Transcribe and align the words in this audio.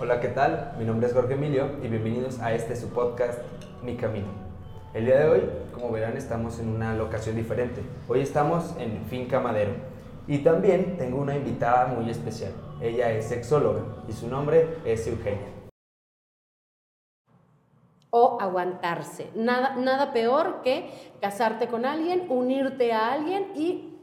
Hola, 0.00 0.20
¿qué 0.20 0.28
tal? 0.28 0.74
Mi 0.78 0.84
nombre 0.84 1.08
es 1.08 1.12
Jorge 1.12 1.34
Emilio 1.34 1.70
y 1.82 1.88
bienvenidos 1.88 2.38
a 2.38 2.54
este 2.54 2.76
su 2.76 2.90
podcast 2.90 3.40
Mi 3.82 3.96
Camino. 3.96 4.28
El 4.94 5.06
día 5.06 5.18
de 5.18 5.28
hoy, 5.28 5.42
como 5.74 5.90
verán, 5.90 6.16
estamos 6.16 6.60
en 6.60 6.68
una 6.68 6.94
locación 6.94 7.34
diferente. 7.34 7.82
Hoy 8.06 8.20
estamos 8.20 8.76
en 8.78 9.04
Finca 9.06 9.40
Madero 9.40 9.72
y 10.28 10.38
también 10.38 10.96
tengo 10.98 11.18
una 11.20 11.36
invitada 11.36 11.86
muy 11.86 12.08
especial. 12.10 12.52
Ella 12.80 13.10
es 13.10 13.24
sexóloga 13.24 13.80
y 14.08 14.12
su 14.12 14.28
nombre 14.28 14.68
es 14.84 15.04
Eugenia. 15.08 15.48
O 18.10 18.38
aguantarse. 18.40 19.30
Nada, 19.34 19.74
nada 19.74 20.12
peor 20.12 20.62
que 20.62 20.92
casarte 21.20 21.66
con 21.66 21.84
alguien, 21.84 22.26
unirte 22.28 22.92
a 22.92 23.14
alguien 23.14 23.48
y 23.56 23.98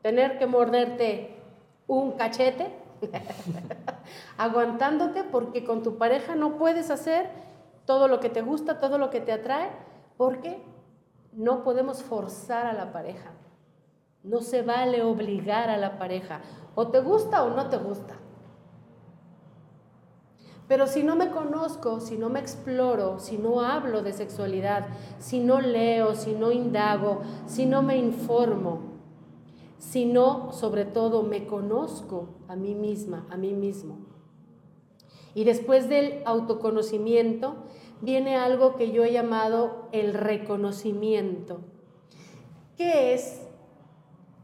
tener 0.00 0.38
que 0.38 0.46
morderte 0.46 1.34
un 1.88 2.12
cachete 2.12 2.83
aguantándote 4.38 5.24
porque 5.24 5.64
con 5.64 5.82
tu 5.82 5.98
pareja 5.98 6.34
no 6.34 6.56
puedes 6.56 6.90
hacer 6.90 7.28
todo 7.84 8.08
lo 8.08 8.20
que 8.20 8.30
te 8.30 8.42
gusta, 8.42 8.80
todo 8.80 8.98
lo 8.98 9.10
que 9.10 9.20
te 9.20 9.32
atrae, 9.32 9.70
porque 10.16 10.62
no 11.32 11.64
podemos 11.64 12.02
forzar 12.02 12.66
a 12.66 12.72
la 12.72 12.92
pareja. 12.92 13.30
No 14.22 14.40
se 14.40 14.62
vale 14.62 15.02
obligar 15.02 15.68
a 15.68 15.76
la 15.76 15.98
pareja. 15.98 16.40
O 16.74 16.88
te 16.88 17.00
gusta 17.00 17.42
o 17.42 17.50
no 17.50 17.68
te 17.68 17.76
gusta. 17.76 18.14
Pero 20.66 20.86
si 20.86 21.02
no 21.02 21.14
me 21.14 21.30
conozco, 21.30 22.00
si 22.00 22.16
no 22.16 22.30
me 22.30 22.40
exploro, 22.40 23.18
si 23.18 23.36
no 23.36 23.60
hablo 23.60 24.02
de 24.02 24.14
sexualidad, 24.14 24.86
si 25.18 25.40
no 25.40 25.60
leo, 25.60 26.14
si 26.14 26.32
no 26.32 26.52
indago, 26.52 27.20
si 27.46 27.66
no 27.66 27.82
me 27.82 27.98
informo, 27.98 28.93
sino 29.78 30.52
sobre 30.52 30.84
todo 30.84 31.22
me 31.22 31.46
conozco 31.46 32.28
a 32.48 32.56
mí 32.56 32.74
misma, 32.74 33.26
a 33.30 33.36
mí 33.36 33.52
mismo. 33.52 33.98
Y 35.34 35.44
después 35.44 35.88
del 35.88 36.22
autoconocimiento 36.24 37.56
viene 38.00 38.36
algo 38.36 38.76
que 38.76 38.92
yo 38.92 39.04
he 39.04 39.12
llamado 39.12 39.88
el 39.92 40.14
reconocimiento. 40.14 41.60
¿Qué 42.76 43.14
es? 43.14 43.40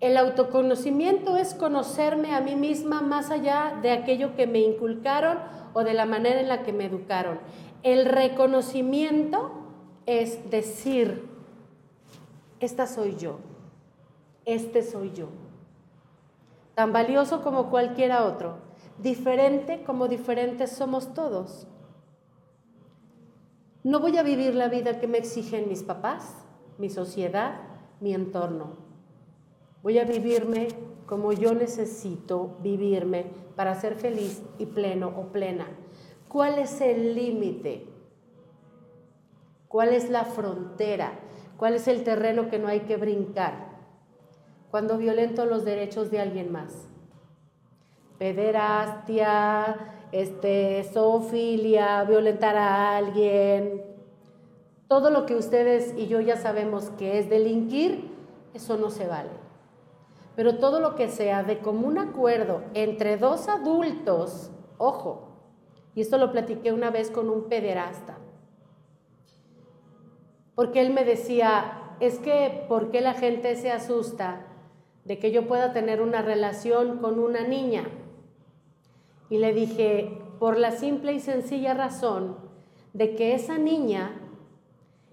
El 0.00 0.16
autoconocimiento 0.16 1.36
es 1.36 1.54
conocerme 1.54 2.34
a 2.34 2.40
mí 2.40 2.56
misma 2.56 3.02
más 3.02 3.30
allá 3.30 3.78
de 3.82 3.90
aquello 3.90 4.34
que 4.34 4.46
me 4.46 4.60
inculcaron 4.60 5.38
o 5.74 5.84
de 5.84 5.94
la 5.94 6.06
manera 6.06 6.40
en 6.40 6.48
la 6.48 6.62
que 6.62 6.72
me 6.72 6.86
educaron. 6.86 7.38
El 7.82 8.06
reconocimiento 8.06 9.52
es 10.06 10.50
decir, 10.50 11.28
esta 12.60 12.86
soy 12.86 13.16
yo 13.16 13.38
este 14.44 14.82
soy 14.82 15.12
yo. 15.12 15.28
Tan 16.74 16.92
valioso 16.92 17.42
como 17.42 17.70
cualquiera 17.70 18.24
otro, 18.24 18.58
diferente 18.98 19.82
como 19.84 20.08
diferentes 20.08 20.70
somos 20.72 21.14
todos. 21.14 21.66
No 23.82 24.00
voy 24.00 24.18
a 24.18 24.22
vivir 24.22 24.54
la 24.54 24.68
vida 24.68 25.00
que 25.00 25.08
me 25.08 25.18
exigen 25.18 25.68
mis 25.68 25.82
papás, 25.82 26.34
mi 26.78 26.90
sociedad, 26.90 27.60
mi 28.00 28.14
entorno. 28.14 28.76
Voy 29.82 29.98
a 29.98 30.04
vivirme 30.04 30.68
como 31.06 31.32
yo 31.32 31.54
necesito 31.54 32.58
vivirme 32.62 33.26
para 33.56 33.74
ser 33.74 33.96
feliz 33.96 34.42
y 34.58 34.66
pleno 34.66 35.08
o 35.08 35.32
plena. 35.32 35.66
¿Cuál 36.28 36.58
es 36.58 36.80
el 36.80 37.14
límite? 37.14 37.86
¿Cuál 39.66 39.90
es 39.90 40.10
la 40.10 40.24
frontera? 40.24 41.18
¿Cuál 41.56 41.74
es 41.74 41.88
el 41.88 42.04
terreno 42.04 42.48
que 42.48 42.58
no 42.58 42.68
hay 42.68 42.80
que 42.80 42.96
brincar? 42.96 43.69
Cuando 44.70 44.98
violento 44.98 45.46
los 45.46 45.64
derechos 45.64 46.10
de 46.10 46.20
alguien 46.20 46.52
más. 46.52 46.88
Pederastia, 48.18 49.94
este, 50.12 50.84
zoofilia, 50.84 52.04
violentar 52.04 52.56
a 52.56 52.96
alguien, 52.96 53.82
todo 54.88 55.10
lo 55.10 55.26
que 55.26 55.36
ustedes 55.36 55.94
y 55.96 56.06
yo 56.06 56.20
ya 56.20 56.36
sabemos 56.36 56.90
que 56.90 57.18
es 57.18 57.30
delinquir, 57.30 58.10
eso 58.54 58.76
no 58.76 58.90
se 58.90 59.06
vale. 59.06 59.30
Pero 60.36 60.58
todo 60.58 60.80
lo 60.80 60.94
que 60.94 61.08
sea 61.08 61.42
de 61.42 61.58
común 61.58 61.98
acuerdo 61.98 62.62
entre 62.74 63.16
dos 63.16 63.48
adultos, 63.48 64.50
ojo, 64.78 65.28
y 65.94 66.00
esto 66.00 66.18
lo 66.18 66.30
platiqué 66.30 66.72
una 66.72 66.90
vez 66.90 67.10
con 67.10 67.30
un 67.30 67.44
pederasta, 67.44 68.18
porque 70.54 70.80
él 70.80 70.92
me 70.92 71.04
decía, 71.04 71.94
es 72.00 72.18
que, 72.18 72.64
¿por 72.68 72.90
qué 72.90 73.00
la 73.00 73.14
gente 73.14 73.56
se 73.56 73.70
asusta 73.70 74.46
de 75.04 75.18
que 75.18 75.32
yo 75.32 75.46
pueda 75.46 75.72
tener 75.72 76.00
una 76.00 76.22
relación 76.22 76.98
con 76.98 77.18
una 77.18 77.46
niña. 77.46 77.88
Y 79.28 79.38
le 79.38 79.52
dije, 79.52 80.18
por 80.38 80.58
la 80.58 80.72
simple 80.72 81.12
y 81.12 81.20
sencilla 81.20 81.74
razón 81.74 82.36
de 82.92 83.14
que 83.14 83.34
esa 83.34 83.58
niña 83.58 84.20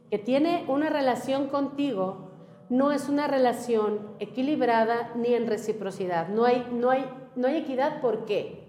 que 0.09 0.17
tiene 0.17 0.65
una 0.67 0.89
relación 0.89 1.47
contigo 1.47 2.29
no 2.69 2.91
es 2.91 3.09
una 3.09 3.27
relación 3.27 4.07
equilibrada 4.19 5.11
ni 5.15 5.33
en 5.33 5.47
reciprocidad. 5.47 6.29
No 6.29 6.45
hay, 6.45 6.67
no 6.71 6.89
hay, 6.89 7.05
no 7.35 7.47
hay 7.47 7.57
equidad, 7.57 8.01
¿por 8.01 8.25
qué? 8.25 8.63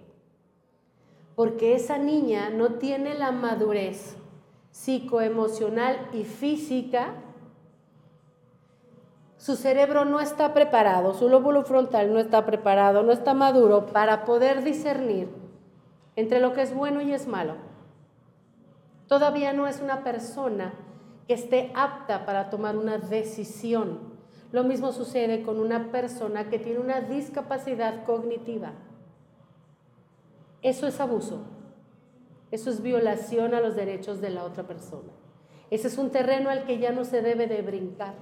Porque 1.34 1.74
esa 1.74 1.98
niña 1.98 2.50
no 2.50 2.74
tiene 2.74 3.14
la 3.14 3.32
madurez 3.32 4.16
psicoemocional 4.70 6.08
y 6.12 6.24
física 6.24 7.14
su 9.38 9.54
cerebro 9.54 10.04
no 10.04 10.21
está 10.21 10.53
preparado, 10.53 11.15
su 11.15 11.28
lóbulo 11.28 11.62
frontal 11.62 12.12
no 12.12 12.19
está 12.19 12.44
preparado, 12.44 13.04
no 13.04 13.12
está 13.12 13.34
maduro 13.34 13.87
para 13.87 14.25
poder 14.25 14.65
discernir 14.65 15.28
entre 16.16 16.41
lo 16.41 16.53
que 16.53 16.62
es 16.62 16.75
bueno 16.75 17.00
y 17.00 17.12
es 17.12 17.28
malo. 17.28 17.54
Todavía 19.06 19.53
no 19.53 19.69
es 19.69 19.81
una 19.81 20.03
persona 20.03 20.75
que 21.28 21.34
esté 21.34 21.71
apta 21.76 22.26
para 22.26 22.50
tomar 22.50 22.76
una 22.76 22.99
decisión. 22.99 24.00
Lo 24.50 24.65
mismo 24.65 24.91
sucede 24.91 25.43
con 25.43 25.60
una 25.60 25.93
persona 25.93 26.49
que 26.50 26.59
tiene 26.59 26.81
una 26.81 27.00
discapacidad 27.00 28.05
cognitiva. 28.05 28.72
Eso 30.62 30.88
es 30.88 30.99
abuso. 30.99 31.43
Eso 32.50 32.70
es 32.70 32.82
violación 32.82 33.55
a 33.55 33.60
los 33.60 33.76
derechos 33.76 34.20
de 34.20 34.31
la 34.31 34.43
otra 34.43 34.65
persona. 34.65 35.12
Ese 35.70 35.87
es 35.87 35.97
un 35.97 36.10
terreno 36.10 36.50
al 36.50 36.65
que 36.65 36.78
ya 36.78 36.91
no 36.91 37.05
se 37.05 37.22
debe 37.22 37.47
de 37.47 37.62
brincar. 37.62 38.15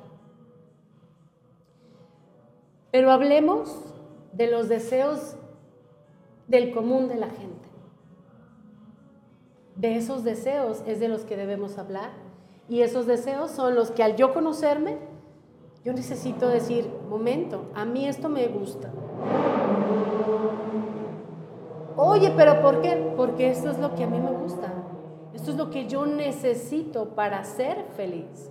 Pero 2.91 3.11
hablemos 3.11 3.95
de 4.33 4.51
los 4.51 4.69
deseos 4.69 5.37
del 6.49 6.73
común 6.73 7.09
de 7.09 7.17
la 7.17 7.29
gente. 7.29 7.69
De 9.75 9.97
esos 9.97 10.25
deseos 10.25 10.83
es 10.87 11.01
de 11.01 11.09
los 11.09 11.25
que 11.25 11.37
debemos 11.37 11.79
hablar. 11.79 12.11
Y 12.69 12.83
esos 12.83 13.07
deseos 13.07 13.51
son 13.51 13.75
los 13.75 13.91
que 13.91 14.03
al 14.03 14.17
yo 14.17 14.33
conocerme, 14.33 14.99
yo 15.85 15.93
necesito 15.93 16.49
decir, 16.49 16.91
momento, 17.09 17.71
a 17.75 17.85
mí 17.85 18.09
esto 18.09 18.29
me 18.29 18.49
gusta. 18.49 18.91
Oye, 21.97 22.33
pero 22.37 22.61
¿por 22.61 22.83
qué? 22.83 23.13
Porque 23.17 23.51
esto 23.51 23.71
es 23.71 23.79
lo 23.79 23.95
que 23.95 24.05
a 24.05 24.07
mí 24.07 24.19
me 24.19 24.33
gusta. 24.33 24.73
Esto 25.33 25.51
es 25.51 25.57
lo 25.57 25.71
que 25.71 25.87
yo 25.87 26.07
necesito 26.07 27.11
para 27.11 27.45
ser 27.45 27.85
feliz. 27.97 28.51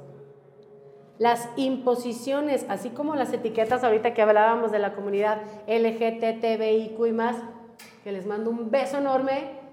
Las 1.17 1.47
imposiciones, 1.55 2.65
así 2.67 2.89
como 2.89 3.15
las 3.15 3.31
etiquetas 3.31 3.83
ahorita 3.83 4.13
que 4.13 4.21
hablábamos 4.21 4.71
de 4.71 4.79
la 4.79 4.93
comunidad 4.93 5.41
LGTBIQ 5.67 7.07
y 7.07 7.11
más, 7.11 7.37
que 8.03 8.11
les 8.11 8.25
mando 8.25 8.49
un 8.49 8.69
beso 8.69 8.97
enorme. 8.97 9.63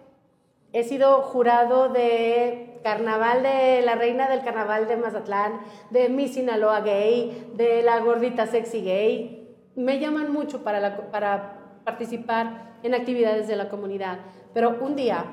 He 0.72 0.84
sido 0.84 1.20
jurado 1.22 1.88
de 1.88 2.80
carnaval 2.82 3.42
de 3.42 3.82
la 3.82 3.94
reina 3.94 4.28
del 4.28 4.42
carnaval 4.42 4.88
de 4.88 4.96
Mazatlán, 4.96 5.60
de 5.90 6.08
mi 6.08 6.28
Sinaloa 6.28 6.80
gay, 6.80 7.52
de 7.54 7.82
la 7.82 7.98
gordita 8.00 8.46
sexy 8.46 8.82
gay. 8.82 9.56
Me 9.74 9.98
llaman 9.98 10.32
mucho 10.32 10.62
para, 10.62 11.10
para 11.10 11.58
participar 11.84 12.72
en 12.82 12.94
actividades 12.94 13.48
de 13.48 13.56
la 13.56 13.68
comunidad. 13.68 14.18
Pero 14.54 14.78
un 14.80 14.96
día, 14.96 15.24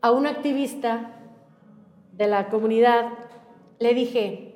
a 0.00 0.10
un 0.10 0.26
activista 0.26 1.12
de 2.12 2.26
la 2.26 2.48
comunidad 2.48 3.06
le 3.78 3.94
dije, 3.94 4.54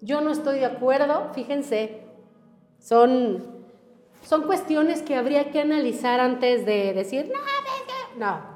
yo 0.00 0.20
no 0.20 0.30
estoy 0.30 0.58
de 0.58 0.66
acuerdo, 0.66 1.30
fíjense, 1.32 2.02
son, 2.78 3.64
son 4.22 4.42
cuestiones 4.42 5.02
que 5.02 5.16
habría 5.16 5.50
que 5.50 5.60
analizar 5.60 6.20
antes 6.20 6.66
de 6.66 6.92
decir, 6.92 7.32
no, 7.32 7.40
no, 8.18 8.54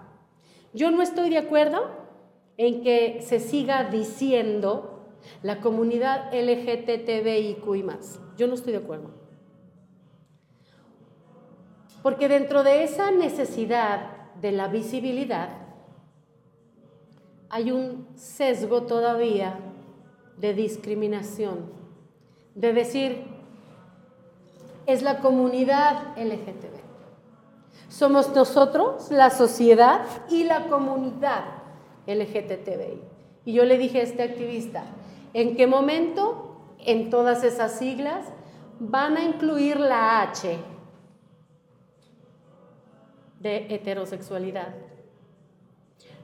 yo 0.75 0.90
no 0.90 1.02
estoy 1.02 1.31
de 1.31 1.38
acuerdo 1.38 1.90
en 2.56 2.82
que 2.82 3.22
se 3.22 3.40
siga 3.40 3.84
diciendo 3.84 5.06
la 5.43 5.60
comunidad 5.60 6.32
LGTBIQ 6.32 7.76
y 7.76 7.82
más. 7.82 8.20
Yo 8.37 8.46
no 8.46 8.54
estoy 8.54 8.72
de 8.72 8.78
acuerdo. 8.78 9.11
Porque 12.02 12.28
dentro 12.28 12.62
de 12.62 12.84
esa 12.84 13.11
necesidad 13.11 14.34
de 14.37 14.52
la 14.52 14.69
visibilidad 14.69 15.50
hay 17.50 17.70
un 17.70 18.06
sesgo 18.14 18.82
todavía 18.82 19.68
de 20.40 20.55
discriminación, 20.55 21.70
de 22.55 22.73
decir, 22.73 23.25
es 24.87 25.02
la 25.02 25.19
comunidad 25.19 26.17
LGTB. 26.17 26.79
Somos 27.88 28.35
nosotros, 28.35 29.11
la 29.11 29.31
sociedad 29.31 30.02
y 30.31 30.44
la 30.44 30.67
comunidad 30.67 31.44
LGTBI. 32.06 33.00
Y 33.44 33.52
yo 33.52 33.64
le 33.64 33.79
dije 33.79 34.00
a 34.00 34.02
este 34.02 34.23
activista, 34.23 34.85
¿en 35.35 35.56
qué 35.56 35.67
momento 35.67 36.56
en 36.79 37.11
todas 37.11 37.44
esas 37.44 37.79
siglas 37.79 38.26
van 38.79 39.17
a 39.17 39.25
incluir 39.25 39.81
la 39.81 40.23
H 40.23 40.58
de 43.40 43.75
heterosexualidad? 43.75 44.75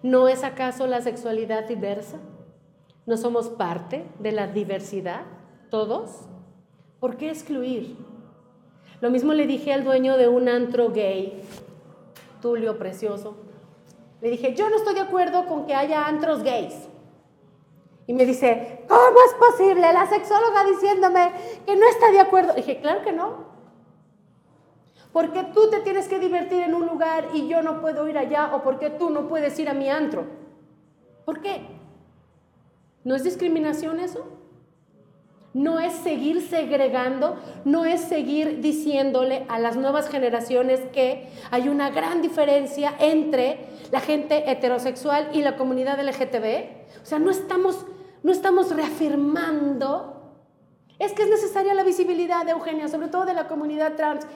¿No 0.02 0.28
es 0.28 0.44
acaso 0.44 0.87
la 0.87 1.00
sexualidad 1.00 1.66
diversa? 1.66 2.19
¿No 3.06 3.16
somos 3.16 3.48
parte 3.48 4.06
de 4.18 4.32
la 4.32 4.46
diversidad? 4.46 5.22
¿Todos? 5.70 6.10
¿Por 7.00 7.16
qué 7.16 7.28
excluir? 7.28 7.96
Lo 9.00 9.10
mismo 9.10 9.34
le 9.34 9.46
dije 9.46 9.72
al 9.72 9.84
dueño 9.84 10.16
de 10.16 10.28
un 10.28 10.48
antro 10.48 10.90
gay, 10.90 11.42
Tulio 12.40 12.78
Precioso. 12.78 13.36
Le 14.22 14.30
dije, 14.30 14.54
yo 14.54 14.70
no 14.70 14.76
estoy 14.76 14.94
de 14.94 15.00
acuerdo 15.00 15.46
con 15.46 15.66
que 15.66 15.74
haya 15.74 16.06
antros 16.06 16.42
gays. 16.42 16.74
Y 18.06 18.14
me 18.14 18.24
dice, 18.24 18.84
¿cómo 18.88 19.18
es 19.26 19.34
posible? 19.34 19.92
La 19.92 20.06
sexóloga 20.06 20.64
diciéndome 20.64 21.32
que 21.66 21.76
no 21.76 21.86
está 21.86 22.10
de 22.10 22.20
acuerdo. 22.20 22.54
dije, 22.54 22.80
claro 22.80 23.02
que 23.02 23.12
no. 23.12 23.52
Porque 25.12 25.44
tú 25.54 25.70
te 25.70 25.80
tienes 25.80 26.08
que 26.08 26.18
divertir 26.18 26.62
en 26.62 26.74
un 26.74 26.86
lugar 26.86 27.28
y 27.34 27.48
yo 27.48 27.62
no 27.62 27.80
puedo 27.80 28.08
ir 28.08 28.16
allá 28.16 28.54
o 28.54 28.62
porque 28.62 28.90
tú 28.90 29.10
no 29.10 29.28
puedes 29.28 29.58
ir 29.58 29.68
a 29.68 29.74
mi 29.74 29.90
antro. 29.90 30.24
¿Por 31.24 31.40
qué? 31.40 31.66
¿No 33.04 33.14
es 33.14 33.22
discriminación 33.22 34.00
eso? 34.00 34.26
No 35.52 35.78
es 35.78 35.92
seguir 35.92 36.42
segregando, 36.42 37.36
no 37.64 37.84
es 37.84 38.00
seguir 38.00 38.60
diciéndole 38.60 39.46
a 39.48 39.60
las 39.60 39.76
nuevas 39.76 40.08
generaciones 40.08 40.80
que 40.92 41.28
hay 41.52 41.68
una 41.68 41.90
gran 41.90 42.22
diferencia 42.22 42.92
entre 42.98 43.66
la 43.92 44.00
gente 44.00 44.50
heterosexual 44.50 45.28
y 45.32 45.42
la 45.42 45.56
comunidad 45.56 46.02
LGTB. 46.02 47.02
O 47.02 47.06
sea, 47.06 47.20
no 47.20 47.30
estamos, 47.30 47.86
no 48.24 48.32
estamos 48.32 48.74
reafirmando. 48.74 50.10
Es 50.98 51.12
que 51.12 51.22
es 51.22 51.28
necesaria 51.28 51.74
la 51.74 51.84
visibilidad 51.84 52.44
de 52.44 52.52
Eugenia, 52.52 52.88
sobre 52.88 53.08
todo 53.08 53.24
de 53.24 53.34
la 53.34 53.46
comunidad 53.46 53.94
trans 53.94 54.26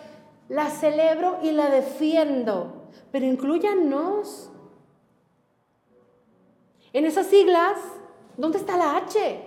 la 0.48 0.70
celebro 0.70 1.38
y 1.42 1.52
la 1.52 1.68
defiendo, 1.68 2.88
pero 3.10 3.26
incluyanos. 3.26 4.50
En 6.92 7.04
esas 7.04 7.26
siglas, 7.26 7.76
¿dónde 8.38 8.56
está 8.56 8.78
la 8.78 8.96
H? 8.96 9.44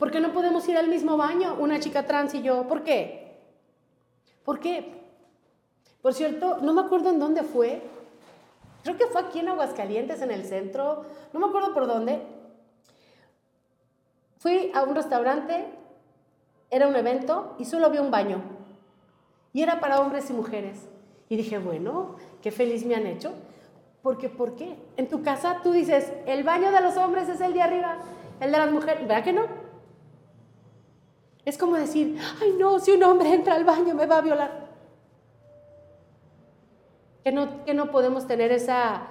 ¿Por 0.00 0.10
qué 0.10 0.18
no 0.18 0.32
podemos 0.32 0.68
ir 0.68 0.76
al 0.76 0.88
mismo 0.88 1.16
baño, 1.16 1.56
una 1.60 1.78
chica 1.78 2.04
trans 2.06 2.34
y 2.34 2.42
yo? 2.42 2.66
¿Por 2.66 2.82
qué? 2.82 3.38
¿Por 4.44 4.58
qué? 4.58 4.98
Por 6.02 6.14
cierto, 6.14 6.58
no 6.62 6.72
me 6.72 6.80
acuerdo 6.80 7.10
en 7.10 7.20
dónde 7.20 7.42
fue. 7.42 7.82
Creo 8.82 8.96
que 8.96 9.06
fue 9.06 9.20
aquí 9.20 9.40
en 9.40 9.48
Aguascalientes, 9.48 10.22
en 10.22 10.30
el 10.30 10.44
centro. 10.44 11.04
No 11.32 11.40
me 11.40 11.46
acuerdo 11.46 11.74
por 11.74 11.86
dónde. 11.86 12.22
Fui 14.38 14.70
a 14.74 14.82
un 14.84 14.94
restaurante, 14.94 15.66
era 16.70 16.86
un 16.86 16.96
evento 16.96 17.56
y 17.58 17.64
solo 17.64 17.86
había 17.86 18.00
un 18.00 18.10
baño. 18.10 18.40
Y 19.52 19.62
era 19.62 19.80
para 19.80 20.00
hombres 20.00 20.30
y 20.30 20.32
mujeres. 20.32 20.88
Y 21.28 21.36
dije, 21.36 21.58
bueno, 21.58 22.16
qué 22.40 22.50
feliz 22.50 22.86
me 22.86 22.94
han 22.94 23.06
hecho. 23.06 23.32
Porque, 24.08 24.30
¿por 24.30 24.56
qué? 24.56 24.74
En 24.96 25.06
tu 25.06 25.22
casa 25.22 25.60
tú 25.62 25.70
dices, 25.70 26.10
el 26.24 26.42
baño 26.42 26.72
de 26.72 26.80
los 26.80 26.96
hombres 26.96 27.28
es 27.28 27.42
el 27.42 27.52
de 27.52 27.60
arriba, 27.60 27.98
el 28.40 28.50
de 28.50 28.56
las 28.56 28.72
mujeres. 28.72 29.06
¿Verdad 29.06 29.22
que 29.22 29.34
no? 29.34 29.42
Es 31.44 31.58
como 31.58 31.76
decir, 31.76 32.18
ay 32.40 32.54
no, 32.58 32.78
si 32.78 32.92
un 32.92 33.02
hombre 33.02 33.34
entra 33.34 33.54
al 33.54 33.66
baño 33.66 33.94
me 33.94 34.06
va 34.06 34.16
a 34.16 34.20
violar. 34.22 34.68
Que 37.22 37.32
no, 37.32 37.66
que 37.66 37.74
no 37.74 37.90
podemos 37.90 38.26
tener 38.26 38.50
esa, 38.50 39.08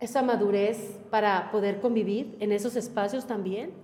esa 0.00 0.22
madurez 0.22 0.98
para 1.10 1.50
poder 1.50 1.78
convivir 1.82 2.38
en 2.40 2.52
esos 2.52 2.76
espacios 2.76 3.26
también. 3.26 3.74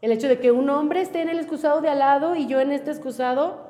El 0.00 0.12
hecho 0.12 0.26
de 0.26 0.40
que 0.40 0.52
un 0.52 0.70
hombre 0.70 1.02
esté 1.02 1.20
en 1.20 1.28
el 1.28 1.38
excusado 1.38 1.82
de 1.82 1.90
al 1.90 1.98
lado 1.98 2.34
y 2.34 2.46
yo 2.46 2.60
en 2.60 2.72
este 2.72 2.92
excusado, 2.92 3.68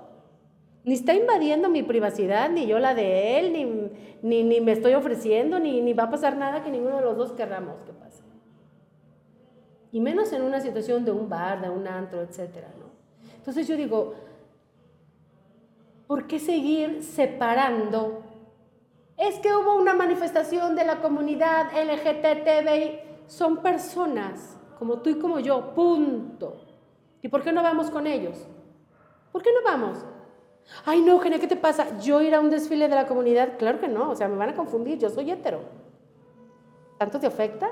ni 0.85 0.95
está 0.95 1.15
invadiendo 1.15 1.69
mi 1.69 1.83
privacidad, 1.83 2.49
ni 2.49 2.69
yo 2.69 2.79
la 2.79 2.95
de 2.95 3.41
él, 3.41 3.53
ni, 3.53 3.91
ni, 4.23 4.61
me 4.61 4.73
estoy 4.73 4.95
ofreciendo, 4.95 5.59
ni, 5.59 5.81
ni, 5.81 5.93
va 5.93 6.05
a 6.05 6.11
pasar 6.11 6.37
nada 6.37 6.63
que 6.63 6.71
ninguno 6.71 6.97
de 6.97 7.03
los 7.03 7.17
dos 7.17 7.33
querramos 7.33 7.77
que 7.87 7.93
pase. 7.93 8.23
Y 9.93 10.01
menos 10.01 10.33
en 10.33 10.43
una 10.43 10.61
situación 10.61 11.05
de 11.05 11.11
un 11.11 11.29
bar, 11.29 11.61
de 11.61 11.71
un 11.71 11.87
antro, 11.87 12.23
etc. 12.23 12.39
¿no? 12.79 12.91
Entonces 13.37 13.67
yo 13.67 13.77
digo, 13.77 14.15
¿por 16.07 16.27
qué 16.27 16.39
seguir 16.39 17.03
separando? 17.03 18.23
Es 19.17 19.39
que 19.39 19.55
hubo 19.55 19.75
una 19.75 19.95
manifestación 19.95 20.77
de 20.77 20.85
la 20.85 21.01
comunidad 21.01 21.67
LGTBI. 21.73 23.01
Son 23.27 23.59
personas 23.59 24.59
como 24.79 25.01
tú 25.01 25.11
y 25.11 25.19
como 25.19 25.41
yo, 25.41 25.75
punto. 25.75 26.67
¿Y 27.23 27.29
por 27.29 27.43
qué 27.43 27.53
no 27.53 27.63
vamos 27.63 27.91
con 27.91 28.07
ellos? 28.07 28.47
¿Por 29.31 29.43
qué 29.43 29.51
no 29.53 29.63
vamos? 29.63 29.99
Ay, 30.85 31.03
no, 31.03 31.13
Eugenia, 31.13 31.39
¿qué 31.39 31.47
te 31.47 31.57
pasa? 31.57 31.99
¿Yo 32.01 32.23
ir 32.23 32.35
a 32.35 32.41
un 32.41 32.51
desfile 32.51 32.89
de 32.89 32.95
la 32.95 33.07
comunidad? 33.07 33.59
Claro 33.59 33.81
que 33.81 33.89
no, 33.89 34.11
o 34.11 34.17
sea, 34.17 34.29
me 34.29 34.37
van 34.37 34.51
a 34.51 34.55
confundir, 34.55 34.99
yo 34.99 35.11
soy 35.11 35.31
hetero. 35.31 35.61
¿Tanto 36.99 37.19
te 37.21 37.27
afecta? 37.27 37.71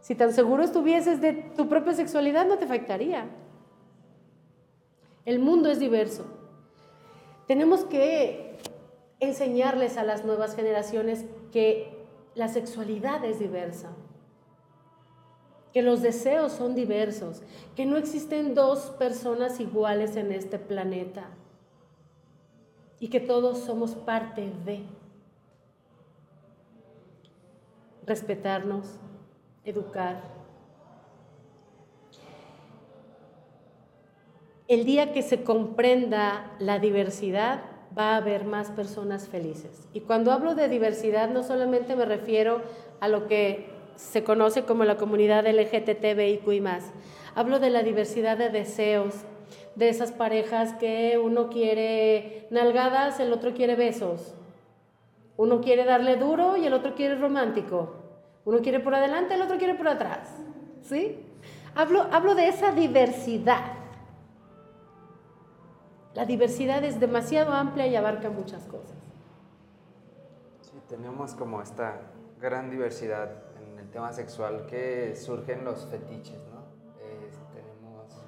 Si 0.00 0.14
tan 0.14 0.32
seguro 0.32 0.62
estuvieses 0.62 1.20
de 1.20 1.32
tu 1.56 1.68
propia 1.68 1.94
sexualidad, 1.94 2.46
no 2.46 2.58
te 2.58 2.64
afectaría. 2.64 3.26
El 5.24 5.38
mundo 5.38 5.70
es 5.70 5.78
diverso. 5.78 6.24
Tenemos 7.46 7.84
que 7.84 8.58
enseñarles 9.20 9.96
a 9.96 10.04
las 10.04 10.24
nuevas 10.24 10.54
generaciones 10.54 11.24
que 11.52 12.06
la 12.34 12.48
sexualidad 12.48 13.24
es 13.24 13.38
diversa, 13.38 13.90
que 15.72 15.82
los 15.82 16.02
deseos 16.02 16.52
son 16.52 16.74
diversos, 16.74 17.42
que 17.74 17.84
no 17.84 17.96
existen 17.96 18.54
dos 18.54 18.90
personas 18.98 19.60
iguales 19.60 20.16
en 20.16 20.32
este 20.32 20.58
planeta 20.58 21.28
y 23.00 23.08
que 23.08 23.20
todos 23.20 23.58
somos 23.58 23.94
parte 23.94 24.50
de 24.64 24.84
respetarnos, 28.06 28.98
educar. 29.64 30.22
El 34.66 34.84
día 34.84 35.12
que 35.12 35.22
se 35.22 35.44
comprenda 35.44 36.56
la 36.58 36.78
diversidad, 36.78 37.62
va 37.96 38.14
a 38.14 38.16
haber 38.16 38.44
más 38.44 38.70
personas 38.70 39.28
felices. 39.28 39.88
Y 39.92 40.00
cuando 40.00 40.32
hablo 40.32 40.54
de 40.54 40.68
diversidad, 40.68 41.30
no 41.30 41.42
solamente 41.42 41.96
me 41.96 42.04
refiero 42.04 42.62
a 43.00 43.08
lo 43.08 43.26
que 43.26 43.70
se 43.96 44.22
conoce 44.22 44.64
como 44.64 44.84
la 44.84 44.96
comunidad 44.96 45.46
LGTBIQ 45.46 46.62
más. 46.62 46.92
Hablo 47.34 47.58
de 47.58 47.70
la 47.70 47.82
diversidad 47.82 48.38
de 48.38 48.50
deseos, 48.50 49.14
de 49.78 49.88
esas 49.88 50.10
parejas 50.10 50.72
que 50.74 51.18
uno 51.22 51.48
quiere 51.48 52.48
nalgadas, 52.50 53.20
el 53.20 53.32
otro 53.32 53.54
quiere 53.54 53.76
besos. 53.76 54.34
Uno 55.36 55.60
quiere 55.60 55.84
darle 55.84 56.16
duro 56.16 56.56
y 56.56 56.66
el 56.66 56.72
otro 56.72 56.96
quiere 56.96 57.14
romántico. 57.14 57.94
Uno 58.44 58.58
quiere 58.58 58.80
por 58.80 58.96
adelante, 58.96 59.34
el 59.34 59.42
otro 59.42 59.56
quiere 59.56 59.74
por 59.74 59.86
atrás. 59.86 60.36
¿Sí? 60.82 61.24
Hablo, 61.76 62.08
hablo 62.10 62.34
de 62.34 62.48
esa 62.48 62.72
diversidad. 62.72 63.74
La 66.14 66.24
diversidad 66.24 66.82
es 66.82 66.98
demasiado 66.98 67.52
amplia 67.52 67.86
y 67.86 67.94
abarca 67.94 68.30
muchas 68.30 68.64
cosas. 68.64 68.96
Sí, 70.62 70.72
tenemos 70.88 71.34
como 71.34 71.62
esta 71.62 72.00
gran 72.40 72.68
diversidad 72.68 73.30
en 73.62 73.78
el 73.78 73.88
tema 73.90 74.12
sexual 74.12 74.66
que 74.66 75.14
surgen 75.14 75.64
los 75.64 75.86
fetiches, 75.86 76.40
¿no? 76.52 76.67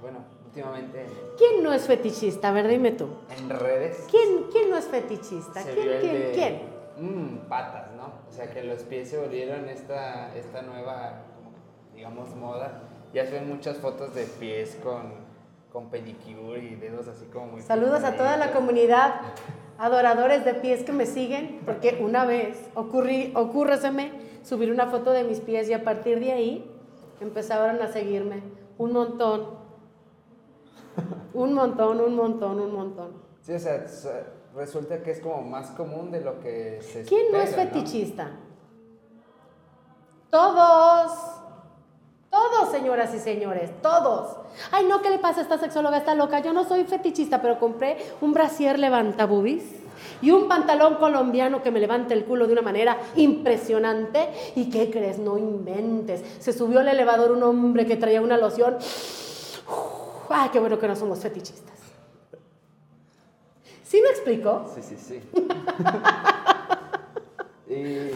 Bueno, 0.00 0.18
últimamente. 0.44 1.06
¿Quién 1.36 1.62
no 1.62 1.72
es 1.72 1.86
fetichista? 1.86 2.48
A 2.48 2.52
ver, 2.52 2.68
dime 2.68 2.92
tú. 2.92 3.08
En 3.36 3.50
redes. 3.50 4.06
¿Quién, 4.10 4.44
quién 4.50 4.70
no 4.70 4.76
es 4.76 4.86
fetichista? 4.86 5.62
¿Quién, 5.62 6.00
quién, 6.00 6.30
quién? 6.32 6.60
Mmm, 6.98 7.48
patas, 7.48 7.92
¿no? 7.96 8.12
O 8.28 8.32
sea, 8.32 8.50
que 8.50 8.62
los 8.62 8.82
pies 8.82 9.10
se 9.10 9.18
volvieron 9.18 9.68
esta, 9.68 10.34
esta 10.36 10.62
nueva, 10.62 11.22
digamos, 11.94 12.34
moda. 12.34 12.82
Ya 13.12 13.26
se 13.26 13.32
ven 13.32 13.48
muchas 13.48 13.78
fotos 13.78 14.14
de 14.14 14.24
pies 14.24 14.78
con, 14.82 15.14
con 15.72 15.90
pedicure 15.90 16.60
y 16.60 16.74
dedos 16.76 17.08
así 17.08 17.26
como 17.26 17.46
muy... 17.46 17.62
Saludos 17.62 18.04
a 18.04 18.16
toda 18.16 18.36
la 18.36 18.52
comunidad, 18.52 19.20
adoradores 19.78 20.44
de 20.44 20.54
pies 20.54 20.84
que 20.84 20.92
me 20.92 21.06
siguen, 21.06 21.60
porque 21.64 21.98
una 22.02 22.24
vez 22.24 22.68
ocurrí, 22.74 23.32
ocurreseme 23.34 24.12
subir 24.42 24.70
una 24.70 24.86
foto 24.86 25.12
de 25.12 25.24
mis 25.24 25.40
pies 25.40 25.68
y 25.68 25.72
a 25.72 25.84
partir 25.84 26.20
de 26.20 26.32
ahí 26.32 26.70
empezaron 27.20 27.82
a 27.82 27.88
seguirme 27.92 28.42
un 28.78 28.92
montón. 28.92 29.59
Un 31.34 31.54
montón, 31.54 32.00
un 32.00 32.16
montón, 32.16 32.60
un 32.60 32.72
montón. 32.72 33.12
Sí, 33.40 33.52
o 33.52 33.58
sea, 33.58 33.84
resulta 34.54 35.02
que 35.02 35.12
es 35.12 35.20
como 35.20 35.42
más 35.42 35.70
común 35.70 36.10
de 36.10 36.20
lo 36.20 36.40
que 36.40 36.80
se 36.82 37.04
¿Quién 37.04 37.32
no 37.32 37.40
es 37.40 37.54
fetichista? 37.54 38.30
Todos. 40.30 41.12
Todos, 42.30 42.70
señoras 42.70 43.12
y 43.12 43.18
señores, 43.18 43.70
todos. 43.82 44.36
Ay, 44.70 44.86
no, 44.86 45.02
¿qué 45.02 45.10
le 45.10 45.18
pasa 45.18 45.40
a 45.40 45.42
esta 45.42 45.58
sexóloga? 45.58 45.96
Está 45.96 46.14
loca. 46.14 46.38
Yo 46.38 46.52
no 46.52 46.64
soy 46.64 46.84
fetichista, 46.84 47.42
pero 47.42 47.58
compré 47.58 47.98
un 48.20 48.32
brasier 48.32 48.78
levanta 48.78 49.26
boobies 49.26 49.64
Y 50.22 50.30
un 50.30 50.46
pantalón 50.46 50.94
colombiano 50.96 51.60
que 51.60 51.72
me 51.72 51.80
levanta 51.80 52.14
el 52.14 52.24
culo 52.24 52.46
de 52.46 52.52
una 52.52 52.62
manera 52.62 52.98
impresionante. 53.16 54.28
¿Y 54.54 54.70
qué 54.70 54.90
crees? 54.92 55.18
No 55.18 55.38
inventes. 55.38 56.22
Se 56.38 56.52
subió 56.52 56.78
al 56.78 56.88
elevador 56.88 57.32
un 57.32 57.42
hombre 57.42 57.84
que 57.84 57.96
traía 57.96 58.22
una 58.22 58.36
loción. 58.36 58.76
¡Ay, 60.32 60.50
qué 60.50 60.60
bueno 60.60 60.78
que 60.78 60.86
no 60.86 60.94
somos 60.94 61.20
fetichistas! 61.20 61.78
¿Sí 63.82 64.00
me 64.00 64.08
explico? 64.10 64.70
Sí, 64.72 64.82
sí, 64.82 64.96
sí. 64.96 65.20
y 67.68 68.10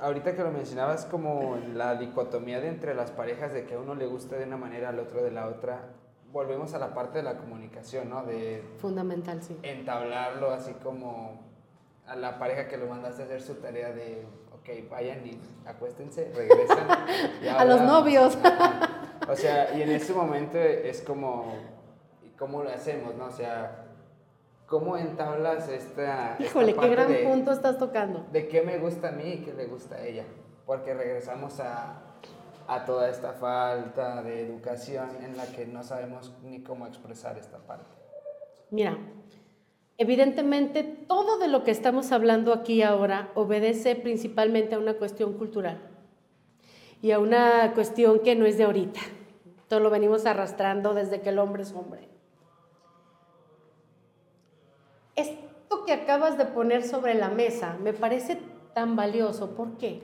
ahorita 0.00 0.34
que 0.34 0.42
lo 0.42 0.50
mencionabas 0.50 1.04
como 1.04 1.58
la 1.74 1.96
dicotomía 1.96 2.60
de 2.60 2.68
entre 2.68 2.94
las 2.94 3.10
parejas 3.10 3.52
de 3.52 3.66
que 3.66 3.74
a 3.74 3.78
uno 3.78 3.94
le 3.94 4.06
gusta 4.06 4.36
de 4.36 4.44
una 4.44 4.56
manera, 4.56 4.88
al 4.88 4.98
otro 4.98 5.22
de 5.22 5.30
la 5.30 5.46
otra, 5.48 5.90
volvemos 6.32 6.72
a 6.72 6.78
la 6.78 6.94
parte 6.94 7.18
de 7.18 7.24
la 7.24 7.36
comunicación, 7.36 8.08
¿no? 8.08 8.24
De 8.24 8.64
Fundamental, 8.78 9.42
sí. 9.42 9.58
entablarlo 9.62 10.52
así 10.52 10.72
como 10.82 11.42
a 12.06 12.16
la 12.16 12.38
pareja 12.38 12.68
que 12.68 12.78
lo 12.78 12.86
mandaste 12.86 13.22
a 13.22 13.24
hacer 13.26 13.42
su 13.42 13.56
tarea 13.56 13.92
de, 13.92 14.24
ok, 14.54 14.90
vayan 14.90 15.26
y 15.26 15.38
acuéstense, 15.66 16.32
regresan. 16.34 16.86
y 17.42 17.48
A 17.48 17.66
los 17.66 17.82
novios. 17.82 18.38
O 19.30 19.36
sea, 19.36 19.76
y 19.76 19.82
en 19.82 19.90
ese 19.90 20.12
momento 20.12 20.58
es 20.58 21.02
como, 21.02 21.54
¿y 22.24 22.28
¿cómo 22.36 22.62
lo 22.62 22.70
hacemos, 22.70 23.14
no? 23.14 23.26
O 23.26 23.30
sea, 23.30 23.84
¿cómo 24.66 24.96
entablas 24.96 25.68
esta... 25.68 26.32
esta 26.32 26.42
Híjole, 26.42 26.72
qué 26.72 26.78
parte 26.80 26.90
gran 26.90 27.08
de- 27.12 27.18
punto 27.24 27.52
estás 27.52 27.78
tocando. 27.78 28.26
de 28.32 28.48
qué 28.48 28.62
me 28.62 28.78
gusta 28.78 29.08
a 29.08 29.12
mí 29.12 29.24
y 29.34 29.38
qué 29.44 29.52
le 29.52 29.66
gusta 29.66 29.96
a 29.96 30.04
ella. 30.06 30.24
Porque 30.66 30.94
regresamos 30.94 31.60
a, 31.60 32.00
a 32.68 32.84
toda 32.84 33.08
esta 33.08 33.32
falta 33.32 34.22
de 34.22 34.40
educación 34.46 35.08
en 35.22 35.36
la 35.36 35.46
que 35.46 35.66
no 35.66 35.82
sabemos 35.82 36.32
ni 36.42 36.62
cómo 36.62 36.86
expresar 36.86 37.38
esta 37.38 37.58
parte. 37.58 37.90
Mira, 38.70 38.96
evidentemente 39.98 40.82
todo 40.84 41.38
de 41.38 41.48
lo 41.48 41.62
que 41.64 41.70
estamos 41.72 42.10
hablando 42.12 42.52
aquí 42.52 42.82
ahora 42.82 43.30
obedece 43.34 43.96
principalmente 43.96 44.74
a 44.74 44.78
una 44.78 44.94
cuestión 44.94 45.34
cultural 45.34 45.80
y 47.02 47.10
a 47.12 47.18
una 47.18 47.72
cuestión 47.74 48.20
que 48.20 48.36
no 48.36 48.46
es 48.46 48.58
de 48.58 48.64
ahorita. 48.64 49.00
Todo 49.70 49.78
lo 49.78 49.90
venimos 49.90 50.26
arrastrando 50.26 50.94
desde 50.94 51.20
que 51.20 51.28
el 51.28 51.38
hombre 51.38 51.62
es 51.62 51.72
hombre. 51.72 52.08
Esto 55.14 55.84
que 55.86 55.92
acabas 55.92 56.36
de 56.36 56.44
poner 56.46 56.82
sobre 56.82 57.14
la 57.14 57.28
mesa 57.28 57.76
me 57.80 57.92
parece 57.92 58.42
tan 58.74 58.96
valioso. 58.96 59.54
¿Por 59.54 59.76
qué? 59.76 60.02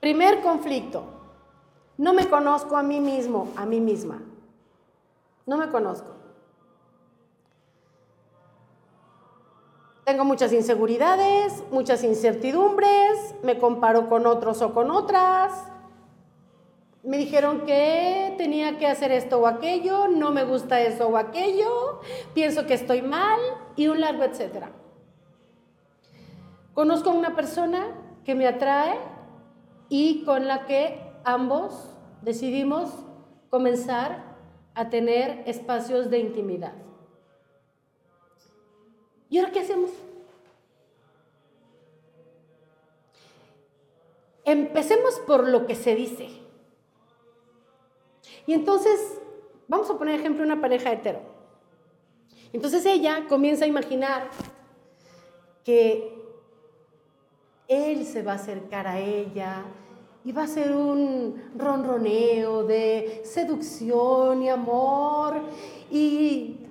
Primer 0.00 0.40
conflicto. 0.40 1.04
No 1.96 2.12
me 2.12 2.28
conozco 2.28 2.76
a 2.76 2.82
mí 2.82 2.98
mismo, 2.98 3.52
a 3.54 3.66
mí 3.66 3.80
misma. 3.80 4.20
No 5.46 5.58
me 5.58 5.68
conozco. 5.68 6.17
Tengo 10.08 10.24
muchas 10.24 10.54
inseguridades, 10.54 11.62
muchas 11.70 12.02
incertidumbres, 12.02 13.34
me 13.42 13.58
comparo 13.58 14.08
con 14.08 14.26
otros 14.26 14.62
o 14.62 14.72
con 14.72 14.90
otras. 14.90 15.52
Me 17.02 17.18
dijeron 17.18 17.66
que 17.66 18.34
tenía 18.38 18.78
que 18.78 18.86
hacer 18.86 19.12
esto 19.12 19.38
o 19.38 19.46
aquello, 19.46 20.08
no 20.08 20.30
me 20.30 20.44
gusta 20.44 20.80
eso 20.80 21.08
o 21.08 21.18
aquello, 21.18 22.00
pienso 22.32 22.64
que 22.64 22.72
estoy 22.72 23.02
mal 23.02 23.38
y 23.76 23.88
un 23.88 24.00
largo 24.00 24.24
etcétera. 24.24 24.70
Conozco 26.72 27.10
a 27.10 27.12
una 27.12 27.36
persona 27.36 27.88
que 28.24 28.34
me 28.34 28.46
atrae 28.46 28.98
y 29.90 30.24
con 30.24 30.46
la 30.46 30.64
que 30.64 31.02
ambos 31.24 31.94
decidimos 32.22 32.88
comenzar 33.50 34.24
a 34.74 34.88
tener 34.88 35.42
espacios 35.44 36.08
de 36.08 36.20
intimidad. 36.20 36.87
¿Y 39.30 39.38
ahora 39.38 39.52
qué 39.52 39.60
hacemos? 39.60 39.90
Empecemos 44.44 45.20
por 45.26 45.48
lo 45.48 45.66
que 45.66 45.74
se 45.74 45.94
dice. 45.94 46.28
Y 48.46 48.54
entonces, 48.54 49.20
vamos 49.66 49.90
a 49.90 49.98
poner 49.98 50.18
ejemplo 50.18 50.42
una 50.42 50.60
pareja 50.60 50.92
hetero. 50.92 51.20
Entonces 52.52 52.86
ella 52.86 53.26
comienza 53.28 53.66
a 53.66 53.68
imaginar 53.68 54.30
que 55.64 56.16
él 57.68 58.06
se 58.06 58.22
va 58.22 58.32
a 58.32 58.36
acercar 58.36 58.86
a 58.86 58.98
ella 58.98 59.64
y 60.24 60.32
va 60.32 60.44
a 60.44 60.46
ser 60.46 60.74
un 60.74 61.50
ronroneo 61.56 62.64
de 62.64 63.20
seducción 63.24 64.42
y 64.42 64.48
amor 64.48 65.42
y 65.90 66.67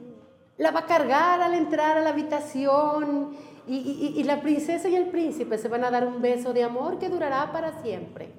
la 0.57 0.71
va 0.71 0.81
a 0.81 0.85
cargar 0.85 1.41
al 1.41 1.53
entrar 1.53 1.97
a 1.97 2.01
la 2.01 2.09
habitación 2.09 3.35
y, 3.67 4.13
y- 4.15 4.23
la 4.23 4.41
princesa 4.41 4.87
y 4.87 4.95
el 4.95 5.07
príncipe 5.07 5.57
se 5.57 5.67
van 5.67 5.83
a 5.83 5.91
dar 5.91 6.07
un 6.07 6.21
beso 6.21 6.53
de 6.53 6.63
amor 6.63 6.97
que 6.99 7.09
durará 7.09 7.51
para 7.51 7.81
siempre. 7.81 8.31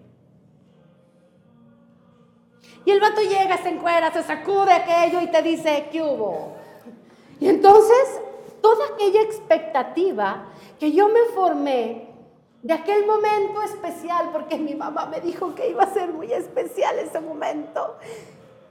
Y 2.85 2.91
el 2.91 3.01
vato 3.01 3.21
llega, 3.21 3.59
se 3.59 3.69
encuera, 3.69 4.11
se 4.13 4.23
sacude 4.23 4.73
aquello 4.73 5.21
y 5.21 5.27
te 5.31 5.43
dice, 5.43 5.89
¿qué 5.93 6.03
hubo? 6.03 6.55
Y 7.39 7.49
entonces, 7.49 8.21
toda 8.63 8.87
aquella 8.95 9.21
expectativa 9.23 10.47
que 10.81 10.93
yo 10.93 11.09
me 11.09 11.21
formé 11.35 12.09
de 12.63 12.73
aquel 12.75 13.07
momento 13.07 13.63
especial, 13.63 14.31
porque 14.33 14.57
mi 14.59 14.75
mamá 14.75 15.07
me 15.07 15.21
dijo 15.21 15.55
que 15.55 15.69
iba 15.71 15.85
a 15.85 15.93
ser 15.93 16.09
muy 16.13 16.33
especial 16.33 16.99
ese 16.99 17.21
momento. 17.21 17.97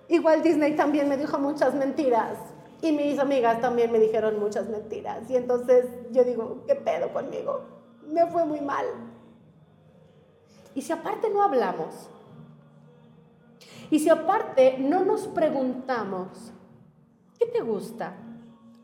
Igual 0.09 0.41
Disney 0.41 0.75
también 0.75 1.07
me 1.07 1.17
dijo 1.17 1.37
muchas 1.37 1.73
mentiras. 1.75 2.37
Y 2.81 2.91
mis 2.91 3.17
amigas 3.19 3.59
también 3.59 3.91
me 3.91 3.99
dijeron 3.99 4.39
muchas 4.39 4.69
mentiras. 4.69 5.29
Y 5.29 5.35
entonces 5.35 5.85
yo 6.11 6.23
digo, 6.23 6.63
¿qué 6.67 6.75
pedo 6.75 7.11
conmigo? 7.11 7.61
Me 8.07 8.25
fue 8.27 8.45
muy 8.45 8.61
mal. 8.61 8.85
Y 10.75 10.81
si 10.81 10.93
aparte 10.93 11.29
no 11.29 11.41
hablamos, 11.41 12.09
y 13.89 13.99
si 13.99 14.09
aparte 14.09 14.77
no 14.77 15.05
nos 15.05 15.27
preguntamos, 15.27 16.51
¿qué 17.39 17.45
te 17.47 17.61
gusta? 17.61 18.15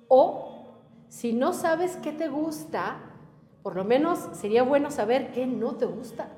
O 0.07 0.65
si 1.07 1.33
no 1.33 1.53
sabes 1.53 1.97
qué 1.97 2.11
te 2.11 2.29
gusta, 2.29 2.97
por 3.61 3.75
lo 3.75 3.83
menos 3.83 4.19
sería 4.33 4.63
bueno 4.63 4.91
saber 4.91 5.31
qué 5.31 5.45
no 5.45 5.75
te 5.75 5.85
gusta. 5.85 6.29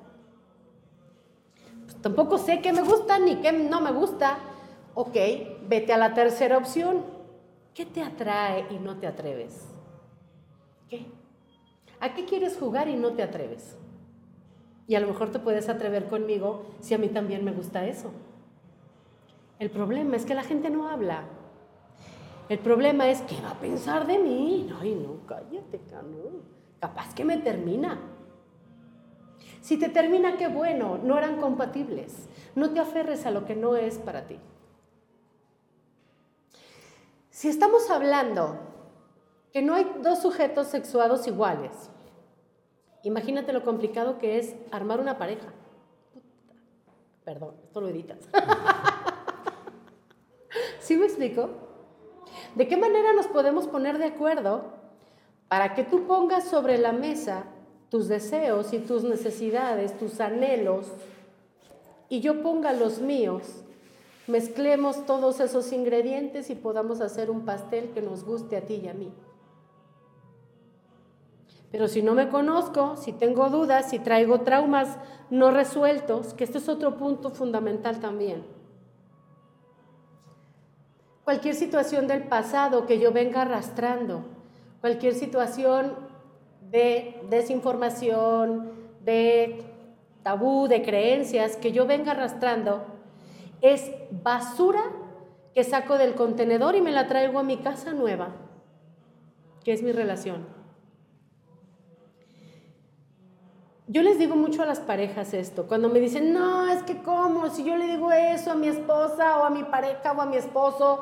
Pues 1.83 2.01
tampoco 2.01 2.37
sé 2.37 2.61
qué 2.61 2.73
me 2.73 2.81
gusta 2.81 3.19
ni 3.19 3.37
qué 3.37 3.51
no 3.51 3.81
me 3.81 3.91
gusta. 3.91 4.37
Ok, 4.93 5.15
vete 5.67 5.93
a 5.93 5.97
la 5.97 6.13
tercera 6.13 6.57
opción. 6.57 7.14
¿Qué 7.75 7.85
te 7.85 8.01
atrae 8.01 8.67
y 8.71 8.79
no 8.79 8.95
te 8.99 9.05
atreves? 9.05 9.67
¿Qué? 10.89 11.07
¿A 11.99 12.13
qué 12.13 12.23
quieres 12.23 12.57
jugar 12.57 12.87
y 12.87 12.95
no 12.95 13.11
te 13.11 13.21
atreves? 13.21 13.77
Y 14.87 14.95
a 14.95 15.01
lo 15.01 15.07
mejor 15.07 15.29
te 15.31 15.39
puedes 15.39 15.67
atrever 15.67 16.07
conmigo 16.07 16.67
si 16.79 16.93
a 16.93 16.97
mí 16.97 17.09
también 17.09 17.43
me 17.43 17.51
gusta 17.51 17.85
eso. 17.85 18.13
El 19.59 19.69
problema 19.71 20.15
es 20.15 20.25
que 20.25 20.35
la 20.35 20.43
gente 20.43 20.69
no 20.69 20.87
habla. 20.87 21.25
El 22.47 22.59
problema 22.59 23.09
es 23.09 23.21
que 23.23 23.41
va 23.41 23.51
a 23.51 23.59
pensar 23.59 24.07
de 24.07 24.19
mí. 24.19 24.71
Ay, 24.79 24.95
no, 24.95 25.27
cállate, 25.27 25.81
no. 25.91 26.43
Capaz 26.79 27.13
que 27.13 27.25
me 27.25 27.39
termina. 27.39 27.99
Si 29.59 29.75
te 29.77 29.89
termina, 29.89 30.37
qué 30.37 30.47
bueno, 30.47 30.97
no 31.03 31.17
eran 31.17 31.41
compatibles. 31.41 32.29
No 32.55 32.69
te 32.69 32.79
aferres 32.79 33.25
a 33.25 33.31
lo 33.31 33.43
que 33.43 33.55
no 33.55 33.75
es 33.75 33.97
para 33.97 34.27
ti. 34.27 34.39
Si 37.45 37.49
estamos 37.49 37.91
hablando 37.91 38.57
que 39.53 39.61
no 39.61 39.75
hay 39.75 39.85
dos 40.01 40.19
sujetos 40.19 40.65
sexuados 40.65 41.27
iguales, 41.27 41.91
imagínate 43.03 43.53
lo 43.53 43.63
complicado 43.63 44.17
que 44.17 44.39
es 44.39 44.55
armar 44.71 44.99
una 44.99 45.19
pareja. 45.19 45.53
Perdón, 47.23 47.53
esto 47.63 47.81
lo 47.81 47.89
editas. 47.89 48.17
¿Sí 50.79 50.97
me 50.97 51.05
explico? 51.05 51.51
¿De 52.55 52.67
qué 52.67 52.77
manera 52.77 53.13
nos 53.13 53.27
podemos 53.27 53.67
poner 53.67 53.99
de 53.99 54.05
acuerdo 54.05 54.63
para 55.47 55.75
que 55.75 55.83
tú 55.83 56.07
pongas 56.07 56.45
sobre 56.45 56.79
la 56.79 56.93
mesa 56.93 57.43
tus 57.91 58.07
deseos 58.07 58.73
y 58.73 58.79
tus 58.79 59.03
necesidades, 59.03 59.95
tus 59.99 60.19
anhelos, 60.19 60.87
y 62.09 62.21
yo 62.21 62.41
ponga 62.41 62.73
los 62.73 63.01
míos? 63.01 63.64
Mezclemos 64.27 65.05
todos 65.05 65.39
esos 65.39 65.71
ingredientes 65.71 66.49
y 66.49 66.55
podamos 66.55 66.99
hacer 67.01 67.29
un 67.29 67.45
pastel 67.45 67.91
que 67.91 68.01
nos 68.01 68.23
guste 68.23 68.57
a 68.57 68.61
ti 68.61 68.81
y 68.83 68.87
a 68.87 68.93
mí. 68.93 69.13
Pero 71.71 71.87
si 71.87 72.01
no 72.01 72.13
me 72.13 72.29
conozco, 72.29 72.95
si 72.95 73.11
tengo 73.11 73.49
dudas, 73.49 73.89
si 73.89 73.99
traigo 73.99 74.41
traumas 74.41 74.97
no 75.29 75.51
resueltos, 75.51 76.33
que 76.33 76.43
este 76.43 76.57
es 76.57 76.69
otro 76.69 76.97
punto 76.97 77.29
fundamental 77.29 77.99
también. 77.99 78.43
Cualquier 81.23 81.53
situación 81.53 82.07
del 82.07 82.23
pasado 82.23 82.85
que 82.85 82.99
yo 82.99 83.11
venga 83.11 83.41
arrastrando, 83.41 84.23
cualquier 84.79 85.15
situación 85.15 85.95
de 86.71 87.21
desinformación, 87.29 88.71
de 89.03 89.63
tabú, 90.23 90.67
de 90.67 90.81
creencias 90.81 91.57
que 91.57 91.71
yo 91.71 91.85
venga 91.85 92.13
arrastrando, 92.13 92.94
es 93.61 93.91
basura 94.11 94.81
que 95.53 95.63
saco 95.63 95.97
del 95.97 96.15
contenedor 96.15 96.75
y 96.75 96.81
me 96.81 96.91
la 96.91 97.07
traigo 97.07 97.39
a 97.39 97.43
mi 97.43 97.57
casa 97.57 97.93
nueva, 97.93 98.35
que 99.63 99.73
es 99.73 99.81
mi 99.81 99.91
relación. 99.91 100.45
Yo 103.87 104.01
les 104.01 104.17
digo 104.17 104.35
mucho 104.35 104.63
a 104.63 104.65
las 104.65 104.79
parejas 104.79 105.33
esto, 105.33 105.67
cuando 105.67 105.89
me 105.89 105.99
dicen, 105.99 106.33
no, 106.33 106.67
es 106.67 106.81
que 106.83 107.03
cómo, 107.03 107.49
si 107.49 107.63
yo 107.63 107.77
le 107.77 107.85
digo 107.85 108.11
eso 108.11 108.51
a 108.51 108.55
mi 108.55 108.67
esposa 108.67 109.37
o 109.37 109.43
a 109.43 109.49
mi 109.51 109.63
pareja 109.63 110.11
o 110.11 110.21
a 110.21 110.25
mi 110.25 110.37
esposo, 110.37 111.01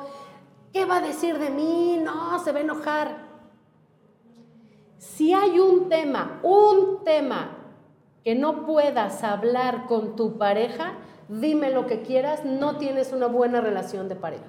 ¿qué 0.73 0.83
va 0.83 0.97
a 0.97 1.01
decir 1.01 1.39
de 1.39 1.49
mí? 1.49 1.99
No, 2.03 2.37
se 2.39 2.51
va 2.51 2.59
a 2.59 2.61
enojar. 2.61 3.17
Si 4.97 5.33
hay 5.33 5.59
un 5.59 5.87
tema, 5.87 6.41
un 6.43 7.03
tema 7.05 7.57
que 8.23 8.35
no 8.35 8.65
puedas 8.65 9.23
hablar 9.23 9.85
con 9.85 10.15
tu 10.15 10.37
pareja, 10.37 10.93
dime 11.27 11.71
lo 11.71 11.87
que 11.87 12.01
quieras, 12.01 12.45
no 12.45 12.77
tienes 12.77 13.13
una 13.13 13.27
buena 13.27 13.61
relación 13.61 14.09
de 14.09 14.15
pareja. 14.15 14.45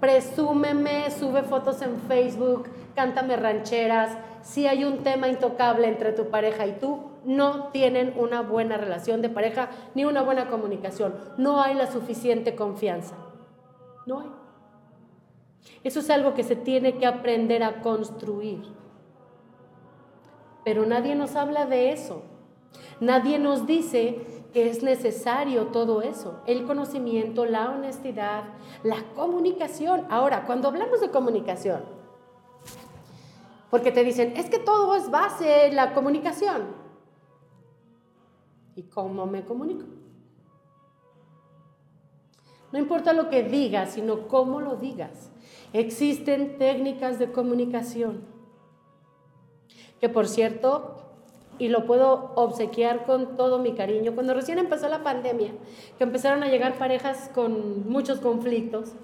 Presúmeme, 0.00 1.10
sube 1.10 1.42
fotos 1.42 1.80
en 1.82 1.96
Facebook, 2.08 2.68
cántame 2.94 3.36
rancheras, 3.36 4.16
si 4.42 4.66
hay 4.66 4.84
un 4.84 4.98
tema 5.04 5.28
intocable 5.28 5.86
entre 5.86 6.12
tu 6.12 6.28
pareja 6.28 6.66
y 6.66 6.72
tú, 6.72 7.12
no 7.24 7.68
tienen 7.68 8.14
una 8.16 8.42
buena 8.42 8.76
relación 8.76 9.22
de 9.22 9.28
pareja 9.28 9.70
ni 9.94 10.04
una 10.04 10.22
buena 10.22 10.48
comunicación. 10.48 11.14
No 11.36 11.62
hay 11.62 11.74
la 11.74 11.90
suficiente 11.90 12.56
confianza. 12.56 13.14
No 14.06 14.20
hay. 14.20 14.30
Eso 15.84 16.00
es 16.00 16.10
algo 16.10 16.34
que 16.34 16.42
se 16.42 16.56
tiene 16.56 16.98
que 16.98 17.06
aprender 17.06 17.62
a 17.62 17.80
construir. 17.80 18.62
Pero 20.64 20.86
nadie 20.86 21.14
nos 21.14 21.36
habla 21.36 21.66
de 21.66 21.92
eso. 21.92 22.22
Nadie 23.00 23.38
nos 23.38 23.66
dice 23.66 24.41
que 24.52 24.68
es 24.68 24.82
necesario 24.82 25.68
todo 25.68 26.02
eso, 26.02 26.40
el 26.46 26.66
conocimiento, 26.66 27.46
la 27.46 27.70
honestidad, 27.70 28.44
la 28.82 29.02
comunicación. 29.14 30.06
Ahora, 30.10 30.44
cuando 30.44 30.68
hablamos 30.68 31.00
de 31.00 31.10
comunicación, 31.10 31.82
porque 33.70 33.90
te 33.90 34.04
dicen, 34.04 34.34
es 34.36 34.50
que 34.50 34.58
todo 34.58 34.94
es 34.94 35.10
base, 35.10 35.72
la 35.72 35.94
comunicación. 35.94 36.62
¿Y 38.76 38.82
cómo 38.82 39.26
me 39.26 39.44
comunico? 39.44 39.86
No 42.70 42.78
importa 42.78 43.12
lo 43.12 43.30
que 43.30 43.42
digas, 43.42 43.92
sino 43.92 44.28
cómo 44.28 44.60
lo 44.60 44.76
digas. 44.76 45.30
Existen 45.72 46.58
técnicas 46.58 47.18
de 47.18 47.32
comunicación. 47.32 48.24
Que 50.00 50.08
por 50.08 50.26
cierto, 50.26 51.01
y 51.62 51.68
lo 51.68 51.86
puedo 51.86 52.32
obsequiar 52.34 53.04
con 53.04 53.36
todo 53.36 53.60
mi 53.60 53.74
cariño, 53.74 54.16
cuando 54.16 54.34
recién 54.34 54.58
empezó 54.58 54.88
la 54.88 55.04
pandemia, 55.04 55.52
que 55.96 56.02
empezaron 56.02 56.42
a 56.42 56.48
llegar 56.48 56.76
parejas 56.76 57.30
con 57.32 57.88
muchos 57.88 58.18
conflictos, 58.18 58.94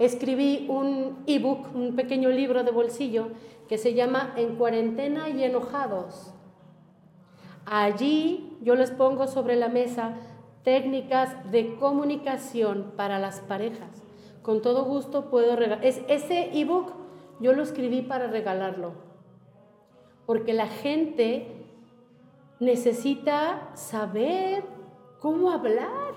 escribí 0.00 0.66
un 0.68 1.22
ebook, 1.28 1.72
un 1.72 1.94
pequeño 1.94 2.30
libro 2.30 2.64
de 2.64 2.72
bolsillo 2.72 3.28
que 3.68 3.78
se 3.78 3.94
llama 3.94 4.34
En 4.36 4.56
cuarentena 4.56 5.28
y 5.28 5.44
enojados. 5.44 6.34
Allí 7.64 8.58
yo 8.60 8.74
les 8.74 8.90
pongo 8.90 9.28
sobre 9.28 9.54
la 9.54 9.68
mesa 9.68 10.14
técnicas 10.64 11.48
de 11.52 11.76
comunicación 11.76 12.90
para 12.96 13.20
las 13.20 13.38
parejas. 13.38 14.02
Con 14.42 14.62
todo 14.62 14.84
gusto 14.84 15.30
puedo 15.30 15.54
regalar. 15.54 15.84
ese 15.84 16.58
ebook 16.58 16.92
yo 17.38 17.52
lo 17.52 17.62
escribí 17.62 18.02
para 18.02 18.26
regalarlo. 18.26 18.94
Porque 20.26 20.54
la 20.54 20.66
gente 20.66 21.63
necesita 22.60 23.70
saber 23.74 24.64
cómo 25.20 25.50
hablar. 25.50 26.14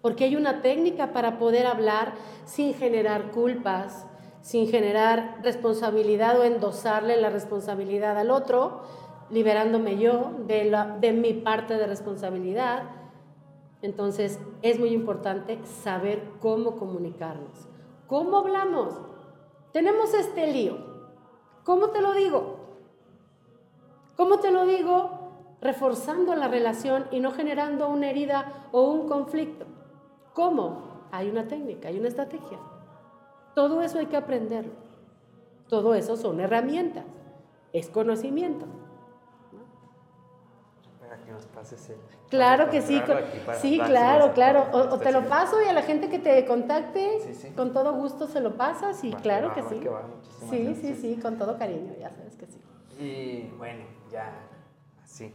Porque 0.00 0.24
hay 0.24 0.36
una 0.36 0.62
técnica 0.62 1.12
para 1.12 1.38
poder 1.38 1.66
hablar 1.66 2.14
sin 2.44 2.74
generar 2.74 3.30
culpas, 3.30 4.06
sin 4.40 4.68
generar 4.68 5.38
responsabilidad 5.42 6.38
o 6.38 6.44
endosarle 6.44 7.16
la 7.20 7.30
responsabilidad 7.30 8.16
al 8.16 8.30
otro, 8.30 8.82
liberándome 9.30 9.98
yo 9.98 10.32
de, 10.46 10.74
de 11.00 11.12
mi 11.12 11.34
parte 11.34 11.74
de 11.76 11.86
responsabilidad. 11.86 12.84
Entonces 13.82 14.38
es 14.62 14.78
muy 14.78 14.90
importante 14.90 15.58
saber 15.64 16.22
cómo 16.40 16.76
comunicarnos. 16.76 17.68
¿Cómo 18.06 18.38
hablamos? 18.38 18.94
Tenemos 19.72 20.14
este 20.14 20.52
lío. 20.52 20.78
¿Cómo 21.64 21.88
te 21.88 22.00
lo 22.00 22.14
digo? 22.14 22.57
¿Cómo 24.18 24.40
te 24.40 24.50
lo 24.50 24.66
digo? 24.66 25.56
Reforzando 25.60 26.34
la 26.34 26.48
relación 26.48 27.06
y 27.12 27.20
no 27.20 27.30
generando 27.30 27.88
una 27.88 28.10
herida 28.10 28.66
o 28.72 28.90
un 28.90 29.08
conflicto. 29.08 29.64
¿Cómo? 30.34 31.06
Hay 31.12 31.30
una 31.30 31.46
técnica, 31.46 31.86
hay 31.86 32.00
una 32.00 32.08
estrategia. 32.08 32.58
Todo 33.54 33.80
eso 33.80 34.00
hay 34.00 34.06
que 34.06 34.16
aprenderlo. 34.16 34.72
Todo 35.68 35.94
eso 35.94 36.16
son 36.16 36.40
herramientas, 36.40 37.04
es 37.72 37.90
conocimiento. 37.90 38.66
Para 40.98 41.18
que 41.18 41.30
nos 41.30 41.46
pases 41.46 41.88
el... 41.90 41.98
Claro 42.28 42.70
que 42.70 42.82
sí, 42.82 43.00
sí, 43.60 43.78
claro, 43.78 44.32
claro. 44.32 44.66
O, 44.72 44.98
te 44.98 45.12
lo 45.12 45.28
paso 45.28 45.62
y 45.62 45.68
a 45.68 45.72
la 45.72 45.82
gente 45.82 46.08
que 46.08 46.18
te 46.18 46.44
contacte, 46.44 47.20
con 47.54 47.72
todo 47.72 47.92
gusto 47.92 48.26
se 48.26 48.40
lo 48.40 48.56
pasas 48.56 49.04
y 49.04 49.12
claro 49.12 49.54
que, 49.54 49.62
sí. 49.62 49.80
sí, 50.50 50.74
sí, 50.74 50.94
sí, 50.96 51.20
con 51.22 51.38
todo 51.38 51.56
cariño, 51.56 51.94
ya 52.00 52.10
sabes 52.10 52.34
que 52.34 52.46
sí. 52.46 52.60
Y 52.98 53.56
bueno, 53.56 53.97
ya 54.10 54.32
así, 55.02 55.34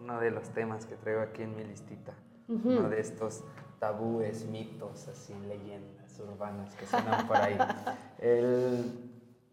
uno 0.00 0.20
de 0.20 0.30
los 0.30 0.50
temas 0.50 0.86
que 0.86 0.96
traigo 0.96 1.22
aquí 1.22 1.42
en 1.42 1.56
mi 1.56 1.64
listita, 1.64 2.14
uno 2.48 2.88
de 2.88 3.00
estos 3.00 3.44
tabúes, 3.78 4.46
mitos, 4.46 5.08
así, 5.08 5.34
leyendas 5.34 6.18
urbanas 6.20 6.74
que 6.74 6.86
suenan 6.86 7.26
por 7.26 7.36
ahí. 7.36 7.58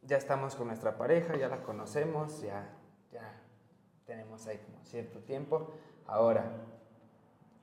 ya 0.05 0.17
estamos 0.17 0.55
con 0.55 0.67
nuestra 0.67 0.97
pareja, 0.97 1.35
ya 1.35 1.47
la 1.47 1.63
conocemos, 1.63 2.41
ya, 2.41 2.69
ya 3.11 3.41
tenemos 4.05 4.45
ahí 4.47 4.57
como 4.59 4.83
cierto 4.83 5.19
tiempo. 5.19 5.71
Ahora, 6.07 6.43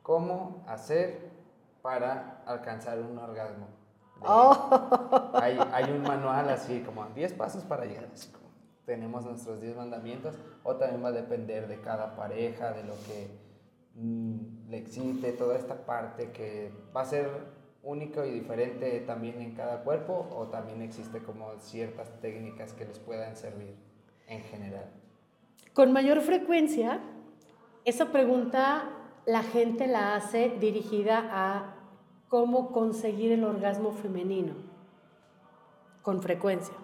¿cómo 0.02 0.64
hacer 0.66 1.30
para 1.82 2.42
alcanzar 2.46 2.98
un 2.98 3.18
orgasmo? 3.18 3.68
Oh. 4.22 5.30
Hay, 5.34 5.58
hay, 5.72 5.90
un 5.90 6.02
manual 6.02 6.50
así 6.50 6.82
como 6.82 7.06
10 7.06 7.32
pasos 7.34 7.64
para 7.64 7.86
llegar. 7.86 8.08
Así 8.12 8.30
tenemos 8.90 9.24
nuestros 9.24 9.60
10 9.60 9.76
mandamientos 9.76 10.34
o 10.64 10.74
también 10.74 11.04
va 11.04 11.10
a 11.10 11.12
depender 11.12 11.68
de 11.68 11.80
cada 11.80 12.16
pareja, 12.16 12.72
de 12.72 12.82
lo 12.82 12.94
que 13.06 13.28
mm, 13.94 14.68
le 14.68 14.78
excite, 14.78 15.30
toda 15.30 15.56
esta 15.56 15.86
parte 15.86 16.32
que 16.32 16.72
va 16.94 17.02
a 17.02 17.04
ser 17.04 17.28
único 17.84 18.24
y 18.24 18.32
diferente 18.32 18.98
también 19.06 19.40
en 19.40 19.54
cada 19.54 19.84
cuerpo 19.84 20.28
o 20.34 20.48
también 20.48 20.82
existe 20.82 21.22
como 21.22 21.56
ciertas 21.60 22.20
técnicas 22.20 22.72
que 22.72 22.84
les 22.84 22.98
puedan 22.98 23.36
servir 23.36 23.76
en 24.26 24.42
general? 24.42 24.90
Con 25.72 25.92
mayor 25.92 26.20
frecuencia, 26.20 26.98
esa 27.84 28.06
pregunta 28.10 28.90
la 29.24 29.44
gente 29.44 29.86
la 29.86 30.16
hace 30.16 30.56
dirigida 30.58 31.28
a 31.30 31.76
cómo 32.26 32.72
conseguir 32.72 33.30
el 33.30 33.44
orgasmo 33.44 33.92
femenino, 33.92 34.54
con 36.02 36.20
frecuencia. 36.20 36.74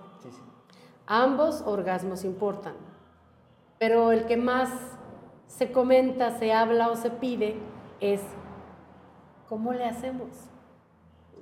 Ambos 1.07 1.63
orgasmos 1.65 2.25
importan, 2.25 2.75
pero 3.79 4.11
el 4.13 4.27
que 4.27 4.37
más 4.37 4.71
se 5.47 5.71
comenta, 5.71 6.39
se 6.39 6.53
habla 6.53 6.91
o 6.91 6.97
se 6.97 7.11
pide 7.11 7.57
es 8.01 8.21
¿cómo 9.49 9.73
le 9.73 9.85
hacemos? 9.85 10.29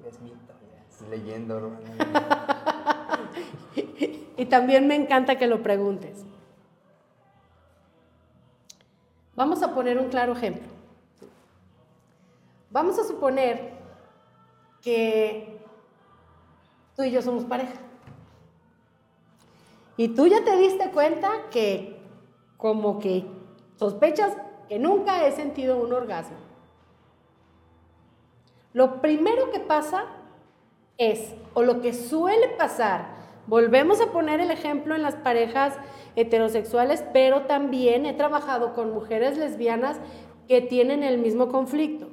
es 0.06 0.20
mito, 0.20 0.52
es 0.90 1.00
leyendo. 1.08 1.72
y 4.36 4.44
también 4.46 4.86
me 4.86 4.96
encanta 4.96 5.38
que 5.38 5.46
lo 5.46 5.62
preguntes. 5.62 6.24
Vamos 9.34 9.62
a 9.62 9.74
poner 9.74 9.98
un 9.98 10.08
claro 10.08 10.32
ejemplo. 10.32 10.68
Vamos 12.70 12.98
a 12.98 13.04
suponer 13.04 13.72
que 14.82 15.58
tú 16.96 17.02
y 17.02 17.10
yo 17.10 17.22
somos 17.22 17.44
pareja. 17.44 17.83
Y 19.96 20.08
tú 20.08 20.26
ya 20.26 20.44
te 20.44 20.56
diste 20.56 20.90
cuenta 20.90 21.30
que 21.50 22.00
como 22.56 22.98
que 22.98 23.24
sospechas 23.76 24.36
que 24.68 24.78
nunca 24.78 25.26
he 25.26 25.32
sentido 25.32 25.78
un 25.78 25.92
orgasmo. 25.92 26.36
Lo 28.72 29.00
primero 29.00 29.50
que 29.52 29.60
pasa 29.60 30.06
es, 30.98 31.34
o 31.54 31.62
lo 31.62 31.80
que 31.80 31.92
suele 31.92 32.48
pasar, 32.48 33.06
volvemos 33.46 34.00
a 34.00 34.06
poner 34.06 34.40
el 34.40 34.50
ejemplo 34.50 34.94
en 34.94 35.02
las 35.02 35.14
parejas 35.14 35.76
heterosexuales, 36.16 37.04
pero 37.12 37.42
también 37.42 38.06
he 38.06 38.14
trabajado 38.14 38.72
con 38.74 38.92
mujeres 38.92 39.36
lesbianas 39.38 39.98
que 40.48 40.60
tienen 40.60 41.02
el 41.02 41.18
mismo 41.18 41.48
conflicto. 41.48 42.08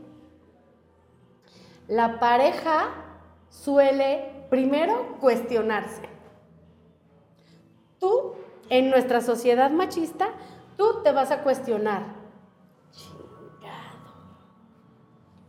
La 1.87 2.19
pareja 2.19 2.89
suele 3.49 4.45
primero 4.49 5.17
cuestionarse. 5.19 6.10
En 8.71 8.89
nuestra 8.89 9.19
sociedad 9.19 9.69
machista, 9.69 10.29
tú 10.77 11.03
te 11.03 11.11
vas 11.11 11.29
a 11.29 11.43
cuestionar 11.43 12.21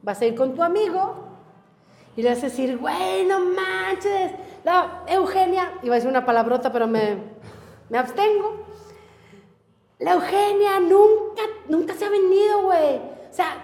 Vas 0.02 0.20
a 0.20 0.26
ir 0.26 0.34
con 0.34 0.54
tu 0.54 0.62
amigo 0.62 1.14
y 2.16 2.22
le 2.22 2.30
vas 2.30 2.38
a 2.38 2.46
decir, 2.46 2.76
güey, 2.76 3.24
no 3.24 3.38
manches, 3.38 4.32
la 4.64 5.04
Eugenia, 5.06 5.78
iba 5.82 5.94
a 5.94 5.96
decir 5.96 6.10
una 6.10 6.26
palabrota, 6.26 6.72
pero 6.72 6.88
me, 6.88 7.18
me 7.88 7.98
abstengo. 7.98 8.66
La 10.00 10.14
Eugenia 10.14 10.80
nunca, 10.80 11.42
nunca 11.68 11.94
se 11.94 12.04
ha 12.04 12.10
venido, 12.10 12.62
güey. 12.64 12.96
O 12.96 13.32
sea, 13.32 13.54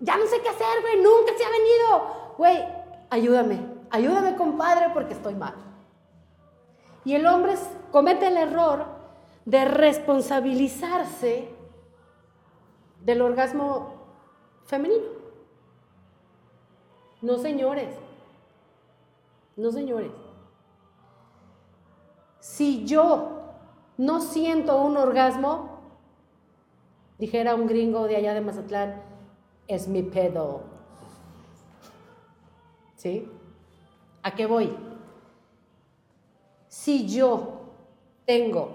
ya 0.00 0.18
no 0.18 0.26
sé 0.26 0.42
qué 0.42 0.50
hacer, 0.50 0.82
güey, 0.82 1.02
nunca 1.02 1.32
se 1.36 1.44
ha 1.44 1.48
venido. 1.48 2.34
Güey, 2.36 2.64
ayúdame, 3.08 3.60
ayúdame, 3.90 4.36
compadre, 4.36 4.90
porque 4.92 5.14
estoy 5.14 5.34
mal. 5.34 5.54
Y 7.04 7.14
el 7.14 7.26
hombre 7.26 7.54
comete 7.92 8.28
el 8.28 8.36
error 8.36 8.86
de 9.44 9.64
responsabilizarse 9.64 11.48
del 13.04 13.20
orgasmo 13.20 13.94
femenino. 14.64 15.24
No, 17.20 17.38
señores. 17.38 17.94
No, 19.56 19.70
señores. 19.70 20.12
Si 22.40 22.84
yo 22.84 23.42
no 23.96 24.20
siento 24.20 24.80
un 24.82 24.96
orgasmo, 24.96 25.80
dijera 27.18 27.54
un 27.54 27.66
gringo 27.66 28.06
de 28.06 28.16
allá 28.16 28.34
de 28.34 28.40
Mazatlán, 28.40 29.02
es 29.66 29.88
mi 29.88 30.02
pedo. 30.02 30.62
¿Sí? 32.96 33.30
¿A 34.22 34.34
qué 34.34 34.46
voy? 34.46 34.93
Si 36.74 37.06
yo 37.06 37.60
tengo 38.26 38.74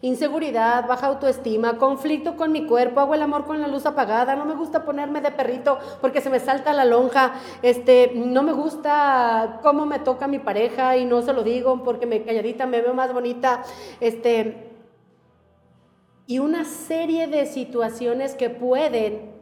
inseguridad, 0.00 0.88
baja 0.88 1.08
autoestima, 1.08 1.76
conflicto 1.76 2.36
con 2.38 2.52
mi 2.52 2.66
cuerpo, 2.66 3.00
hago 3.00 3.12
el 3.12 3.20
amor 3.20 3.44
con 3.44 3.60
la 3.60 3.68
luz 3.68 3.84
apagada, 3.84 4.34
no 4.34 4.46
me 4.46 4.54
gusta 4.54 4.86
ponerme 4.86 5.20
de 5.20 5.30
perrito 5.30 5.78
porque 6.00 6.22
se 6.22 6.30
me 6.30 6.40
salta 6.40 6.72
la 6.72 6.86
lonja, 6.86 7.34
este, 7.60 8.12
no 8.14 8.42
me 8.42 8.54
gusta 8.54 9.60
cómo 9.62 9.84
me 9.84 9.98
toca 9.98 10.26
mi 10.26 10.38
pareja 10.38 10.96
y 10.96 11.04
no 11.04 11.20
se 11.20 11.34
lo 11.34 11.44
digo 11.44 11.84
porque 11.84 12.06
me 12.06 12.22
calladita 12.22 12.64
me 12.64 12.80
veo 12.80 12.94
más 12.94 13.12
bonita, 13.12 13.62
este, 14.00 14.70
y 16.26 16.38
una 16.38 16.64
serie 16.64 17.26
de 17.26 17.44
situaciones 17.44 18.34
que 18.34 18.48
pueden, 18.48 19.32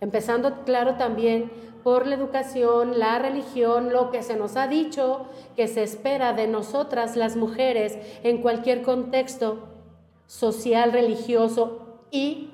empezando 0.00 0.64
claro 0.64 0.94
también 0.94 1.52
por 1.82 2.06
la 2.06 2.14
educación, 2.14 2.98
la 2.98 3.18
religión, 3.18 3.92
lo 3.92 4.10
que 4.10 4.22
se 4.22 4.36
nos 4.36 4.56
ha 4.56 4.68
dicho 4.68 5.26
que 5.56 5.68
se 5.68 5.82
espera 5.82 6.32
de 6.32 6.46
nosotras 6.46 7.16
las 7.16 7.36
mujeres 7.36 7.98
en 8.22 8.40
cualquier 8.40 8.82
contexto 8.82 9.68
social, 10.26 10.92
religioso 10.92 11.98
y, 12.10 12.50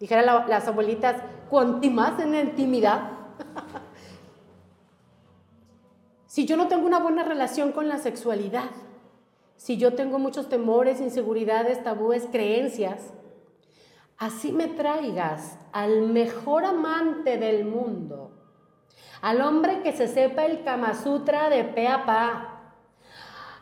dijera 0.00 0.22
las 0.22 0.68
abuelitas, 0.68 1.22
cuanti 1.50 1.90
más 1.90 2.20
en 2.20 2.32
la 2.32 2.40
intimidad. 2.40 3.10
si 6.26 6.46
yo 6.46 6.56
no 6.56 6.68
tengo 6.68 6.86
una 6.86 7.00
buena 7.00 7.24
relación 7.24 7.72
con 7.72 7.88
la 7.88 7.98
sexualidad, 7.98 8.70
si 9.56 9.76
yo 9.76 9.94
tengo 9.94 10.18
muchos 10.18 10.48
temores, 10.48 11.00
inseguridades, 11.00 11.82
tabúes, 11.82 12.28
creencias, 12.30 13.12
así 14.16 14.52
me 14.52 14.68
traigas 14.68 15.58
al 15.72 16.02
mejor 16.02 16.64
amante 16.64 17.38
del 17.38 17.64
mundo, 17.64 18.27
al 19.20 19.40
hombre 19.40 19.82
que 19.82 19.92
se 19.92 20.08
sepa 20.08 20.44
el 20.44 20.62
Kama 20.62 20.94
Sutra 20.94 21.48
de 21.50 21.64
pe 21.64 21.88
pa, 22.06 22.58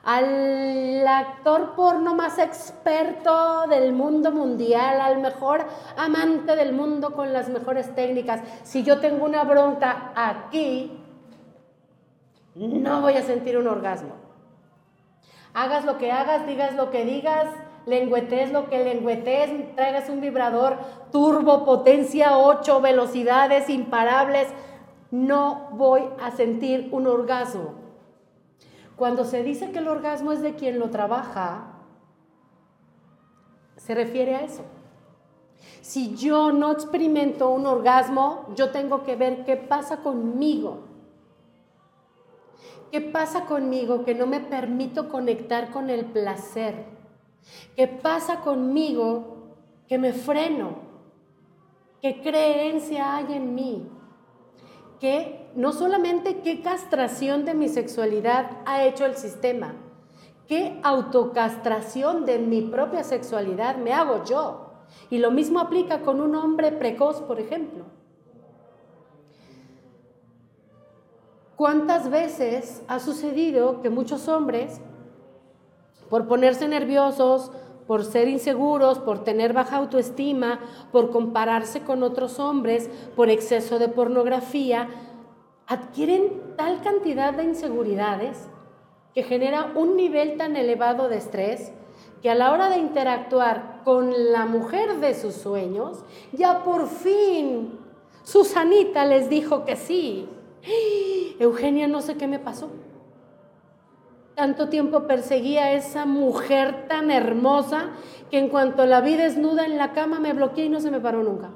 al 0.07 1.05
actor 1.07 1.75
porno 1.75 2.15
más 2.15 2.39
experto 2.39 3.67
del 3.69 3.93
mundo 3.93 4.31
mundial, 4.31 5.01
al 5.01 5.19
mejor 5.19 5.67
amante 5.97 6.55
del 6.55 6.73
mundo 6.73 7.13
con 7.15 7.33
las 7.33 7.49
mejores 7.49 7.93
técnicas. 7.95 8.41
Si 8.63 8.85
yo 8.85 9.01
tengo 9.01 9.25
una 9.25 9.43
bronca 9.43 10.13
aquí, 10.15 11.03
no 12.55 13.01
voy 13.01 13.15
a 13.15 13.23
sentir 13.23 13.59
un 13.59 13.67
orgasmo. 13.67 14.15
Hagas 15.55 15.85
lo 15.85 15.99
que 15.99 16.13
hagas, 16.13 16.47
digas 16.47 16.75
lo 16.75 16.91
que 16.91 17.05
digas, 17.05 17.49
lengüetes 17.87 18.53
lo 18.53 18.69
que 18.69 18.85
lengüetes, 18.85 19.75
traigas 19.75 20.09
un 20.09 20.21
vibrador 20.21 20.77
turbo, 21.11 21.65
potencia 21.65 22.39
8, 22.39 22.81
velocidades 22.81 23.69
imparables, 23.71 24.49
no 25.11 25.69
voy 25.73 26.03
a 26.21 26.31
sentir 26.31 26.89
un 26.93 27.07
orgasmo. 27.07 27.75
Cuando 28.97 29.25
se 29.25 29.43
dice 29.43 29.71
que 29.73 29.79
el 29.79 29.89
orgasmo 29.89 30.33
es 30.33 30.41
de 30.41 30.55
quien 30.55 30.79
lo 30.79 30.91
trabaja, 30.91 31.73
se 33.77 33.95
refiere 33.95 34.35
a 34.35 34.45
eso. 34.45 34.63
Si 35.81 36.17
yo 36.17 36.51
no 36.51 36.73
experimento 36.73 37.49
un 37.51 37.67
orgasmo, 37.67 38.47
yo 38.57 38.71
tengo 38.71 39.05
que 39.05 39.17
ver 39.17 39.45
qué 39.45 39.57
pasa 39.57 39.99
conmigo. 39.99 40.81
¿Qué 42.91 43.01
pasa 43.01 43.45
conmigo 43.45 44.05
que 44.05 44.15
no 44.15 44.27
me 44.27 44.41
permito 44.41 45.09
conectar 45.09 45.71
con 45.71 45.91
el 45.91 46.07
placer? 46.07 46.87
¿Qué 47.77 47.87
pasa 47.87 48.41
conmigo 48.41 49.55
que 49.87 49.99
me 49.99 50.13
freno? 50.13 50.87
¿Qué 52.01 52.21
creencia 52.21 53.17
hay 53.17 53.35
en 53.35 53.55
mí? 53.55 53.89
Que 55.01 55.51
no 55.55 55.73
solamente 55.73 56.41
qué 56.41 56.63
castración 56.63 57.45
de 57.45 57.55
mi 57.55 57.69
sexualidad 57.69 58.51
ha 58.65 58.85
hecho 58.85 59.05
el 59.05 59.17
sistema, 59.17 59.75
qué 60.49 60.81
autocastración 60.83 62.25
de 62.25 62.39
mi 62.39 62.63
propia 62.63 63.05
sexualidad 63.05 63.77
me 63.77 63.93
hago 63.93 64.25
yo. 64.25 64.63
Y 65.11 65.19
lo 65.19 65.31
mismo 65.31 65.61
aplica 65.61 66.01
con 66.01 66.21
un 66.21 66.35
hombre 66.35 66.73
precoz, 66.73 67.21
por 67.21 67.41
ejemplo. 67.41 67.85
¿Cuántas 71.57 72.11
veces 72.11 72.83
ha 72.87 73.01
sucedido 73.01 73.81
que 73.81 73.91
muchos 73.91 74.29
hombres, 74.29 74.81
por 76.11 76.29
ponerse 76.29 76.69
nerviosos, 76.69 77.51
por 77.87 78.05
ser 78.05 78.29
inseguros, 78.29 78.99
por 78.99 79.25
tener 79.25 79.53
baja 79.53 79.77
autoestima, 79.77 80.61
por 80.93 81.11
compararse 81.11 81.83
con 81.83 82.03
otros 82.03 82.39
hombres, 82.39 82.91
por 83.15 83.31
exceso 83.31 83.79
de 83.79 83.89
pornografía, 83.89 84.89
adquieren 85.67 86.55
tal 86.57 86.81
cantidad 86.83 87.35
de 87.35 87.45
inseguridades 87.45 88.49
que 89.15 89.23
genera 89.23 89.73
un 89.75 89.97
nivel 89.97 90.37
tan 90.37 90.57
elevado 90.57 91.09
de 91.09 91.17
estrés 91.17 91.73
que 92.23 92.31
a 92.31 92.35
la 92.35 92.53
hora 92.53 92.69
de 92.69 92.79
interactuar 92.79 93.83
con 93.85 94.13
la 94.33 94.47
mujer 94.47 94.97
de 95.01 95.15
sus 95.15 95.35
sueños, 95.35 96.05
ya 96.33 96.65
por 96.65 96.89
fin 96.89 97.79
Susanita 98.27 99.05
les 99.05 99.31
dijo 99.31 99.65
que 99.65 99.77
sí. 99.77 100.29
Eugenia, 101.39 101.87
no 101.87 102.03
sé 102.03 102.17
qué 102.17 102.27
me 102.27 102.41
pasó 102.41 102.69
tanto 104.37 104.69
tiempo 104.69 105.07
perseguía 105.07 105.65
a 105.65 105.73
esa 105.73 106.05
mujer 106.05 106.87
tan 106.89 107.11
hermosa 107.11 107.93
que 108.31 108.39
en 108.39 108.51
cuanto 108.51 108.85
la 108.85 109.01
vi 109.01 109.17
desnuda 109.17 109.65
en 109.65 109.79
la 109.79 109.93
cama 109.93 110.21
me 110.21 110.35
bloqueé 110.35 110.67
y 110.67 110.69
no 110.69 110.81
se 110.81 110.91
me 110.91 111.01
paró 111.01 111.23
nunca. 111.23 111.53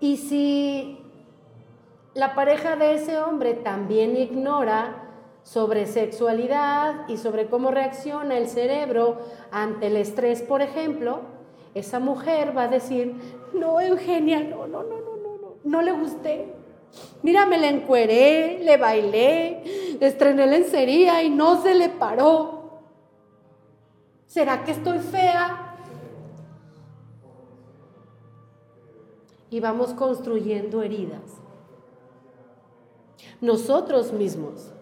Y 0.00 0.18
si 0.18 0.98
la 2.12 2.34
pareja 2.34 2.76
de 2.76 2.94
ese 2.94 3.18
hombre 3.18 3.54
también 3.54 4.16
ignora 4.16 5.08
sobre 5.44 5.86
sexualidad 5.86 7.08
y 7.08 7.16
sobre 7.16 7.46
cómo 7.46 7.70
reacciona 7.70 8.36
el 8.36 8.48
cerebro 8.48 9.18
ante 9.50 9.86
el 9.86 9.96
estrés, 9.96 10.42
por 10.42 10.60
ejemplo, 10.60 11.20
esa 11.74 12.00
mujer 12.00 12.54
va 12.54 12.64
a 12.64 12.68
decir, 12.68 13.16
no, 13.54 13.80
Eugenia, 13.80 14.40
no, 14.40 14.66
no, 14.66 14.82
no, 14.82 15.00
no, 15.00 15.16
no, 15.16 15.38
no, 15.40 15.54
no 15.64 15.82
le 15.82 15.92
gusté, 15.92 16.52
Mira, 17.22 17.46
me 17.46 17.58
le 17.58 17.68
encueré, 17.68 18.60
le 18.62 18.76
bailé, 18.76 19.96
le 20.00 20.06
estrené 20.06 20.46
lencería 20.46 21.22
y 21.22 21.30
no 21.30 21.62
se 21.62 21.74
le 21.74 21.88
paró. 21.88 22.80
¿Será 24.26 24.64
que 24.64 24.72
estoy 24.72 24.98
fea? 24.98 25.76
Y 29.50 29.60
vamos 29.60 29.92
construyendo 29.92 30.82
heridas. 30.82 31.20
Nosotros 33.40 34.12
mismos. 34.12 34.72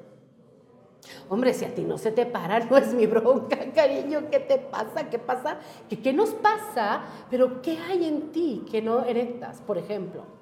Hombre, 1.29 1.53
si 1.55 1.65
a 1.65 1.75
ti 1.75 1.83
no 1.83 1.99
se 1.99 2.13
te 2.13 2.27
para, 2.27 2.61
no 2.61 2.77
es 2.77 2.95
mi 2.95 3.07
bronca, 3.07 3.59
cariño. 3.75 4.31
¿Qué 4.31 4.41
te 4.41 4.59
pasa? 4.59 5.11
¿Qué 5.11 5.19
pasa? 5.19 5.59
¿Qué, 5.89 6.01
qué 6.01 6.13
nos 6.13 6.31
pasa? 6.31 7.03
Pero 7.31 7.61
¿qué 7.63 7.79
hay 7.79 8.05
en 8.07 8.33
ti 8.33 8.65
que 8.71 8.81
no 8.81 9.05
erectas, 9.05 9.61
por 9.61 9.79
ejemplo? 9.79 10.40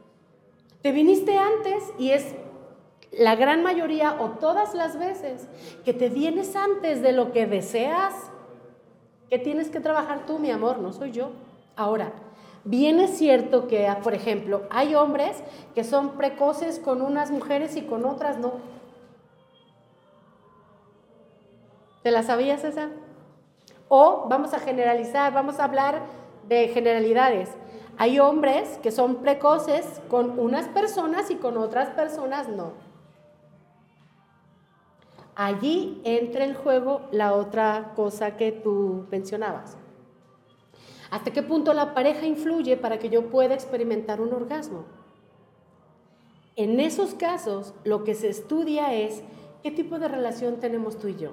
Te 0.83 0.93
viniste 0.93 1.37
antes 1.37 1.83
y 1.99 2.11
es 2.11 2.35
la 3.11 3.35
gran 3.35 3.63
mayoría 3.63 4.17
o 4.21 4.31
todas 4.33 4.75
las 4.75 4.99
veces 4.99 5.49
que 5.85 5.93
te 5.93 6.09
vienes 6.09 6.55
antes 6.55 7.03
de 7.03 7.13
lo 7.13 7.33
que 7.33 7.47
deseas, 7.47 8.15
que 9.29 9.39
tienes 9.39 9.71
que 9.71 9.81
trabajar 9.81 10.27
tú, 10.27 10.39
mi 10.39 10.51
amor, 10.51 10.79
no 10.79 10.93
soy 10.93 11.11
yo. 11.11 11.31
Ahora, 11.75 12.13
bien 12.65 13.01
es 13.01 13.17
cierto 13.19 13.67
que, 13.67 13.93
por 14.03 14.15
ejemplo, 14.15 14.63
hay 14.71 14.95
hombres 14.95 15.43
que 15.75 15.85
son 15.85 16.17
precoces 16.17 16.79
con 16.79 17.03
unas 17.03 17.31
mujeres 17.31 17.77
y 17.77 17.83
con 17.83 18.05
otras 18.05 18.39
no. 18.39 18.55
¿Te 22.03 22.11
la 22.11 22.23
sabías 22.23 22.63
esa? 22.65 22.91
O 23.89 24.27
vamos 24.29 24.55
a 24.55 24.61
generalizar, 24.61 25.33
vamos 25.33 25.59
a 25.59 25.65
hablar 25.65 26.03
de 26.49 26.69
generalidades. 26.69 27.51
Hay 28.01 28.21
hombres 28.21 28.79
que 28.79 28.93
son 28.93 29.17
precoces 29.17 30.01
con 30.09 30.39
unas 30.39 30.69
personas 30.69 31.33
y 31.33 31.35
con 31.35 31.57
otras 31.57 31.89
personas 31.91 32.49
no. 32.49 32.73
Allí 35.35 36.01
entra 36.05 36.45
en 36.45 36.55
juego 36.55 37.03
la 37.11 37.35
otra 37.35 37.93
cosa 37.97 38.37
que 38.37 38.53
tú 38.53 39.07
mencionabas. 39.11 39.77
¿Hasta 41.11 41.33
qué 41.33 41.43
punto 41.43 41.75
la 41.75 41.93
pareja 41.93 42.25
influye 42.25 42.77
para 42.77 43.01
que 43.01 43.09
yo 43.09 43.31
pueda 43.31 43.55
experimentar 43.55 44.21
un 44.21 44.33
orgasmo? 44.33 44.85
En 46.55 46.79
esos 46.79 47.15
casos, 47.15 47.75
lo 47.83 48.05
que 48.05 48.15
se 48.15 48.29
estudia 48.29 48.95
es 48.95 49.23
qué 49.65 49.73
tipo 49.73 49.99
de 49.99 50.07
relación 50.07 50.61
tenemos 50.61 50.99
tú 50.99 51.09
y 51.09 51.17
yo. 51.17 51.33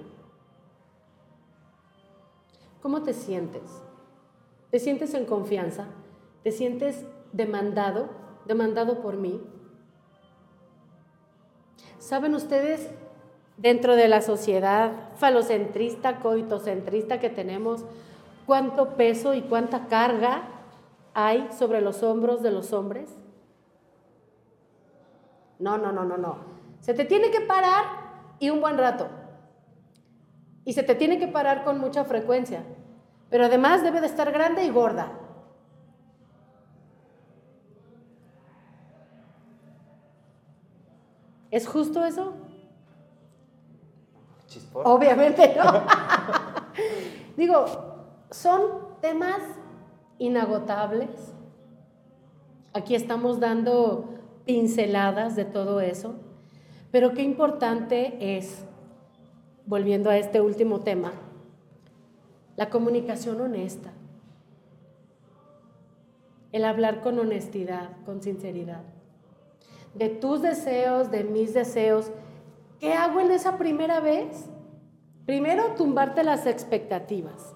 ¿Cómo 2.82 3.04
te 3.04 3.13
sientes? 3.13 3.63
¿Te 4.71 4.80
sientes 4.80 5.13
en 5.13 5.25
confianza? 5.25 5.88
¿Te 6.46 6.52
sientes 6.52 7.04
demandado? 7.34 8.08
¿Demandado 8.46 9.02
por 9.02 9.18
mí? 9.18 9.42
¿Saben 11.98 12.36
ustedes, 12.36 12.88
dentro 13.58 13.96
de 13.96 14.08
la 14.08 14.22
sociedad 14.22 14.92
falocentrista, 15.16 16.20
coitocentrista 16.20 17.20
que 17.20 17.32
tenemos, 17.32 17.84
cuánto 18.46 18.90
peso 18.90 19.34
y 19.34 19.42
cuánta 19.42 19.88
carga 19.88 20.44
hay 21.16 21.50
sobre 21.52 21.82
los 21.82 22.04
hombros 22.04 22.44
de 22.44 22.52
los 22.52 22.74
hombres? 22.74 23.10
No, 25.58 25.80
no, 25.80 25.92
no, 25.92 26.06
no, 26.06 26.16
no. 26.16 26.38
Se 26.80 26.94
te 26.94 27.06
tiene 27.06 27.32
que 27.32 27.42
parar 27.42 27.86
y 28.38 28.52
un 28.52 28.62
buen 28.62 28.78
rato. 28.78 29.08
Y 30.64 30.74
se 30.74 30.84
te 30.84 30.94
tiene 30.94 31.18
que 31.18 31.28
parar 31.28 31.64
con 31.64 31.80
mucha 31.80 32.06
frecuencia. 32.06 32.62
Pero 33.32 33.46
además 33.46 33.82
debe 33.82 34.00
de 34.00 34.06
estar 34.06 34.32
grande 34.32 34.64
y 34.64 34.70
gorda. 34.70 35.25
¿Es 41.56 41.70
justo 41.70 42.04
eso? 42.04 42.34
Obviamente 44.74 45.56
no. 45.56 45.84
Digo, 47.38 47.65
son 48.30 48.62
temas 49.00 49.39
inagotables. 50.18 51.12
Aquí 52.74 52.94
estamos 52.94 53.39
dando 53.39 54.15
pinceladas 54.44 55.38
de 55.38 55.46
todo 55.46 55.80
eso, 55.80 56.15
pero 56.91 57.13
qué 57.13 57.22
importante 57.22 58.38
es, 58.38 58.65
volviendo 59.65 60.10
a 60.10 60.18
este 60.18 60.41
último 60.41 60.82
tema, 60.82 61.13
la 62.58 62.70
comunicación 62.70 63.39
honesta, 63.39 63.94
el 66.52 66.65
hablar 66.65 67.00
con 67.00 67.18
honestidad, 67.18 67.91
con 68.06 68.22
sinceridad, 68.22 68.84
de 69.96 70.10
tus 70.10 70.42
deseos, 70.42 71.10
de 71.10 71.24
mis 71.24 71.54
deseos. 71.54 72.12
¿Qué 72.80 72.94
hago 72.94 73.20
en 73.22 73.32
esa 73.32 73.58
primera 73.58 74.00
vez? 74.00 74.50
Primero, 75.26 75.74
tumbarte 75.76 76.24
las 76.24 76.46
expectativas. 76.46 77.56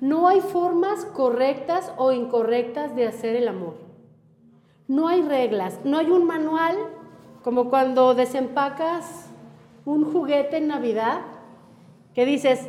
No 0.00 0.28
hay 0.28 0.40
formas 0.40 1.04
correctas 1.04 1.92
o 1.96 2.12
incorrectas 2.12 2.96
de 2.96 3.06
hacer 3.06 3.36
el 3.36 3.48
amor. 3.48 3.74
No 4.86 5.06
hay 5.08 5.22
reglas, 5.22 5.78
no 5.84 5.98
hay 5.98 6.10
un 6.10 6.24
manual 6.26 6.76
como 7.42 7.68
cuando 7.68 8.14
desempacas 8.14 9.26
un 9.84 10.10
juguete 10.10 10.56
en 10.56 10.68
Navidad 10.68 11.20
que 12.14 12.24
dices, 12.24 12.68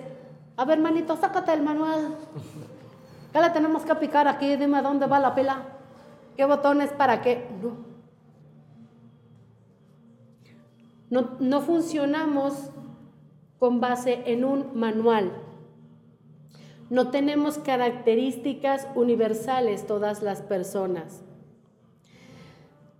a 0.57 0.65
ver, 0.65 0.79
manito, 0.79 1.15
sácate 1.15 1.53
el 1.53 1.61
manual. 1.61 2.15
¿Qué 3.31 3.39
le 3.39 3.49
tenemos 3.51 3.83
que 3.83 3.95
picar 3.95 4.27
aquí? 4.27 4.55
Dime 4.55 4.81
dónde 4.81 5.05
va 5.05 5.19
la 5.19 5.33
pila. 5.33 5.63
¿Qué 6.35 6.45
botones 6.45 6.91
para 6.91 7.21
qué? 7.21 7.47
No. 7.61 7.88
No, 11.09 11.61
funcionamos 11.61 12.69
con 13.57 13.79
base 13.81 14.21
en 14.25 14.45
un 14.45 14.77
manual. 14.79 15.31
No 16.89 17.09
tenemos 17.09 17.57
características 17.57 18.87
universales 18.95 19.87
todas 19.87 20.21
las 20.21 20.41
personas. 20.41 21.23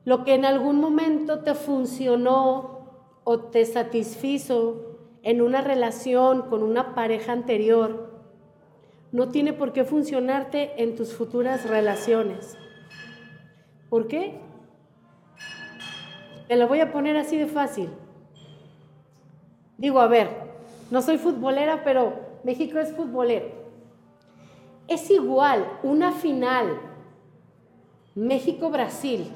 Lo 0.05 0.23
que 0.23 0.33
en 0.33 0.45
algún 0.45 0.79
momento 0.79 1.39
te 1.39 1.53
funcionó 1.53 2.79
o 3.23 3.39
te 3.39 3.65
satisfizo 3.65 4.97
en 5.21 5.41
una 5.41 5.61
relación 5.61 6.49
con 6.49 6.63
una 6.63 6.95
pareja 6.95 7.31
anterior, 7.31 8.09
no 9.11 9.29
tiene 9.29 9.53
por 9.53 9.73
qué 9.73 9.83
funcionarte 9.83 10.81
en 10.81 10.95
tus 10.95 11.13
futuras 11.13 11.67
relaciones. 11.69 12.57
¿Por 13.89 14.07
qué? 14.07 14.48
Te 16.49 16.55
lo 16.55 16.67
voy 16.67 16.79
a 16.79 16.91
poner 16.91 17.15
así 17.15 17.37
de 17.37 17.45
fácil. 17.45 17.91
Digo, 19.77 19.99
a 19.99 20.07
ver, 20.07 20.29
no 20.89 21.03
soy 21.03 21.19
futbolera, 21.19 21.83
pero 21.83 22.15
México 22.43 22.79
es 22.79 22.91
futbolero. 22.91 23.45
Es 24.87 25.11
igual 25.11 25.63
una 25.83 26.11
final 26.11 26.79
México-Brasil 28.15 29.31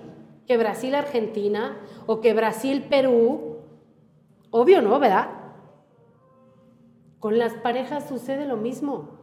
que 0.47 0.58
Brasil-Argentina 0.58 1.78
o 2.08 2.19
que 2.19 2.34
Brasil-Perú. 2.34 3.58
Obvio, 4.49 4.82
¿no? 4.82 4.99
¿Verdad? 4.99 5.30
Con 7.19 7.38
las 7.38 7.54
parejas 7.54 8.10
sucede 8.10 8.47
lo 8.47 8.58
mismo. 8.58 9.19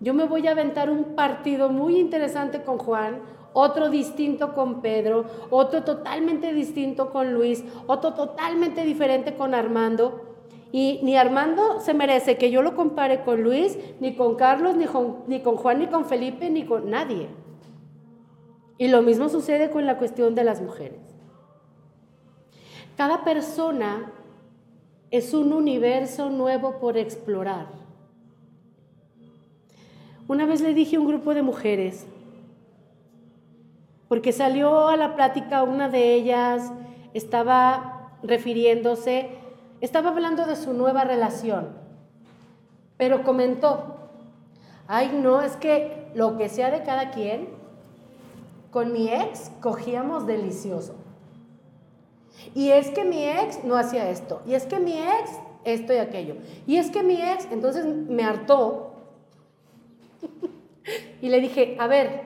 Yo 0.00 0.12
me 0.12 0.24
voy 0.24 0.48
a 0.48 0.50
aventar 0.50 0.90
un 0.90 1.14
partido 1.14 1.68
muy 1.68 2.00
interesante 2.00 2.64
con 2.64 2.78
Juan, 2.78 3.20
otro 3.52 3.90
distinto 3.90 4.54
con 4.54 4.80
Pedro, 4.80 5.24
otro 5.50 5.82
totalmente 5.82 6.52
distinto 6.52 7.10
con 7.10 7.32
Luis, 7.32 7.64
otro 7.86 8.14
totalmente 8.14 8.84
diferente 8.84 9.34
con 9.34 9.54
Armando. 9.54 10.26
Y 10.72 11.00
ni 11.02 11.16
Armando 11.16 11.80
se 11.80 11.94
merece 11.94 12.36
que 12.36 12.50
yo 12.50 12.62
lo 12.62 12.76
compare 12.76 13.22
con 13.22 13.42
Luis, 13.42 13.76
ni 13.98 14.14
con 14.14 14.36
Carlos, 14.36 14.76
ni 14.76 14.86
con, 14.86 15.56
Juan, 15.56 15.80
ni 15.80 15.88
con 15.88 16.04
Felipe, 16.04 16.48
ni 16.48 16.64
con 16.64 16.90
nadie. 16.90 17.28
Y 18.78 18.88
lo 18.88 19.02
mismo 19.02 19.28
sucede 19.28 19.70
con 19.70 19.84
la 19.84 19.98
cuestión 19.98 20.34
de 20.34 20.44
las 20.44 20.62
mujeres. 20.62 21.00
Cada 22.96 23.24
persona 23.24 24.12
es 25.10 25.34
un 25.34 25.52
universo 25.52 26.30
nuevo 26.30 26.78
por 26.78 26.96
explorar. 26.96 27.66
Una 30.28 30.46
vez 30.46 30.60
le 30.60 30.72
dije 30.72 30.94
a 30.94 31.00
un 31.00 31.08
grupo 31.08 31.34
de 31.34 31.42
mujeres, 31.42 32.06
porque 34.10 34.32
salió 34.32 34.88
a 34.88 34.96
la 34.96 35.14
plática 35.14 35.62
una 35.62 35.88
de 35.88 36.14
ellas, 36.14 36.72
estaba 37.14 38.10
refiriéndose, 38.24 39.30
estaba 39.80 40.10
hablando 40.10 40.46
de 40.46 40.56
su 40.56 40.72
nueva 40.72 41.04
relación, 41.04 41.68
pero 42.96 43.22
comentó, 43.22 44.10
ay 44.88 45.16
no, 45.22 45.42
es 45.42 45.54
que 45.54 46.10
lo 46.16 46.36
que 46.36 46.48
sea 46.48 46.72
de 46.72 46.82
cada 46.82 47.12
quien, 47.12 47.50
con 48.72 48.92
mi 48.92 49.08
ex 49.08 49.52
cogíamos 49.60 50.26
delicioso. 50.26 50.96
Y 52.52 52.70
es 52.70 52.90
que 52.90 53.04
mi 53.04 53.24
ex 53.24 53.62
no 53.62 53.76
hacía 53.76 54.10
esto. 54.10 54.42
Y 54.44 54.54
es 54.54 54.66
que 54.66 54.80
mi 54.80 54.98
ex 54.98 55.30
esto 55.62 55.92
y 55.92 55.98
aquello. 55.98 56.34
Y 56.66 56.78
es 56.78 56.90
que 56.90 57.04
mi 57.04 57.22
ex, 57.22 57.46
entonces 57.52 57.86
me 57.86 58.24
hartó. 58.24 58.90
y 61.22 61.28
le 61.28 61.40
dije, 61.40 61.76
a 61.78 61.86
ver, 61.86 62.22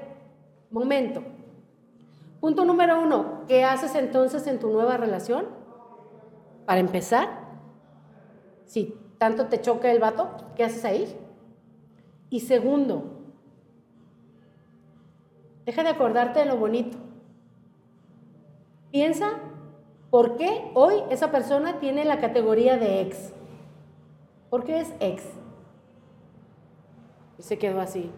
momento. 0.70 1.33
Punto 2.44 2.66
número 2.66 3.00
uno, 3.00 3.44
¿qué 3.48 3.64
haces 3.64 3.94
entonces 3.94 4.46
en 4.46 4.58
tu 4.58 4.68
nueva 4.68 4.98
relación? 4.98 5.46
Para 6.66 6.78
empezar, 6.78 7.26
si 8.66 9.00
tanto 9.16 9.46
te 9.46 9.62
choca 9.62 9.90
el 9.90 9.98
vato, 9.98 10.28
¿qué 10.54 10.64
haces 10.64 10.84
ahí? 10.84 11.18
Y 12.28 12.40
segundo, 12.40 13.32
Deja 15.64 15.84
de 15.84 15.88
acordarte 15.88 16.40
de 16.40 16.44
lo 16.44 16.58
bonito. 16.58 16.98
Piensa 18.90 19.40
por 20.10 20.36
qué 20.36 20.70
hoy 20.74 20.96
esa 21.08 21.30
persona 21.30 21.80
tiene 21.80 22.04
la 22.04 22.20
categoría 22.20 22.76
de 22.76 23.00
ex. 23.00 23.32
¿Por 24.50 24.64
qué 24.64 24.80
es 24.80 24.92
ex? 25.00 25.24
Y 27.38 27.42
se 27.42 27.56
quedó 27.56 27.80
así. 27.80 28.10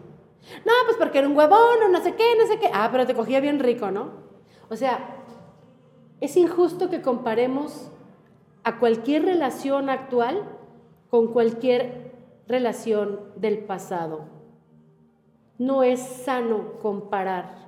No, 0.65 0.73
pues 0.85 0.97
porque 0.97 1.19
era 1.19 1.27
un 1.27 1.35
huevón 1.35 1.83
o 1.85 1.89
no 1.89 2.01
sé 2.01 2.15
qué, 2.15 2.35
no 2.39 2.47
sé 2.47 2.59
qué. 2.59 2.69
Ah, 2.73 2.89
pero 2.91 3.05
te 3.05 3.13
cogía 3.13 3.39
bien 3.39 3.59
rico, 3.59 3.91
¿no? 3.91 4.11
O 4.69 4.75
sea, 4.75 5.23
es 6.19 6.35
injusto 6.37 6.89
que 6.89 7.01
comparemos 7.01 7.91
a 8.63 8.79
cualquier 8.79 9.23
relación 9.25 9.89
actual 9.89 10.43
con 11.09 11.27
cualquier 11.27 12.11
relación 12.47 13.19
del 13.35 13.59
pasado. 13.59 14.25
No 15.57 15.83
es 15.83 15.99
sano 15.99 16.73
comparar. 16.81 17.67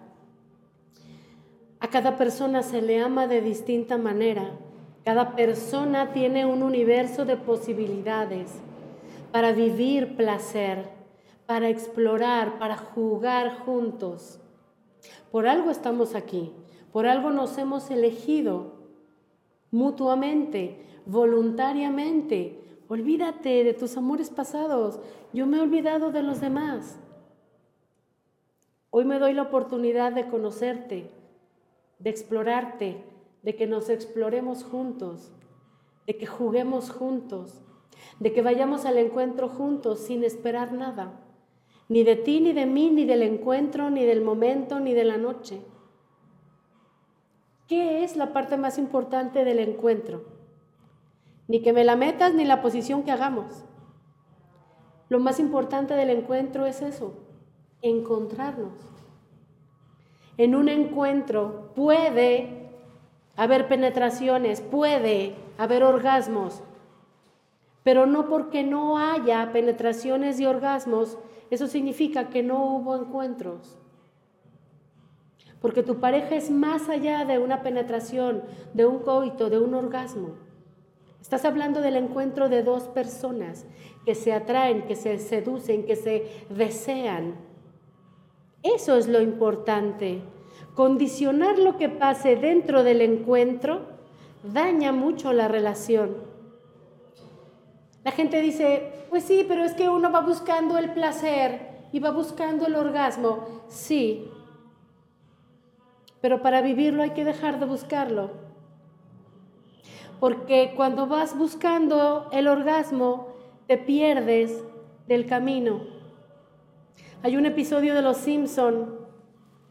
A 1.80 1.88
cada 1.88 2.18
persona 2.18 2.62
se 2.64 2.82
le 2.82 3.00
ama 3.00 3.28
de 3.28 3.42
distinta 3.42 3.98
manera. 3.98 4.52
Cada 5.06 5.36
persona 5.36 6.12
tiene 6.12 6.46
un 6.46 6.62
universo 6.62 7.26
de 7.26 7.38
posibilidades 7.38 8.52
para 9.32 9.54
vivir 9.54 10.18
placer, 10.18 10.90
para 11.50 11.68
explorar, 11.68 12.60
para 12.60 12.78
jugar 12.78 13.66
juntos. 13.66 14.40
Por 15.32 15.48
algo 15.48 15.72
estamos 15.72 16.14
aquí, 16.14 16.54
por 16.94 17.08
algo 17.08 17.32
nos 17.32 17.58
hemos 17.58 17.90
elegido 17.90 18.76
mutuamente, 19.72 20.86
voluntariamente. 21.08 22.84
Olvídate 22.88 23.64
de 23.64 23.74
tus 23.74 23.98
amores 23.98 24.30
pasados. 24.30 25.00
Yo 25.34 25.48
me 25.48 25.58
he 25.58 25.62
olvidado 25.62 26.12
de 26.12 26.22
los 26.22 26.40
demás. 26.40 27.00
Hoy 28.92 29.06
me 29.06 29.18
doy 29.18 29.34
la 29.34 29.42
oportunidad 29.42 30.12
de 30.12 30.28
conocerte, 30.28 31.10
de 31.98 32.10
explorarte, 32.12 33.04
de 33.42 33.56
que 33.56 33.66
nos 33.66 33.90
exploremos 33.90 34.64
juntos, 34.64 35.32
de 36.06 36.16
que 36.16 36.28
juguemos 36.28 36.92
juntos, 36.92 37.64
de 38.20 38.34
que 38.34 38.44
vayamos 38.44 38.86
al 38.86 39.00
encuentro 39.00 39.50
juntos 39.50 40.02
sin 40.02 40.24
esperar 40.24 40.74
nada, 40.74 41.26
ni 41.90 42.04
de 42.04 42.16
ti, 42.16 42.40
ni 42.40 42.54
de 42.54 42.68
mí, 42.68 42.92
ni 42.92 43.06
del 43.06 43.24
encuentro, 43.24 43.90
ni 43.90 44.06
del 44.06 44.22
momento, 44.22 44.80
ni 44.80 44.94
de 44.94 45.04
la 45.04 45.18
noche. 45.18 45.60
¿Qué 47.68 48.04
es 48.04 48.16
la 48.16 48.32
parte 48.32 48.58
más 48.58 48.78
importante 48.78 49.44
del 49.44 49.60
encuentro? 49.60 50.24
Ni 51.48 51.62
que 51.62 51.74
me 51.74 51.84
la 51.84 51.96
metas, 51.96 52.34
ni 52.34 52.46
la 52.46 52.62
posición 52.62 53.04
que 53.04 53.12
hagamos. 53.12 53.66
Lo 55.10 55.20
más 55.20 55.40
importante 55.40 55.96
del 55.96 56.12
encuentro 56.12 56.68
es 56.68 56.84
eso, 56.84 57.14
encontrarnos. 57.82 58.74
En 60.38 60.56
un 60.56 60.70
encuentro 60.70 61.72
puede 61.76 62.70
haber 63.36 63.68
penetraciones, 63.68 64.62
puede 64.62 65.36
haber 65.58 65.84
orgasmos, 65.84 66.62
pero 67.84 68.06
no 68.06 68.30
porque 68.30 68.64
no 68.64 69.00
haya 69.00 69.52
penetraciones 69.52 70.40
y 70.40 70.46
orgasmos, 70.46 71.18
eso 71.50 71.68
significa 71.68 72.30
que 72.30 72.44
no 72.44 72.64
hubo 72.76 72.96
encuentros. 72.96 73.78
Porque 75.62 75.84
tu 75.84 76.00
pareja 76.00 76.36
es 76.36 76.50
más 76.50 76.90
allá 76.90 77.26
de 77.26 77.38
una 77.38 77.64
penetración, 77.64 78.44
de 78.74 78.86
un 78.86 79.00
coito, 79.00 79.50
de 79.50 79.60
un 79.60 79.74
orgasmo. 79.74 80.36
Estás 81.22 81.44
hablando 81.44 81.82
del 81.82 81.98
encuentro 81.98 82.48
de 82.48 82.64
dos 82.64 82.84
personas 82.84 83.66
que 84.06 84.16
se 84.16 84.32
atraen, 84.32 84.84
que 84.88 84.96
se 84.96 85.20
seducen, 85.20 85.86
que 85.86 85.96
se 85.96 86.46
desean. 86.50 87.36
Eso 88.64 88.96
es 88.96 89.08
lo 89.08 89.22
importante. 89.22 90.22
Condicionar 90.76 91.60
lo 91.60 91.78
que 91.78 91.90
pase 91.90 92.36
dentro 92.36 92.84
del 92.84 93.02
encuentro 93.02 93.82
daña 94.44 94.92
mucho 94.92 95.34
la 95.34 95.48
relación. 95.48 96.29
La 98.04 98.12
gente 98.12 98.42
dice, 98.42 99.06
pues 99.10 99.24
sí, 99.24 99.46
pero 99.48 99.64
es 99.64 99.74
que 99.74 99.90
uno 99.90 100.12
va 100.12 100.22
buscando 100.22 100.78
el 100.78 100.92
placer 100.92 101.88
y 101.92 102.00
va 102.00 102.12
buscando 102.12 102.66
el 102.66 102.76
orgasmo. 102.76 103.64
Sí, 103.68 104.32
pero 106.22 106.42
para 106.42 106.62
vivirlo 106.62 107.04
hay 107.04 107.12
que 107.12 107.26
dejar 107.26 107.60
de 107.60 107.66
buscarlo. 107.66 108.32
Porque 110.20 110.74
cuando 110.76 111.08
vas 111.08 111.38
buscando 111.38 112.30
el 112.32 112.48
orgasmo, 112.48 113.28
te 113.68 113.78
pierdes 113.78 114.64
del 115.08 115.26
camino. 115.26 115.82
Hay 117.24 117.38
un 117.38 117.46
episodio 117.46 117.94
de 117.96 118.02
Los 118.02 118.18
Simpson, 118.18 118.98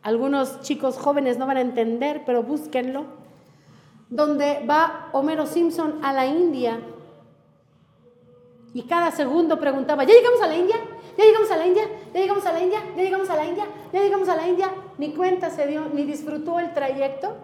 algunos 0.03 0.61
chicos 0.61 0.97
jóvenes 0.99 1.38
no 1.38 1.47
van 1.47 1.59
a 1.59 1.62
entender, 1.62 2.23
pero 2.25 2.43
búsquenlo, 2.43 3.05
donde 4.09 4.64
va 4.69 5.09
Homero 5.12 5.45
Simpson 5.45 5.99
a 6.03 6.12
la 6.12 6.27
India 6.27 6.81
y 8.75 8.83
cada 8.83 9.11
segundo 9.11 9.59
preguntaba, 9.59 10.05
¿ya 10.05 10.15
llegamos 10.15 10.43
a 10.43 10.47
la 10.47 10.57
India? 10.57 10.77
¿Ya 11.17 11.25
llegamos 11.25 11.51
a 11.51 11.57
la 11.57 11.67
India? 11.67 11.85
¿Ya 12.13 12.21
llegamos 12.21 12.47
a 12.47 12.53
la 12.53 12.63
India? 12.63 12.81
¿Ya 12.97 13.03
llegamos 13.03 13.31
a 13.31 13.37
la 13.37 13.45
India? 13.47 13.67
¿Ya 13.93 14.01
llegamos 14.01 14.29
a 14.29 14.37
la 14.37 14.49
India? 14.49 14.71
Ni 14.99 15.15
cuenta 15.15 15.51
se 15.51 15.67
dio, 15.67 15.89
ni 15.93 16.05
disfrutó 16.05 16.61
el 16.61 16.73
trayecto 16.75 17.37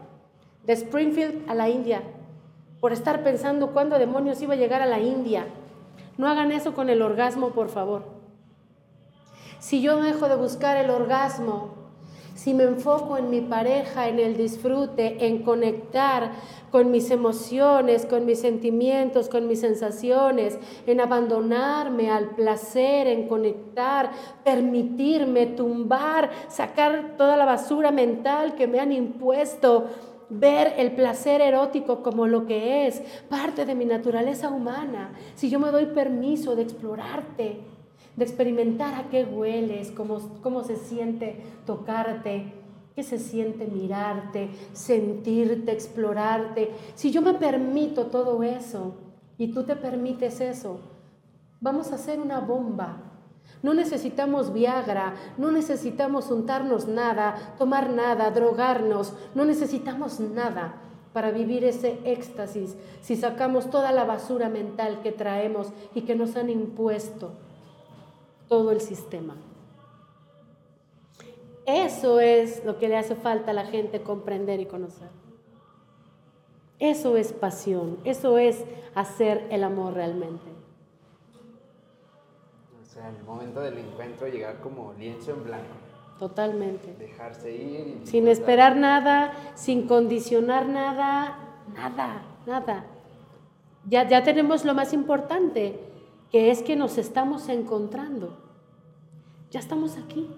de 0.64 0.74
Springfield 0.74 1.50
a 1.50 1.54
la 1.54 1.68
India 1.68 2.02
por 2.80 2.92
estar 2.92 3.24
pensando 3.24 3.72
cuándo 3.72 3.98
demonios 3.98 4.42
iba 4.42 4.54
a 4.54 4.58
llegar 4.58 4.82
a 4.82 4.86
la 4.86 5.00
India. 5.00 5.46
No 6.18 6.28
hagan 6.28 6.52
eso 6.52 6.74
con 6.74 6.90
el 6.90 7.02
orgasmo, 7.02 7.50
por 7.50 7.68
favor. 7.68 8.04
Si 9.58 9.80
yo 9.80 10.00
dejo 10.02 10.28
de 10.28 10.36
buscar 10.36 10.76
el 10.76 10.90
orgasmo 10.90 11.83
si 12.44 12.52
me 12.52 12.64
enfoco 12.64 13.16
en 13.16 13.30
mi 13.30 13.40
pareja, 13.40 14.06
en 14.06 14.18
el 14.18 14.36
disfrute, 14.36 15.26
en 15.26 15.42
conectar 15.42 16.32
con 16.70 16.90
mis 16.90 17.10
emociones, 17.10 18.04
con 18.04 18.26
mis 18.26 18.38
sentimientos, 18.38 19.30
con 19.30 19.48
mis 19.48 19.60
sensaciones, 19.60 20.58
en 20.86 21.00
abandonarme 21.00 22.10
al 22.10 22.34
placer, 22.34 23.06
en 23.06 23.28
conectar, 23.28 24.10
permitirme 24.44 25.46
tumbar, 25.46 26.28
sacar 26.48 27.14
toda 27.16 27.38
la 27.38 27.46
basura 27.46 27.90
mental 27.90 28.54
que 28.56 28.66
me 28.66 28.78
han 28.78 28.92
impuesto, 28.92 29.86
ver 30.28 30.74
el 30.76 30.92
placer 30.92 31.40
erótico 31.40 32.02
como 32.02 32.26
lo 32.26 32.44
que 32.44 32.86
es, 32.86 33.00
parte 33.30 33.64
de 33.64 33.74
mi 33.74 33.86
naturaleza 33.86 34.50
humana, 34.50 35.14
si 35.34 35.48
yo 35.48 35.58
me 35.58 35.70
doy 35.70 35.86
permiso 35.86 36.54
de 36.54 36.62
explorarte, 36.64 37.73
de 38.16 38.24
experimentar 38.24 38.94
a 38.94 39.08
qué 39.08 39.24
hueles, 39.24 39.90
cómo, 39.90 40.18
cómo 40.42 40.62
se 40.64 40.76
siente 40.76 41.40
tocarte, 41.66 42.52
qué 42.94 43.02
se 43.02 43.18
siente 43.18 43.66
mirarte, 43.66 44.50
sentirte, 44.72 45.72
explorarte. 45.72 46.70
Si 46.94 47.10
yo 47.10 47.22
me 47.22 47.34
permito 47.34 48.06
todo 48.06 48.42
eso 48.42 48.94
y 49.36 49.48
tú 49.48 49.64
te 49.64 49.74
permites 49.74 50.40
eso, 50.40 50.78
vamos 51.60 51.90
a 51.90 51.96
hacer 51.96 52.20
una 52.20 52.40
bomba. 52.40 53.10
No 53.62 53.74
necesitamos 53.74 54.52
Viagra, 54.52 55.14
no 55.38 55.50
necesitamos 55.50 56.30
untarnos 56.30 56.86
nada, 56.86 57.54
tomar 57.58 57.90
nada, 57.90 58.30
drogarnos, 58.30 59.14
no 59.34 59.44
necesitamos 59.44 60.20
nada 60.20 60.76
para 61.12 61.30
vivir 61.30 61.64
ese 61.64 62.00
éxtasis 62.04 62.76
si 63.00 63.16
sacamos 63.16 63.70
toda 63.70 63.92
la 63.92 64.04
basura 64.04 64.48
mental 64.48 65.00
que 65.02 65.12
traemos 65.12 65.68
y 65.94 66.02
que 66.02 66.16
nos 66.16 66.36
han 66.36 66.50
impuesto 66.50 67.32
todo 68.54 68.70
el 68.70 68.80
sistema. 68.80 69.34
Eso 71.66 72.20
es 72.20 72.64
lo 72.64 72.78
que 72.78 72.88
le 72.88 72.96
hace 72.96 73.16
falta 73.16 73.50
a 73.50 73.54
la 73.54 73.64
gente 73.64 74.00
comprender 74.00 74.60
y 74.60 74.66
conocer. 74.66 75.08
Eso 76.78 77.16
es 77.16 77.32
pasión, 77.32 77.98
eso 78.04 78.38
es 78.38 78.64
hacer 78.94 79.48
el 79.50 79.64
amor 79.64 79.94
realmente. 79.94 80.46
O 82.80 82.84
sea, 82.84 83.08
en 83.08 83.16
el 83.16 83.24
momento 83.24 83.60
del 83.60 83.76
encuentro 83.76 84.28
llegar 84.28 84.60
como 84.60 84.92
lienzo 85.00 85.32
en 85.32 85.42
blanco. 85.42 85.74
Totalmente. 86.20 86.94
Dejarse 86.96 87.52
ir. 87.52 88.02
sin 88.04 88.28
esperar 88.28 88.76
nada, 88.76 89.32
sin 89.56 89.88
condicionar 89.88 90.68
nada, 90.68 91.38
nada, 91.74 92.22
nada. 92.46 92.84
Ya, 93.88 94.08
ya 94.08 94.22
tenemos 94.22 94.64
lo 94.64 94.74
más 94.74 94.92
importante, 94.92 95.80
que 96.30 96.52
es 96.52 96.62
que 96.62 96.76
nos 96.76 96.98
estamos 96.98 97.48
encontrando. 97.48 98.43
Ya 99.54 99.60
estamos 99.60 99.96
aquí. 99.96 100.28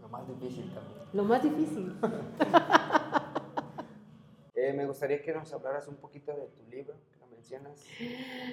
Lo 0.00 0.08
más 0.08 0.26
difícil 0.26 0.72
también. 0.72 1.00
Lo 1.12 1.24
más 1.24 1.42
difícil. 1.42 1.94
Eh, 4.54 4.74
me 4.74 4.84
gustaría 4.84 5.22
que 5.22 5.32
nos 5.32 5.50
hablaras 5.54 5.88
un 5.88 5.96
poquito 5.96 6.32
de 6.32 6.46
tu 6.48 6.62
libro, 6.70 6.92
que 7.10 7.18
lo 7.18 7.26
mencionas, 7.28 7.82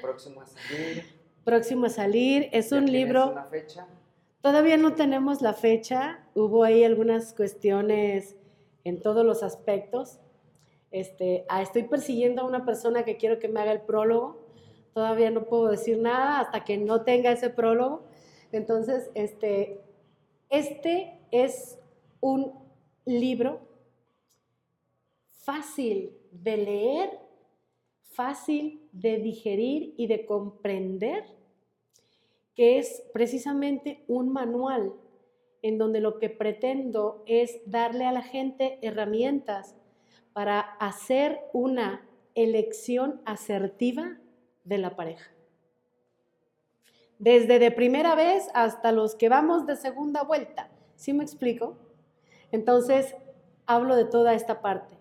próximo 0.02 0.40
a 0.40 0.46
salir. 0.46 1.04
Próximo 1.44 1.86
a 1.88 1.90
salir, 1.90 2.48
es 2.54 2.72
un 2.72 2.86
libro... 2.86 3.32
una 3.32 3.44
fecha? 3.44 3.86
Todavía 4.40 4.78
no 4.78 4.94
tenemos 4.94 5.42
la 5.42 5.52
fecha, 5.52 6.24
hubo 6.34 6.64
ahí 6.64 6.86
algunas 6.86 7.34
cuestiones 7.34 8.38
en 8.86 9.02
todos 9.02 9.26
los 9.26 9.44
aspectos. 9.44 10.22
Este, 10.92 11.46
ah, 11.50 11.62
estoy 11.62 11.84
persiguiendo 11.84 12.44
a 12.44 12.46
una 12.46 12.64
persona 12.64 13.04
que 13.04 13.18
quiero 13.18 13.38
que 13.38 13.50
me 13.50 13.60
haga 13.60 13.74
el 13.74 13.82
prólogo. 13.82 14.48
Todavía 14.94 15.30
no 15.30 15.44
puedo 15.44 15.68
decir 15.68 16.00
nada 16.00 16.40
hasta 16.40 16.64
que 16.64 16.78
no 16.78 17.02
tenga 17.02 17.34
ese 17.34 17.50
prólogo. 17.50 18.07
Entonces, 18.52 19.10
este, 19.14 19.82
este 20.50 21.20
es 21.32 21.78
un 22.22 22.54
libro 23.06 23.60
fácil 25.30 26.12
de 26.32 26.58
leer, 26.58 27.10
fácil 28.02 28.88
de 28.92 29.18
digerir 29.18 29.94
y 29.98 30.08
de 30.08 30.26
comprender, 30.26 31.26
que 32.56 32.80
es 32.80 33.04
precisamente 33.14 34.04
un 34.08 34.30
manual 34.30 34.94
en 35.62 35.78
donde 35.78 36.02
lo 36.02 36.18
que 36.18 36.30
pretendo 36.30 37.24
es 37.28 37.60
darle 37.66 38.06
a 38.06 38.12
la 38.12 38.24
gente 38.24 38.80
herramientas 38.82 39.76
para 40.34 40.60
hacer 40.60 41.40
una 41.54 42.08
elección 42.36 43.22
asertiva 43.26 44.20
de 44.64 44.78
la 44.78 44.96
pareja 44.96 45.37
desde 47.20 47.60
de 47.60 47.72
primera 47.72 48.16
vez 48.16 48.50
hasta 48.54 48.92
los 48.92 49.16
que 49.16 49.30
vamos 49.30 49.66
de 49.66 49.76
segunda 49.76 50.24
vuelta. 50.24 50.70
¿Sí 50.96 51.14
me 51.14 51.24
explico? 51.24 51.78
Entonces, 52.52 53.16
hablo 53.66 53.96
de 53.96 54.06
toda 54.06 54.34
esta 54.34 54.62
parte. 54.62 54.98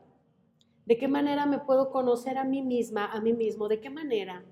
¿De 0.87 0.97
qué 0.97 1.09
manera 1.09 1.47
me 1.47 1.59
puedo 1.59 1.91
conocer 1.91 2.39
a 2.39 2.45
mí 2.45 2.63
misma, 2.63 3.07
a 3.07 3.21
mí 3.21 3.33
mismo? 3.33 3.69
¿De 3.69 3.81
qué 3.81 3.91
manera? 3.91 4.45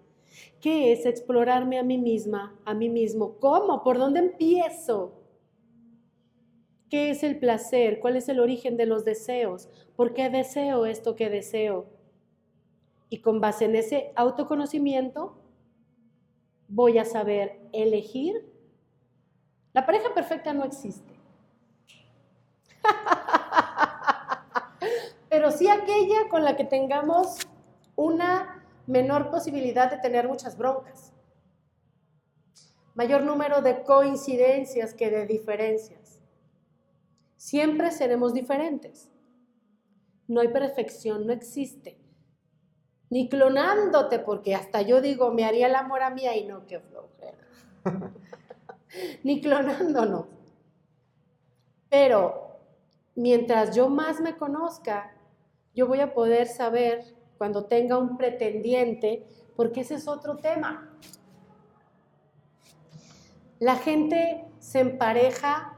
¿Qué 0.60 0.92
es 0.92 1.06
explorarme 1.06 1.78
a 1.78 1.82
mí 1.82 1.96
misma, 1.96 2.58
a 2.64 2.74
mí 2.74 2.88
mismo? 2.88 3.38
¿Cómo? 3.38 3.82
¿Por 3.82 3.98
dónde 3.98 4.20
empiezo? 4.20 5.22
¿Qué 6.90 7.10
es 7.10 7.22
el 7.22 7.38
placer? 7.38 8.00
¿Cuál 8.00 8.16
es 8.16 8.28
el 8.28 8.40
origen 8.40 8.76
de 8.76 8.86
los 8.86 9.04
deseos? 9.04 9.68
¿Por 9.96 10.12
qué 10.12 10.28
deseo 10.28 10.86
esto 10.86 11.14
que 11.14 11.30
deseo? 11.30 11.86
Y 13.08 13.20
con 13.20 13.40
base 13.40 13.66
en 13.66 13.76
ese 13.76 14.12
autoconocimiento 14.16 15.43
voy 16.74 16.98
a 16.98 17.04
saber 17.04 17.60
elegir. 17.72 18.52
La 19.72 19.86
pareja 19.86 20.12
perfecta 20.12 20.52
no 20.52 20.64
existe. 20.64 21.14
Pero 25.28 25.52
sí 25.52 25.68
aquella 25.68 26.28
con 26.28 26.44
la 26.44 26.56
que 26.56 26.64
tengamos 26.64 27.38
una 27.94 28.66
menor 28.86 29.30
posibilidad 29.30 29.88
de 29.88 29.98
tener 29.98 30.26
muchas 30.26 30.58
broncas. 30.58 31.12
Mayor 32.94 33.22
número 33.22 33.62
de 33.62 33.84
coincidencias 33.84 34.94
que 34.94 35.10
de 35.10 35.26
diferencias. 35.26 36.20
Siempre 37.36 37.92
seremos 37.92 38.34
diferentes. 38.34 39.10
No 40.26 40.40
hay 40.40 40.48
perfección, 40.48 41.26
no 41.26 41.32
existe. 41.32 42.03
Ni 43.14 43.28
clonándote, 43.28 44.18
porque 44.18 44.56
hasta 44.56 44.82
yo 44.82 45.00
digo, 45.00 45.30
me 45.30 45.44
haría 45.44 45.68
el 45.68 45.76
amor 45.76 46.02
a 46.02 46.10
mí 46.10 46.26
y 46.26 46.46
no, 46.46 46.66
qué 46.66 46.80
flojera. 46.80 47.38
Ni 49.22 49.40
clonándonos. 49.40 50.26
Pero 51.88 52.58
mientras 53.14 53.76
yo 53.76 53.88
más 53.88 54.20
me 54.20 54.36
conozca, 54.36 55.14
yo 55.76 55.86
voy 55.86 56.00
a 56.00 56.12
poder 56.12 56.48
saber 56.48 57.14
cuando 57.38 57.66
tenga 57.66 57.98
un 57.98 58.16
pretendiente, 58.16 59.24
porque 59.54 59.82
ese 59.82 59.94
es 59.94 60.08
otro 60.08 60.38
tema. 60.38 60.90
La 63.60 63.76
gente 63.76 64.44
se 64.58 64.80
empareja 64.80 65.76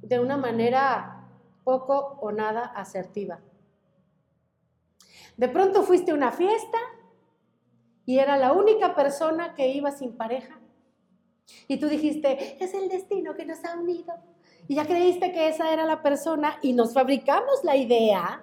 de 0.00 0.18
una 0.18 0.36
manera 0.36 1.28
poco 1.62 2.18
o 2.20 2.32
nada 2.32 2.64
asertiva. 2.64 3.38
De 5.36 5.48
pronto 5.48 5.82
fuiste 5.82 6.10
a 6.12 6.14
una 6.14 6.32
fiesta 6.32 6.78
y 8.04 8.18
era 8.18 8.36
la 8.36 8.52
única 8.52 8.94
persona 8.94 9.54
que 9.54 9.68
iba 9.68 9.90
sin 9.90 10.16
pareja. 10.16 10.58
Y 11.68 11.78
tú 11.78 11.88
dijiste, 11.88 12.62
es 12.62 12.74
el 12.74 12.88
destino 12.88 13.34
que 13.34 13.44
nos 13.44 13.64
ha 13.64 13.76
unido. 13.76 14.14
Y 14.68 14.76
ya 14.76 14.86
creíste 14.86 15.32
que 15.32 15.48
esa 15.48 15.72
era 15.72 15.84
la 15.84 16.02
persona 16.02 16.58
y 16.62 16.72
nos 16.72 16.94
fabricamos 16.94 17.64
la 17.64 17.76
idea 17.76 18.42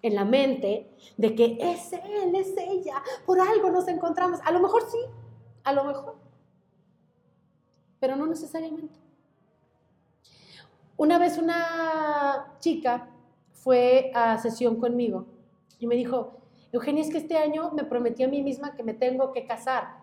en 0.00 0.14
la 0.14 0.24
mente 0.24 0.90
de 1.16 1.34
que 1.34 1.58
es 1.60 1.92
él, 1.92 2.34
es 2.34 2.54
ella, 2.56 3.02
por 3.24 3.40
algo 3.40 3.70
nos 3.70 3.86
encontramos. 3.88 4.40
A 4.44 4.50
lo 4.50 4.60
mejor 4.60 4.82
sí, 4.90 4.98
a 5.64 5.72
lo 5.72 5.84
mejor, 5.84 6.16
pero 8.00 8.16
no 8.16 8.26
necesariamente. 8.26 8.98
Una 10.96 11.18
vez 11.18 11.38
una 11.38 12.56
chica 12.58 13.08
fue 13.52 14.10
a 14.14 14.38
sesión 14.38 14.76
conmigo 14.76 15.26
y 15.82 15.88
me 15.88 15.96
dijo, 15.96 16.40
Eugenia, 16.70 17.02
es 17.02 17.10
que 17.10 17.18
este 17.18 17.36
año 17.36 17.72
me 17.72 17.82
prometí 17.82 18.22
a 18.22 18.28
mí 18.28 18.40
misma 18.40 18.76
que 18.76 18.84
me 18.84 18.94
tengo 18.94 19.32
que 19.32 19.44
casar. 19.44 19.96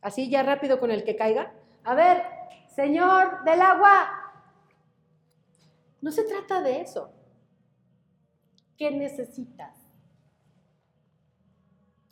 Así 0.00 0.28
ya 0.28 0.42
rápido 0.42 0.80
con 0.80 0.90
el 0.90 1.04
que 1.04 1.14
caiga. 1.14 1.54
A 1.84 1.94
ver, 1.94 2.24
señor 2.74 3.44
del 3.44 3.62
agua. 3.62 4.10
No 6.00 6.10
se 6.10 6.24
trata 6.24 6.60
de 6.62 6.80
eso. 6.80 7.12
¿Qué 8.76 8.90
necesitas? 8.90 9.88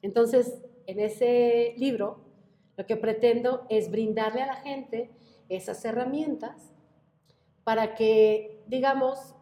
Entonces, 0.01 0.63
en 0.87 1.01
ese 1.01 1.75
libro, 1.77 2.25
lo 2.77 2.87
que 2.87 2.97
pretendo 2.97 3.67
es 3.69 3.91
brindarle 3.91 4.43
a 4.43 4.47
la 4.47 4.57
gente 4.57 5.11
esas 5.49 5.85
herramientas 5.85 6.73
para 7.65 7.97
que, 7.97 8.63
digamos, 8.69 9.35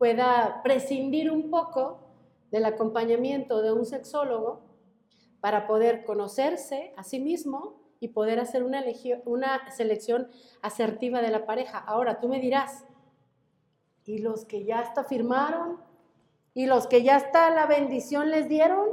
pueda 0.00 0.62
prescindir 0.62 1.30
un 1.30 1.50
poco 1.50 2.00
del 2.50 2.64
acompañamiento 2.64 3.60
de 3.60 3.70
un 3.70 3.84
sexólogo 3.84 4.62
para 5.42 5.66
poder 5.66 6.06
conocerse 6.06 6.94
a 6.96 7.04
sí 7.04 7.20
mismo 7.20 7.82
y 8.00 8.08
poder 8.08 8.40
hacer 8.40 8.62
una, 8.62 8.82
una 9.26 9.70
selección 9.70 10.30
asertiva 10.62 11.20
de 11.20 11.30
la 11.30 11.44
pareja. 11.44 11.76
Ahora, 11.76 12.18
tú 12.18 12.28
me 12.28 12.40
dirás, 12.40 12.86
¿y 14.06 14.20
los 14.20 14.46
que 14.46 14.64
ya 14.64 14.78
hasta 14.78 15.04
firmaron? 15.04 15.78
Y 16.54 16.64
los 16.64 16.86
que 16.86 17.02
ya 17.02 17.16
hasta 17.16 17.50
la 17.50 17.66
bendición 17.66 18.30
les 18.30 18.48
dieron 18.48 18.88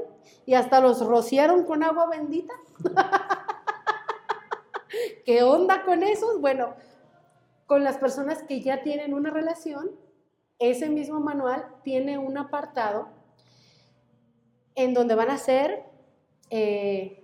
y 0.46 0.56
hasta 0.56 0.82
los 0.82 1.06
rociaron 1.06 1.64
con 1.64 1.84
agua 1.84 2.10
bendita. 2.10 2.54
¿Qué 5.26 5.42
onda 5.42 5.86
con 5.86 6.04
esos? 6.04 6.42
Bueno, 6.42 6.76
con 7.66 7.86
las 7.86 7.98
personas 7.98 8.44
que 8.44 8.60
ya 8.60 8.84
tienen 8.84 9.14
una 9.14 9.30
relación, 9.30 10.06
ese 10.60 10.90
mismo 10.90 11.20
manual 11.20 11.68
tiene 11.84 12.18
un 12.18 12.38
apartado 12.38 13.10
en 14.76 14.94
donde 14.94 15.16
van 15.16 15.30
a 15.30 15.38
ser 15.38 15.84
eh, 16.50 17.24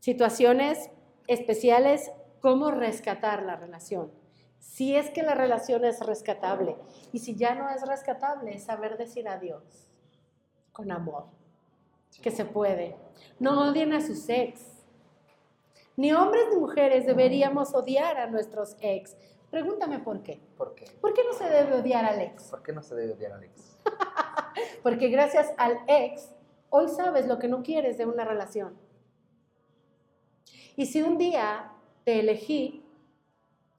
situaciones 0.00 0.90
especiales, 1.26 2.10
cómo 2.40 2.70
rescatar 2.70 3.42
la 3.42 3.56
relación 3.56 4.10
si 4.64 4.96
es 4.96 5.10
que 5.10 5.22
la 5.22 5.34
relación 5.34 5.84
es 5.84 6.00
rescatable. 6.00 6.76
Y 7.12 7.20
si 7.20 7.36
ya 7.36 7.54
no 7.54 7.70
es 7.70 7.86
rescatable, 7.86 8.54
es 8.54 8.64
saber 8.64 8.96
decir 8.96 9.28
adiós 9.28 9.62
con 10.72 10.90
amor, 10.90 11.26
que 12.20 12.32
se 12.32 12.44
puede. 12.44 12.96
No 13.38 13.68
odien 13.68 13.92
a 13.92 14.00
sus 14.00 14.28
ex. 14.28 14.82
Ni 15.96 16.12
hombres 16.12 16.46
ni 16.50 16.56
mujeres 16.58 17.06
deberíamos 17.06 17.72
odiar 17.72 18.16
a 18.16 18.26
nuestros 18.26 18.76
ex. 18.80 19.16
Pregúntame 19.54 20.00
por 20.00 20.20
qué. 20.24 20.40
¿Por 20.56 20.74
qué? 20.74 20.84
¿Por 21.00 21.14
qué 21.14 21.22
no 21.22 21.32
se 21.32 21.44
debe 21.44 21.74
odiar 21.74 22.04
al 22.04 22.20
ex? 22.20 22.48
¿Por 22.50 22.60
qué 22.64 22.72
no 22.72 22.82
se 22.82 22.96
debe 22.96 23.12
odiar 23.12 23.34
al 23.34 23.44
ex? 23.44 23.78
Porque 24.82 25.06
gracias 25.10 25.54
al 25.58 25.78
ex, 25.86 26.28
hoy 26.70 26.88
sabes 26.88 27.28
lo 27.28 27.38
que 27.38 27.46
no 27.46 27.62
quieres 27.62 27.96
de 27.96 28.04
una 28.04 28.24
relación. 28.24 28.76
Y 30.74 30.86
si 30.86 31.02
un 31.02 31.18
día 31.18 31.70
te 32.02 32.18
elegí 32.18 32.84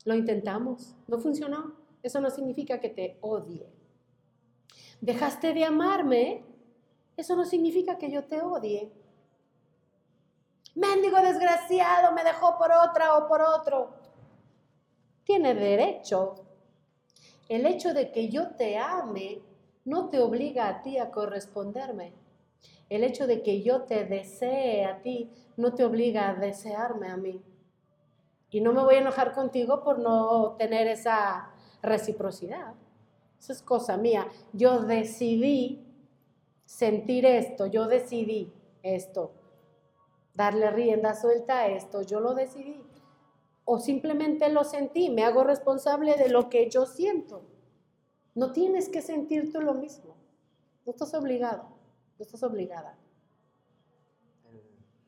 lo 0.05 0.15
intentamos, 0.15 0.95
no 1.07 1.19
funcionó. 1.19 1.75
Eso 2.01 2.21
no 2.21 2.29
significa 2.29 2.79
que 2.79 2.87
te 2.87 3.17
odie. 3.19 3.67
Dejaste 5.01 5.53
de 5.53 5.65
amarme, 5.65 6.45
eso 7.17 7.35
no 7.35 7.43
significa 7.43 7.97
que 7.97 8.09
yo 8.09 8.23
te 8.23 8.41
odie. 8.41 8.93
Mendigo 10.73 11.19
desgraciado, 11.19 12.13
me 12.13 12.23
dejó 12.23 12.57
por 12.57 12.71
otra 12.71 13.17
o 13.17 13.27
por 13.27 13.41
otro. 13.41 14.04
Tiene 15.25 15.53
derecho. 15.53 16.35
El 17.49 17.65
hecho 17.65 17.93
de 17.93 18.11
que 18.11 18.29
yo 18.29 18.55
te 18.55 18.77
ame 18.77 19.41
no 19.83 20.09
te 20.09 20.19
obliga 20.19 20.69
a 20.69 20.81
ti 20.81 20.97
a 20.97 21.11
corresponderme. 21.11 22.13
El 22.89 23.03
hecho 23.03 23.27
de 23.27 23.41
que 23.41 23.61
yo 23.61 23.81
te 23.81 24.05
desee 24.05 24.85
a 24.85 25.01
ti 25.01 25.29
no 25.57 25.73
te 25.73 25.83
obliga 25.83 26.29
a 26.29 26.35
desearme 26.35 27.09
a 27.09 27.17
mí. 27.17 27.43
Y 28.51 28.61
no 28.61 28.71
me 28.71 28.83
voy 28.83 28.95
a 28.95 28.99
enojar 28.99 29.33
contigo 29.33 29.83
por 29.83 29.99
no 29.99 30.55
tener 30.57 30.87
esa 30.87 31.51
reciprocidad. 31.81 32.75
Eso 33.39 33.51
es 33.51 33.61
cosa 33.61 33.97
mía. 33.97 34.27
Yo 34.53 34.81
decidí 34.81 35.83
sentir 36.65 37.25
esto, 37.25 37.65
yo 37.65 37.87
decidí 37.87 38.53
esto, 38.81 39.33
darle 40.33 40.69
rienda 40.71 41.15
suelta 41.15 41.59
a 41.59 41.67
esto, 41.67 42.01
yo 42.01 42.19
lo 42.19 42.33
decidí. 42.33 42.81
O 43.65 43.79
simplemente 43.79 44.47
lo 44.49 44.63
sentí, 44.63 45.09
me 45.09 45.23
hago 45.23 45.43
responsable 45.43 46.15
de 46.15 46.29
lo 46.29 46.49
que 46.49 46.69
yo 46.69 46.85
siento. 46.85 47.43
No 48.35 48.51
tienes 48.51 48.89
que 48.89 49.01
sentir 49.01 49.51
tú 49.51 49.61
lo 49.61 49.73
mismo. 49.73 50.15
No 50.85 50.91
estás 50.91 51.13
obligado, 51.15 51.63
no 52.17 52.23
estás 52.23 52.43
obligada. 52.43 52.97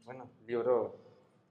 Bueno, 0.06 0.30
libro 0.46 0.96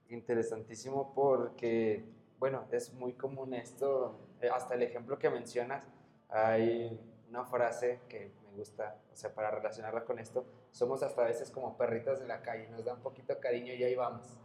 interesantísimo 0.09 1.13
porque, 1.13 2.05
bueno, 2.39 2.65
es 2.71 2.93
muy 2.93 3.13
común 3.13 3.53
esto, 3.53 4.19
eh, 4.41 4.49
hasta 4.49 4.75
el 4.75 4.83
ejemplo 4.83 5.17
que 5.17 5.29
mencionas, 5.29 5.85
hay 6.29 6.99
una 7.29 7.45
frase 7.45 8.01
que 8.09 8.31
me 8.43 8.57
gusta, 8.57 8.99
o 9.13 9.15
sea, 9.15 9.33
para 9.33 9.51
relacionarla 9.51 10.05
con 10.05 10.19
esto, 10.19 10.45
somos 10.71 11.03
hasta 11.03 11.23
a 11.23 11.25
veces 11.25 11.51
como 11.51 11.77
perritas 11.77 12.19
de 12.19 12.27
la 12.27 12.41
calle, 12.41 12.67
nos 12.69 12.85
da 12.85 12.93
un 12.93 13.01
poquito 13.01 13.39
cariño 13.39 13.73
y 13.73 13.83
ahí 13.83 13.95
vamos, 13.95 14.39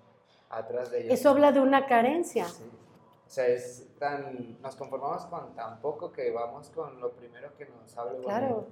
atrás 0.52 0.90
de 0.90 1.00
ellos. 1.00 1.18
Eso 1.18 1.30
habla 1.30 1.50
de 1.50 1.60
una 1.60 1.86
carencia. 1.86 2.46
O 2.46 3.30
sea, 3.34 3.46
es 3.46 3.88
tan, 3.98 4.60
nos 4.60 4.76
conformamos 4.76 5.26
con 5.26 5.54
tan 5.54 5.80
poco 5.80 6.12
que 6.12 6.30
vamos 6.30 6.70
con 6.70 7.00
lo 7.00 7.12
primero 7.12 7.56
que 7.56 7.66
nos 7.66 7.96
habla. 7.96 8.20
Claro, 8.20 8.68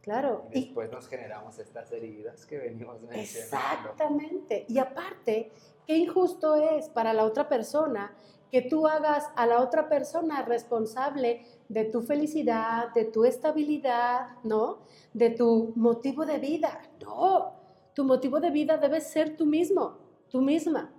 claro. 0.00 0.46
Y 0.52 0.66
después 0.66 0.90
nos 0.90 1.08
generamos 1.08 1.58
estas 1.58 1.90
heridas 1.92 2.46
que 2.46 2.58
venimos 2.58 3.02
mencionando. 3.02 3.90
Exactamente. 3.90 4.64
Y 4.68 4.78
aparte, 4.78 5.52
Qué 5.88 5.96
injusto 5.96 6.54
es 6.54 6.90
para 6.90 7.14
la 7.14 7.24
otra 7.24 7.48
persona 7.48 8.14
que 8.52 8.60
tú 8.60 8.86
hagas 8.86 9.24
a 9.36 9.46
la 9.46 9.62
otra 9.62 9.88
persona 9.88 10.42
responsable 10.42 11.46
de 11.70 11.86
tu 11.86 12.02
felicidad, 12.02 12.92
de 12.92 13.06
tu 13.06 13.24
estabilidad, 13.24 14.36
¿no? 14.44 14.80
De 15.14 15.30
tu 15.30 15.72
motivo 15.76 16.26
de 16.26 16.40
vida. 16.40 16.82
No, 17.00 17.54
tu 17.94 18.04
motivo 18.04 18.38
de 18.38 18.50
vida 18.50 18.76
debe 18.76 19.00
ser 19.00 19.34
tú 19.34 19.46
mismo, 19.46 19.96
tú 20.28 20.42
misma. 20.42 20.92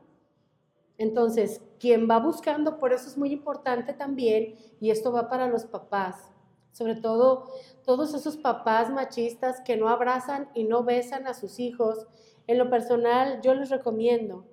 Entonces, 1.00 1.62
quien 1.80 2.10
va 2.10 2.20
buscando, 2.20 2.78
por 2.78 2.92
eso 2.92 3.08
es 3.08 3.18
muy 3.18 3.32
importante 3.32 3.94
también, 3.94 4.56
y 4.82 4.92
esto 4.92 5.14
va 5.14 5.30
para 5.30 5.48
los 5.48 5.66
papás, 5.66 6.30
sobre 6.74 6.96
todo 6.96 7.50
todos 7.86 8.14
esos 8.14 8.36
papás 8.36 8.92
machistas 8.92 9.62
que 9.62 9.78
no 9.78 9.88
abrazan 9.88 10.50
y 10.54 10.66
no 10.66 10.84
besan 10.84 11.26
a 11.26 11.34
sus 11.34 11.58
hijos. 11.60 12.06
En 12.48 12.58
lo 12.58 12.70
personal, 12.70 13.40
yo 13.42 13.56
les 13.56 13.70
recomiendo 13.70 14.46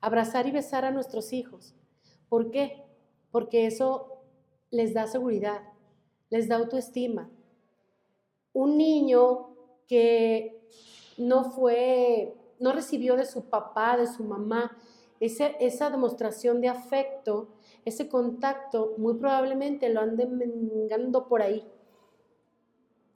abrazar 0.00 0.46
y 0.46 0.50
besar 0.50 0.86
a 0.86 0.90
nuestros 0.90 1.34
hijos. 1.34 1.74
¿Por 2.30 2.50
qué? 2.50 2.82
Porque 3.30 3.66
eso 3.66 4.22
les 4.70 4.94
da 4.94 5.06
seguridad, 5.06 5.60
les 6.30 6.48
da 6.48 6.56
autoestima. 6.56 7.28
Un 8.54 8.78
niño 8.78 9.50
que 9.86 10.66
no 11.18 11.44
fue, 11.44 12.34
no 12.60 12.72
recibió 12.72 13.14
de 13.14 13.26
su 13.26 13.50
papá, 13.50 13.98
de 13.98 14.06
su 14.06 14.24
mamá, 14.24 14.74
esa 15.20 15.90
demostración 15.90 16.60
de 16.60 16.68
afecto, 16.68 17.48
ese 17.84 18.08
contacto, 18.08 18.94
muy 18.98 19.14
probablemente 19.14 19.88
lo 19.88 20.00
ande 20.00 20.26
mengando 20.26 21.28
por 21.28 21.42
ahí. 21.42 21.66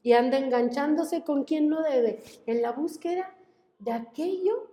Y 0.02 0.12
anda 0.14 0.38
enganchándose 0.38 1.24
con 1.24 1.44
quien 1.44 1.68
no 1.68 1.82
debe, 1.82 2.22
en 2.46 2.62
la 2.62 2.72
búsqueda 2.72 3.34
de 3.78 3.92
aquello 3.92 4.70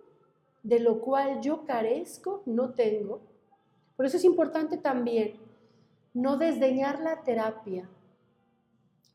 de 0.63 0.79
lo 0.79 0.99
cual 0.99 1.41
yo 1.41 1.65
carezco, 1.65 2.43
no 2.45 2.73
tengo. 2.73 3.21
Por 3.95 4.05
eso 4.05 4.17
es 4.17 4.23
importante 4.23 4.77
también 4.77 5.39
no 6.13 6.37
desdeñar 6.37 6.99
la 6.99 7.23
terapia. 7.23 7.89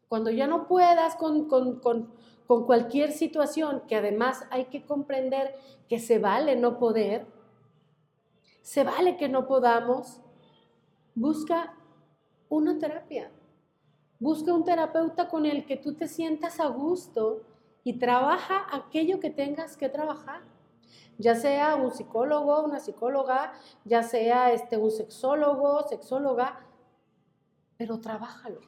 Cuando 0.08 0.30
ya 0.30 0.46
no 0.46 0.66
puedas 0.66 1.16
con, 1.16 1.48
con, 1.48 1.80
con, 1.80 2.10
con 2.46 2.64
cualquier 2.64 3.12
situación, 3.12 3.82
que 3.88 3.96
además 3.96 4.44
hay 4.50 4.66
que 4.66 4.82
comprender 4.82 5.54
que 5.88 5.98
se 5.98 6.18
vale 6.18 6.56
no 6.56 6.78
poder, 6.78 7.26
se 8.62 8.84
vale 8.84 9.16
que 9.16 9.28
no 9.28 9.46
podamos. 9.46 10.20
Busca 11.14 11.74
una 12.48 12.78
terapia. 12.78 13.30
Busca 14.18 14.54
un 14.54 14.64
terapeuta 14.64 15.28
con 15.28 15.46
el 15.46 15.66
que 15.66 15.76
tú 15.76 15.94
te 15.94 16.06
sientas 16.08 16.60
a 16.60 16.68
gusto 16.68 17.42
y 17.84 17.98
trabaja 17.98 18.66
aquello 18.70 19.18
que 19.18 19.30
tengas 19.30 19.76
que 19.76 19.88
trabajar. 19.88 20.42
Ya 21.18 21.34
sea 21.34 21.74
un 21.74 21.90
psicólogo, 21.90 22.62
una 22.62 22.78
psicóloga, 22.78 23.52
ya 23.84 24.02
sea 24.02 24.52
este, 24.52 24.76
un 24.76 24.90
sexólogo, 24.90 25.82
sexóloga, 25.88 26.60
pero 27.76 28.00
trabájalo. 28.00 28.60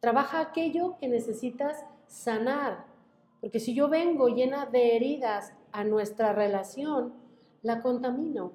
Trabaja 0.00 0.40
aquello 0.40 0.96
que 0.98 1.08
necesitas 1.08 1.84
sanar. 2.08 2.86
Porque 3.40 3.60
si 3.60 3.74
yo 3.74 3.88
vengo 3.88 4.28
llena 4.28 4.66
de 4.66 4.96
heridas 4.96 5.52
a 5.70 5.84
nuestra 5.84 6.32
relación, 6.32 7.14
la 7.62 7.80
contamino. 7.80 8.52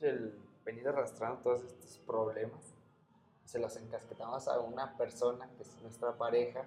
El 0.00 0.34
venir 0.64 0.88
arrastrando 0.88 1.40
todos 1.42 1.64
estos 1.64 1.98
problemas, 2.06 2.74
se 3.44 3.58
los 3.58 3.76
encasquetamos 3.76 4.46
a 4.48 4.60
una 4.60 4.96
persona 4.96 5.48
que 5.56 5.62
es 5.62 5.80
nuestra 5.82 6.16
pareja 6.16 6.66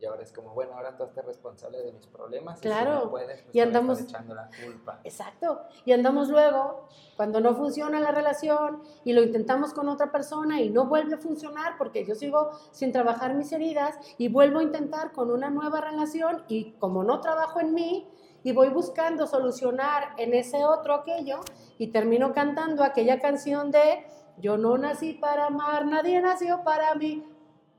y 0.00 0.04
ahora 0.06 0.22
es 0.22 0.32
como, 0.32 0.54
bueno, 0.54 0.74
ahora 0.74 0.96
tú 0.96 1.02
estás 1.02 1.24
responsable 1.24 1.78
de 1.78 1.92
mis 1.92 2.06
problemas. 2.06 2.60
Claro. 2.60 2.90
Y, 2.90 2.98
si 2.98 3.04
no 3.04 3.10
puedes, 3.10 3.42
pues 3.42 3.56
y 3.56 3.60
andamos 3.60 4.00
echando 4.00 4.32
la 4.32 4.48
culpa. 4.64 5.00
Exacto. 5.02 5.62
Y 5.84 5.92
andamos 5.92 6.28
luego, 6.28 6.86
cuando 7.16 7.40
no 7.40 7.56
funciona 7.56 7.98
la 7.98 8.12
relación 8.12 8.80
y 9.04 9.12
lo 9.12 9.22
intentamos 9.22 9.74
con 9.74 9.88
otra 9.88 10.12
persona 10.12 10.60
y 10.60 10.70
no 10.70 10.86
vuelve 10.86 11.14
a 11.14 11.18
funcionar 11.18 11.76
porque 11.78 12.04
yo 12.04 12.14
sigo 12.14 12.52
sin 12.70 12.92
trabajar 12.92 13.34
mis 13.34 13.50
heridas 13.50 13.98
y 14.18 14.28
vuelvo 14.28 14.60
a 14.60 14.62
intentar 14.62 15.10
con 15.10 15.32
una 15.32 15.50
nueva 15.50 15.80
relación 15.80 16.44
y 16.46 16.72
como 16.74 17.02
no 17.02 17.20
trabajo 17.20 17.58
en 17.58 17.74
mí, 17.74 18.08
y 18.48 18.52
voy 18.52 18.70
buscando 18.70 19.26
solucionar 19.26 20.14
en 20.16 20.32
ese 20.32 20.64
otro 20.64 20.94
aquello 20.94 21.40
y 21.76 21.88
termino 21.88 22.32
cantando 22.32 22.82
aquella 22.82 23.20
canción 23.20 23.70
de 23.70 24.06
Yo 24.38 24.56
no 24.56 24.78
nací 24.78 25.12
para 25.12 25.48
amar, 25.48 25.84
nadie 25.84 26.18
nació 26.22 26.64
para 26.64 26.94
mí. 26.94 27.26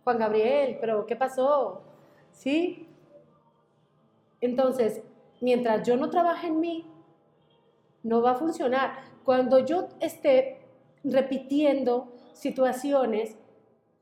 Juan 0.03 0.20
Gabriel, 0.20 0.78
pero 0.80 1.07
¿qué 1.07 1.15
pasó? 1.15 1.82
¿Sí? 2.34 2.88
Entonces, 4.41 5.01
mientras 5.41 5.88
yo 5.88 5.97
no 5.97 6.11
trabaje 6.11 6.45
en 6.49 6.59
mí, 6.59 6.86
no 8.03 8.22
va 8.22 8.34
a 8.34 8.36
funcionar. 8.36 8.99
Cuando 9.24 9.57
yo 9.65 9.88
esté 9.99 10.67
repitiendo 11.03 12.13
situaciones, 12.34 13.39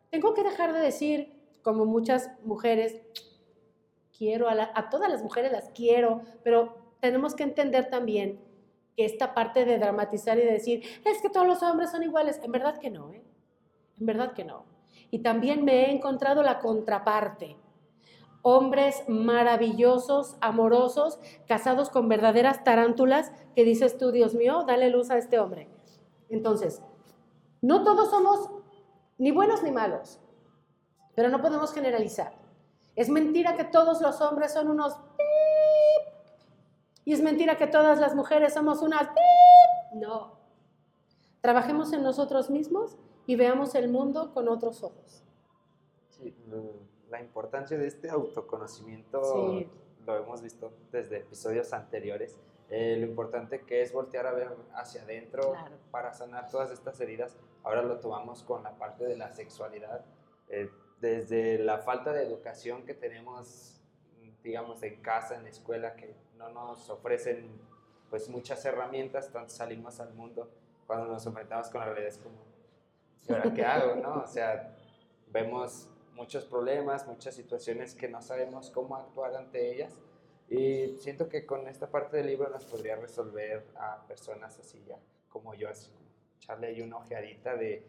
tengo 0.10 0.34
que 0.34 0.44
dejar 0.44 0.74
de 0.74 0.82
decir, 0.82 1.34
como 1.62 1.86
muchas 1.86 2.30
mujeres, 2.44 3.00
quiero, 4.18 4.48
a, 4.50 4.90
todas 4.90 5.10
las 5.10 5.24
mujeres 5.24 5.52
las 5.52 5.70
quiero, 5.70 6.22
pero 6.44 6.76
tenemos 7.00 7.36
que 7.36 7.44
entender 7.44 7.90
también 7.90 8.40
que 8.96 9.06
esta 9.06 9.34
parte 9.34 9.66
de 9.66 9.78
dramatizar 9.78 10.38
y 10.38 10.42
de 10.42 10.52
decir, 10.52 10.84
es 11.06 11.22
que 11.22 11.30
todos 11.30 11.46
los 11.46 11.62
hombres 11.62 11.92
son 11.92 12.04
iguales, 12.04 12.40
en 12.44 12.52
verdad 12.52 12.78
que 12.80 12.90
no, 12.90 13.12
¿eh? 13.12 13.24
En 14.00 14.06
verdad 14.06 14.34
que 14.34 14.44
no. 14.44 14.66
Y 15.12 15.20
también 15.20 15.64
me 15.64 15.86
he 15.86 15.92
encontrado 15.92 16.44
la 16.44 16.60
contraparte. 16.60 17.58
Hombres 18.42 19.04
maravillosos, 19.08 20.38
amorosos, 20.42 21.20
casados 21.48 21.90
con 21.90 22.08
verdaderas 22.08 22.64
tarántulas, 22.64 23.32
que 23.56 23.64
dices 23.64 23.98
tú, 23.98 24.12
Dios 24.12 24.36
mío, 24.36 24.64
dale 24.68 24.90
luz 24.90 25.10
a 25.10 25.18
este 25.18 25.40
hombre. 25.40 25.68
Entonces, 26.30 26.82
no 27.62 27.84
todos 27.84 28.10
somos 28.10 28.50
ni 29.18 29.32
buenos 29.32 29.64
ni 29.64 29.72
malos, 29.72 30.20
pero 31.16 31.30
no 31.30 31.42
podemos 31.42 31.74
generalizar. 31.74 32.47
Es 32.98 33.10
mentira 33.10 33.56
que 33.56 33.64
todos 33.64 34.02
los 34.02 34.20
hombres 34.22 34.52
son 34.52 34.70
unos 34.70 35.00
Y 37.06 37.14
es 37.14 37.22
mentira 37.22 37.56
que 37.56 37.68
todas 37.68 38.00
las 38.00 38.16
mujeres 38.16 38.56
somos 38.56 38.82
unas 38.82 39.08
No. 39.94 40.36
Trabajemos 41.42 41.94
en 41.94 42.02
nosotros 42.02 42.50
mismos 42.50 42.98
y 43.28 43.36
veamos 43.36 43.76
el 43.76 43.88
mundo 43.88 44.34
con 44.34 44.50
otros 44.50 44.84
ojos. 44.84 45.24
Sí, 46.10 46.36
la 47.10 47.22
importancia 47.22 47.78
de 47.78 47.88
este 47.88 48.10
autoconocimiento 48.10 49.22
lo 50.04 50.18
hemos 50.18 50.42
visto 50.42 50.74
desde 50.92 51.18
episodios 51.18 51.74
anteriores. 51.74 52.40
Eh, 52.70 52.98
lo 53.00 53.06
importante 53.06 53.62
que 53.62 53.84
es 53.84 53.94
voltear 53.94 54.26
a 54.26 54.32
ver 54.32 54.58
hacia 54.74 55.04
adentro 55.04 55.54
para 55.92 56.14
sanar 56.14 56.50
todas 56.50 56.72
estas 56.72 57.00
heridas. 57.00 57.38
Ahora 57.64 57.84
lo 57.84 58.00
tomamos 58.00 58.42
con 58.42 58.64
la 58.64 58.76
parte 58.76 59.06
de 59.06 59.18
la 59.18 59.32
sexualidad. 59.32 60.04
Eh, 60.50 60.72
desde 61.00 61.60
la 61.60 61.80
falta 61.80 62.12
de 62.12 62.24
educación 62.24 62.86
que 62.86 62.94
tenemos, 62.94 63.82
digamos, 64.44 64.82
en 64.84 65.02
casa, 65.02 65.36
en 65.36 65.44
la 65.44 65.50
escuela, 65.50 65.96
que 65.96 66.16
no 66.38 66.50
nos 66.50 66.90
ofrecen 66.90 67.50
pues 68.10 68.30
muchas 68.30 68.64
herramientas, 68.66 69.28
entonces 69.28 69.58
salimos 69.58 70.00
al 70.00 70.14
mundo, 70.14 70.50
cuando 70.86 71.08
nos 71.08 71.26
enfrentamos 71.26 71.70
con 71.70 71.82
la 71.82 71.88
realidad 71.88 72.10
es 72.10 72.18
como, 72.18 72.38
¿y 73.28 73.34
ahora 73.34 73.54
qué 73.54 73.66
hago? 73.66 73.96
¿no? 73.96 74.24
O 74.24 74.28
sea, 74.28 74.76
vemos 75.28 75.90
muchos 76.14 76.46
problemas, 76.46 77.06
muchas 77.08 77.36
situaciones 77.36 77.94
que 77.94 78.08
no 78.08 78.22
sabemos 78.22 78.72
cómo 78.72 78.96
actuar 78.96 79.36
ante 79.36 79.72
ellas. 79.72 79.94
Y 80.50 80.98
siento 81.00 81.28
que 81.28 81.46
con 81.46 81.68
esta 81.68 81.90
parte 81.92 82.18
del 82.18 82.28
libro 82.28 82.50
nos 82.50 82.66
podría 82.66 82.96
resolver 82.96 83.66
a 83.76 84.08
personas 84.08 84.58
así 84.60 84.82
ya, 84.88 84.98
como 85.30 85.54
yo, 85.54 85.70
así 85.70 85.92
echarle 86.38 86.68
ahí 86.68 86.82
una 86.82 86.98
ojeadita 86.98 87.56
de 87.56 87.86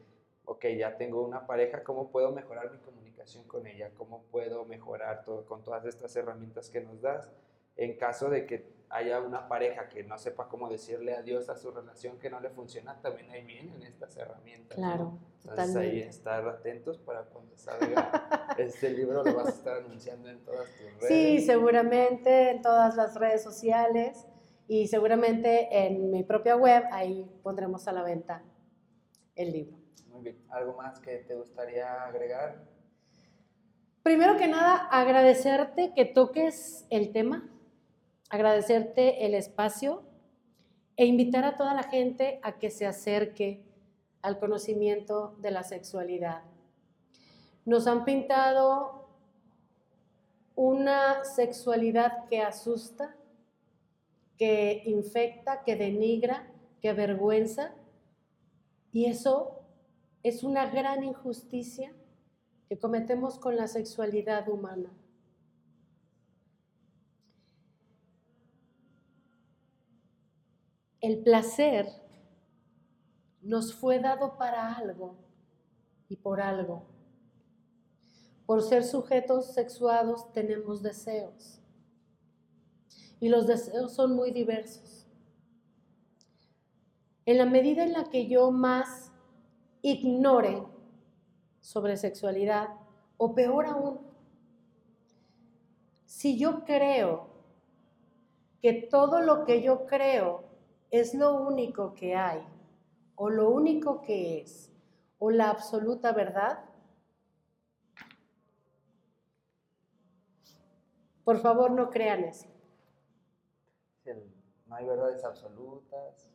ok, 0.49 0.65
ya 0.79 0.97
tengo 0.97 1.23
una 1.23 1.47
pareja, 1.47 1.85
¿cómo 1.85 2.11
puedo 2.11 2.33
mejorar 2.33 2.73
mi 2.73 2.79
comunicación 2.79 3.45
con 3.45 3.67
ella? 3.67 3.91
¿Cómo 3.95 4.23
puedo 4.31 4.65
mejorar 4.65 5.23
todo 5.23 5.45
con 5.45 5.63
todas 5.63 5.85
estas 5.85 6.17
herramientas 6.17 6.71
que 6.71 6.81
nos 6.81 7.03
das? 7.03 7.31
En 7.77 7.97
caso 7.99 8.31
de 8.31 8.47
que 8.47 8.67
haya 8.89 9.21
una 9.21 9.47
pareja 9.47 9.91
que 9.91 10.03
no 10.03 10.19
sepa 10.19 10.49
cómo 10.49 10.71
decirle 10.71 11.15
adiós 11.15 11.51
a 11.51 11.57
su 11.57 11.71
relación 11.71 12.19
que 12.19 12.31
no 12.31 12.41
le 12.41 12.49
funciona, 12.49 12.99
también 13.03 13.31
ahí 13.31 13.45
vienen 13.45 13.83
estas 13.83 14.17
herramientas. 14.17 14.79
Claro, 14.79 15.19
Entonces 15.43 15.77
ahí 15.77 16.01
estar 16.01 16.49
atentos 16.49 16.97
para 16.97 17.25
cuando 17.25 17.55
salga 17.55 18.55
este 18.59 18.91
libro, 18.91 19.23
lo 19.23 19.35
vas 19.35 19.49
a 19.49 19.51
estar 19.51 19.77
anunciando 19.77 20.31
en 20.31 20.43
todas 20.45 20.67
tus 20.77 20.87
redes. 20.95 21.09
Sí, 21.09 21.45
seguramente 21.45 22.51
en 22.53 22.63
todas 22.63 22.97
las 22.97 23.15
redes 23.17 23.43
sociales 23.43 24.27
y 24.67 24.89
seguramente 24.89 25.69
en 25.87 26.11
mi 26.11 26.23
propia 26.23 26.57
web, 26.57 26.85
ahí 26.91 27.31
pondremos 27.43 27.87
a 27.87 27.93
la 27.93 28.03
venta 28.03 28.43
el 29.35 29.53
libro. 29.53 29.78
¿Algo 30.51 30.75
más 30.75 31.01
que 31.01 31.19
te 31.19 31.35
gustaría 31.35 32.05
agregar? 32.05 32.65
Primero 34.03 34.37
que 34.37 34.49
nada, 34.49 34.89
agradecerte 34.91 35.93
que 35.95 36.05
toques 36.05 36.87
el 36.91 37.13
tema, 37.13 37.49
agradecerte 38.31 39.27
el 39.27 39.35
espacio 39.35 40.03
e 40.97 41.07
invitar 41.07 41.45
a 41.45 41.57
toda 41.57 41.75
la 41.75 41.83
gente 41.83 42.41
a 42.43 42.59
que 42.59 42.71
se 42.71 42.87
acerque 42.87 43.63
al 44.23 44.39
conocimiento 44.39 45.37
de 45.39 45.51
la 45.51 45.63
sexualidad. 45.63 46.43
Nos 47.65 47.87
han 47.87 48.05
pintado 48.05 49.09
una 50.55 51.25
sexualidad 51.25 52.25
que 52.29 52.43
asusta, 52.43 53.15
que 54.37 54.83
infecta, 54.87 55.63
que 55.63 55.77
denigra, 55.77 56.51
que 56.81 56.89
avergüenza, 56.89 57.75
y 58.93 59.05
eso 59.07 59.58
es 60.23 60.43
una 60.43 60.67
gran 60.71 61.05
injusticia 61.05 61.93
que 62.69 62.79
cometemos 62.79 63.39
con 63.39 63.57
la 63.57 63.67
sexualidad 63.67 64.49
humana. 64.49 64.91
el 71.01 71.23
placer 71.23 71.89
nos 73.41 73.75
fue 73.75 74.01
dado 74.01 74.37
para 74.37 74.75
algo 74.75 75.17
y 76.09 76.17
por 76.17 76.41
algo. 76.41 76.87
Por 78.47 78.63
ser 78.63 78.85
sujetos 78.85 79.53
sexuados 79.55 80.33
tenemos 80.33 80.83
deseos. 80.83 81.61
Y 83.21 83.29
los 83.29 83.47
deseos 83.47 83.95
son 83.95 84.15
muy 84.15 84.33
diversos. 84.33 85.07
En 87.27 87.39
la 87.39 87.47
medida 87.47 87.85
en 87.85 87.93
la 87.93 88.05
que 88.05 88.27
yo 88.27 88.51
más 88.51 89.08
ignore 89.83 90.63
sobre 91.61 91.97
sexualidad, 91.97 92.69
o 93.17 93.35
peor 93.35 93.67
aún, 93.67 93.99
si 96.07 96.39
yo 96.39 96.65
creo 96.65 97.29
que 98.61 98.73
todo 98.73 99.21
lo 99.21 99.45
que 99.45 99.63
yo 99.63 99.87
creo 99.87 100.45
es 100.91 101.15
lo 101.15 101.35
único 101.35 101.95
que 101.95 102.17
hay, 102.17 102.43
o 103.15 103.31
lo 103.31 103.51
único 103.51 104.01
que 104.01 104.41
es, 104.41 104.73
o 105.19 105.31
la 105.31 105.51
absoluta 105.51 106.13
verdad, 106.13 106.65
por 111.25 111.39
favor 111.41 111.71
no 111.71 111.91
crean 111.91 112.25
eso. 112.25 112.49
no 114.67 114.77
hay 114.77 114.87
verdades 114.87 115.23
absolutas. 115.25 116.31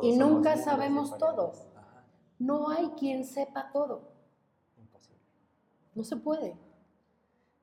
Y, 0.00 0.16
nunca 0.16 0.56
sabemos 0.56 1.16
todo. 1.18 1.52
No 2.38 2.70
hay 2.70 2.90
quien 2.90 3.24
sepa 3.24 3.70
todo. 3.72 4.12
Imposible. 4.76 5.18
No 5.94 6.04
se 6.04 6.16
puede. 6.16 6.56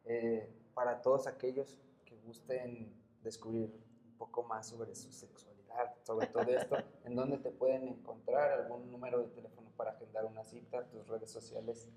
Eh, 0.03 0.51
para 0.73 1.01
todos 1.01 1.27
aquellos 1.27 1.79
que 2.03 2.17
gusten 2.17 2.93
descubrir 3.23 3.73
un 4.05 4.17
poco 4.17 4.43
más 4.43 4.67
sobre 4.67 4.93
su 4.93 5.09
sexualidad, 5.11 5.95
sobre 6.03 6.27
todo 6.27 6.43
esto, 6.43 6.75
¿en 7.05 7.15
dónde 7.15 7.37
te 7.37 7.51
pueden 7.51 7.87
encontrar? 7.87 8.51
¿Algún 8.51 8.91
número 8.91 9.19
de 9.19 9.29
teléfono 9.29 9.69
para 9.77 9.91
agendar 9.91 10.25
una 10.25 10.43
cita? 10.43 10.83
¿Tus 10.85 11.07
redes 11.07 11.31
sociales? 11.31 11.89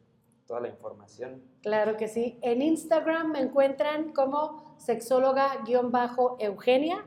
Toda 0.47 0.61
la 0.61 0.69
información. 0.69 1.43
Claro 1.63 1.97
que 1.97 2.07
sí. 2.09 2.39
En 2.41 2.63
Instagram 2.63 3.33
me 3.33 3.41
encuentran 3.41 4.13
como 4.13 4.77
sexóloga-eugenia. 4.79 7.05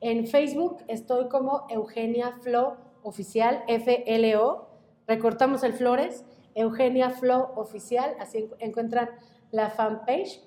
En 0.00 0.26
Facebook 0.26 0.84
estoy 0.86 1.28
como 1.28 1.66
Eugenia 1.70 2.32
Flo 2.42 2.76
Oficial, 3.02 3.64
F-L-O 3.66 4.73
recortamos 5.06 5.62
el 5.62 5.74
Flores, 5.74 6.24
Eugenia 6.54 7.10
Flow 7.10 7.50
Oficial, 7.56 8.14
así 8.20 8.48
encuentran 8.58 9.10
la 9.50 9.68
fanpage. 9.70 10.40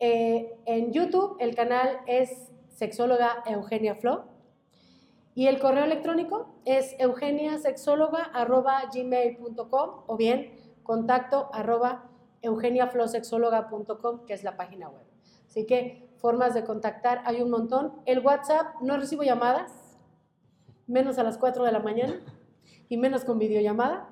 Eh, 0.00 0.52
en 0.66 0.92
YouTube 0.92 1.36
el 1.38 1.54
canal 1.54 2.00
es 2.06 2.50
sexóloga 2.68 3.44
Eugenia 3.46 3.94
Flow 3.94 4.24
y 5.34 5.46
el 5.46 5.60
correo 5.60 5.84
electrónico 5.84 6.54
es 6.64 6.96
eugeniasexóloga.gmail.com 6.98 9.90
o 10.06 10.16
bien 10.16 10.58
contacto 10.82 11.50
arroba 11.52 12.10
eugeniaflowsexóloga.com, 12.42 14.26
que 14.26 14.34
es 14.34 14.42
la 14.44 14.56
página 14.56 14.88
web. 14.88 15.04
Así 15.48 15.66
que 15.66 16.08
formas 16.18 16.54
de 16.54 16.64
contactar 16.64 17.22
hay 17.24 17.40
un 17.40 17.50
montón. 17.50 17.94
El 18.04 18.18
WhatsApp, 18.20 18.74
no 18.80 18.96
recibo 18.96 19.22
llamadas, 19.22 19.96
menos 20.86 21.18
a 21.18 21.22
las 21.22 21.38
4 21.38 21.64
de 21.64 21.72
la 21.72 21.80
mañana 21.80 22.20
y 22.88 22.96
menos 22.96 23.24
con 23.24 23.38
videollamada. 23.38 24.08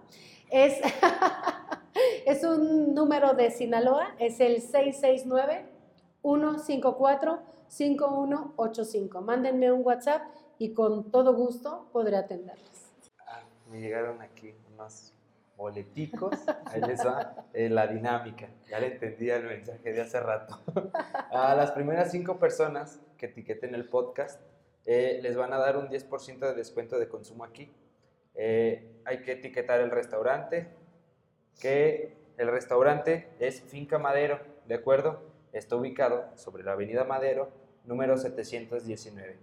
Es, 0.50 0.80
es 2.26 2.44
un 2.44 2.94
número 2.94 3.34
de 3.34 3.50
Sinaloa, 3.50 4.14
es 4.18 4.38
el 4.40 4.62
669-154-5185. 6.22 9.20
Mándenme 9.20 9.72
un 9.72 9.84
WhatsApp 9.84 10.22
y 10.58 10.72
con 10.74 11.10
todo 11.10 11.34
gusto 11.34 11.88
podré 11.92 12.16
atenderles. 12.16 12.92
Ah, 13.26 13.40
me 13.70 13.80
llegaron 13.80 14.22
aquí 14.22 14.54
unos 14.72 15.12
boleticos, 15.56 16.34
ahí 16.66 16.80
les 16.80 17.04
va 17.06 17.46
eh, 17.52 17.68
la 17.68 17.86
dinámica, 17.86 18.48
ya 18.68 18.80
le 18.80 18.94
entendí 18.94 19.30
el 19.30 19.44
mensaje 19.44 19.92
de 19.92 20.00
hace 20.00 20.18
rato. 20.20 20.60
A 21.30 21.54
las 21.54 21.70
primeras 21.70 22.10
cinco 22.10 22.38
personas 22.38 23.00
que 23.16 23.26
etiqueten 23.26 23.74
el 23.74 23.88
podcast, 23.88 24.40
eh, 24.84 25.20
les 25.22 25.36
van 25.36 25.52
a 25.52 25.58
dar 25.58 25.76
un 25.76 25.88
10% 25.88 26.40
de 26.40 26.54
descuento 26.54 26.98
de 26.98 27.08
consumo 27.08 27.44
aquí. 27.44 27.70
Eh, 28.34 29.00
hay 29.04 29.22
que 29.22 29.32
etiquetar 29.32 29.80
el 29.80 29.90
restaurante, 29.90 30.68
que 31.60 32.16
el 32.36 32.48
restaurante 32.48 33.28
es 33.38 33.60
Finca 33.62 33.98
Madero, 33.98 34.40
¿de 34.66 34.74
acuerdo? 34.74 35.22
Está 35.52 35.76
ubicado 35.76 36.30
sobre 36.36 36.64
la 36.64 36.72
avenida 36.72 37.04
Madero, 37.04 37.50
número 37.84 38.16
719. 38.16 39.38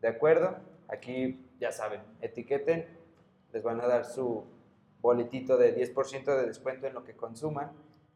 ¿De 0.00 0.08
acuerdo? 0.08 0.56
Aquí 0.88 1.46
ya 1.60 1.70
saben, 1.70 2.02
etiqueten, 2.20 2.86
les 3.52 3.62
van 3.62 3.80
a 3.80 3.86
dar 3.86 4.04
su 4.04 4.44
boletito 5.00 5.56
de 5.56 5.76
10% 5.76 6.24
de 6.24 6.46
descuento 6.46 6.86
en 6.86 6.94
lo 6.94 7.04
que 7.04 7.14
consuman. 7.14 7.72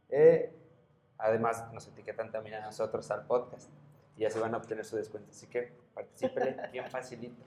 Eh, 0.08 0.52
además, 1.18 1.72
nos 1.72 1.86
etiquetan 1.88 2.30
también 2.30 2.56
a 2.56 2.60
nosotros 2.60 3.10
al 3.10 3.26
podcast 3.26 3.70
y 4.16 4.24
así 4.24 4.38
van 4.38 4.54
a 4.54 4.58
obtener 4.58 4.84
su 4.84 4.96
descuento. 4.96 5.30
Así 5.30 5.46
que 5.46 5.72
participen 5.94 6.56
bien 6.72 6.90
facilito. 6.90 7.42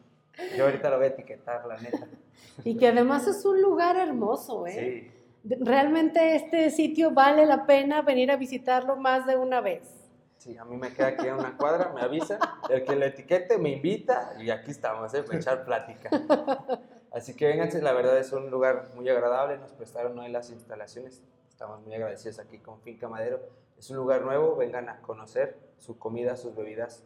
Yo 0.58 0.66
ahorita 0.66 0.90
lo 0.90 0.98
voy 0.98 1.06
a 1.06 1.10
etiquetar, 1.10 1.66
la 1.66 1.78
neta. 1.78 2.08
Y 2.64 2.76
que 2.78 2.88
además 2.88 3.26
es 3.28 3.46
un 3.46 3.62
lugar 3.62 3.96
hermoso, 3.96 4.68
¿eh? 4.68 5.12
Sí. 5.46 5.56
Realmente 5.62 6.36
este 6.36 6.70
sitio 6.72 7.12
vale 7.12 7.46
la 7.46 7.66
pena 7.66 8.02
venir 8.02 8.32
a 8.32 8.36
visitarlo 8.36 8.98
más 8.98 9.26
de 9.26 9.38
una 9.38 9.62
vez. 9.62 10.00
Sí, 10.38 10.58
a 10.58 10.66
mí 10.66 10.78
me 10.78 10.94
queda 10.94 11.08
aquí 11.08 11.28
en 11.28 11.36
una 11.36 11.58
cuadra, 11.58 11.92
me 11.94 12.02
avisa, 12.02 12.40
el 12.70 12.84
que 12.86 12.96
lo 12.96 13.06
etiquete 13.06 13.58
me 13.58 13.72
invita 13.72 14.34
y 14.40 14.50
aquí 14.50 14.72
estamos, 14.72 15.14
¿eh? 15.14 15.24
Para 15.24 15.38
echar 15.38 15.66
plática. 15.66 16.10
Así 17.12 17.36
que 17.36 17.48
vénganse, 17.48 17.82
la 17.82 17.92
verdad 17.92 18.18
es 18.18 18.32
un 18.32 18.50
lugar 18.50 18.92
muy 18.96 19.10
agradable, 19.10 19.58
nos 19.58 19.74
prestaron 19.74 20.18
hoy 20.20 20.30
las 20.30 20.50
instalaciones, 20.50 21.24
estamos 21.50 21.82
muy 21.82 21.94
agradecidos 21.96 22.40
aquí 22.40 22.60
con 22.60 22.80
Finca 22.82 23.10
Madero. 23.10 23.42
Es 23.78 23.90
un 23.90 23.98
lugar 23.98 24.22
nuevo, 24.22 24.56
vengan 24.56 24.90
a 24.90 25.02
conocer 25.02 25.58
su 25.78 25.98
comida, 25.98 26.38
sus 26.38 26.56
bebidas. 26.56 27.04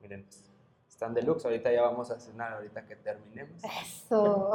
Miren, 0.00 0.26
están 0.96 1.12
deluxe. 1.12 1.44
Ahorita 1.44 1.70
ya 1.70 1.82
vamos 1.82 2.10
a 2.10 2.18
cenar, 2.18 2.54
ahorita 2.54 2.86
que 2.86 2.96
terminemos. 2.96 3.62
Eso. 3.62 4.52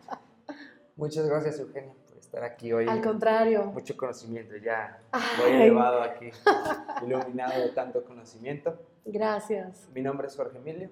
Muchas 0.96 1.26
gracias, 1.26 1.58
Eugenia, 1.60 1.92
por 2.08 2.16
estar 2.16 2.42
aquí 2.44 2.72
hoy. 2.72 2.88
Al 2.88 3.02
contrario. 3.02 3.66
Mucho 3.66 3.94
conocimiento, 3.94 4.56
ya 4.56 5.00
voy 5.38 5.52
elevado 5.52 6.00
aquí, 6.00 6.30
iluminado 7.06 7.60
de 7.60 7.68
tanto 7.70 8.02
conocimiento. 8.04 8.74
Gracias. 9.04 9.86
Mi 9.92 10.00
nombre 10.00 10.28
es 10.28 10.36
Jorge 10.36 10.56
Emilio. 10.56 10.88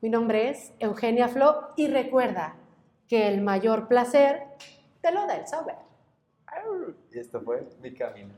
Mi 0.00 0.10
nombre 0.10 0.50
es 0.50 0.72
Eugenia 0.78 1.26
Flo 1.26 1.70
y 1.74 1.88
recuerda 1.88 2.54
que 3.08 3.26
el 3.26 3.40
mayor 3.40 3.88
placer 3.88 4.44
te 5.00 5.10
lo 5.10 5.26
da 5.26 5.38
el 5.38 5.46
saber. 5.48 5.76
Y 7.10 7.18
esto 7.18 7.40
fue 7.40 7.66
mi 7.80 7.92
camino. 7.94 8.34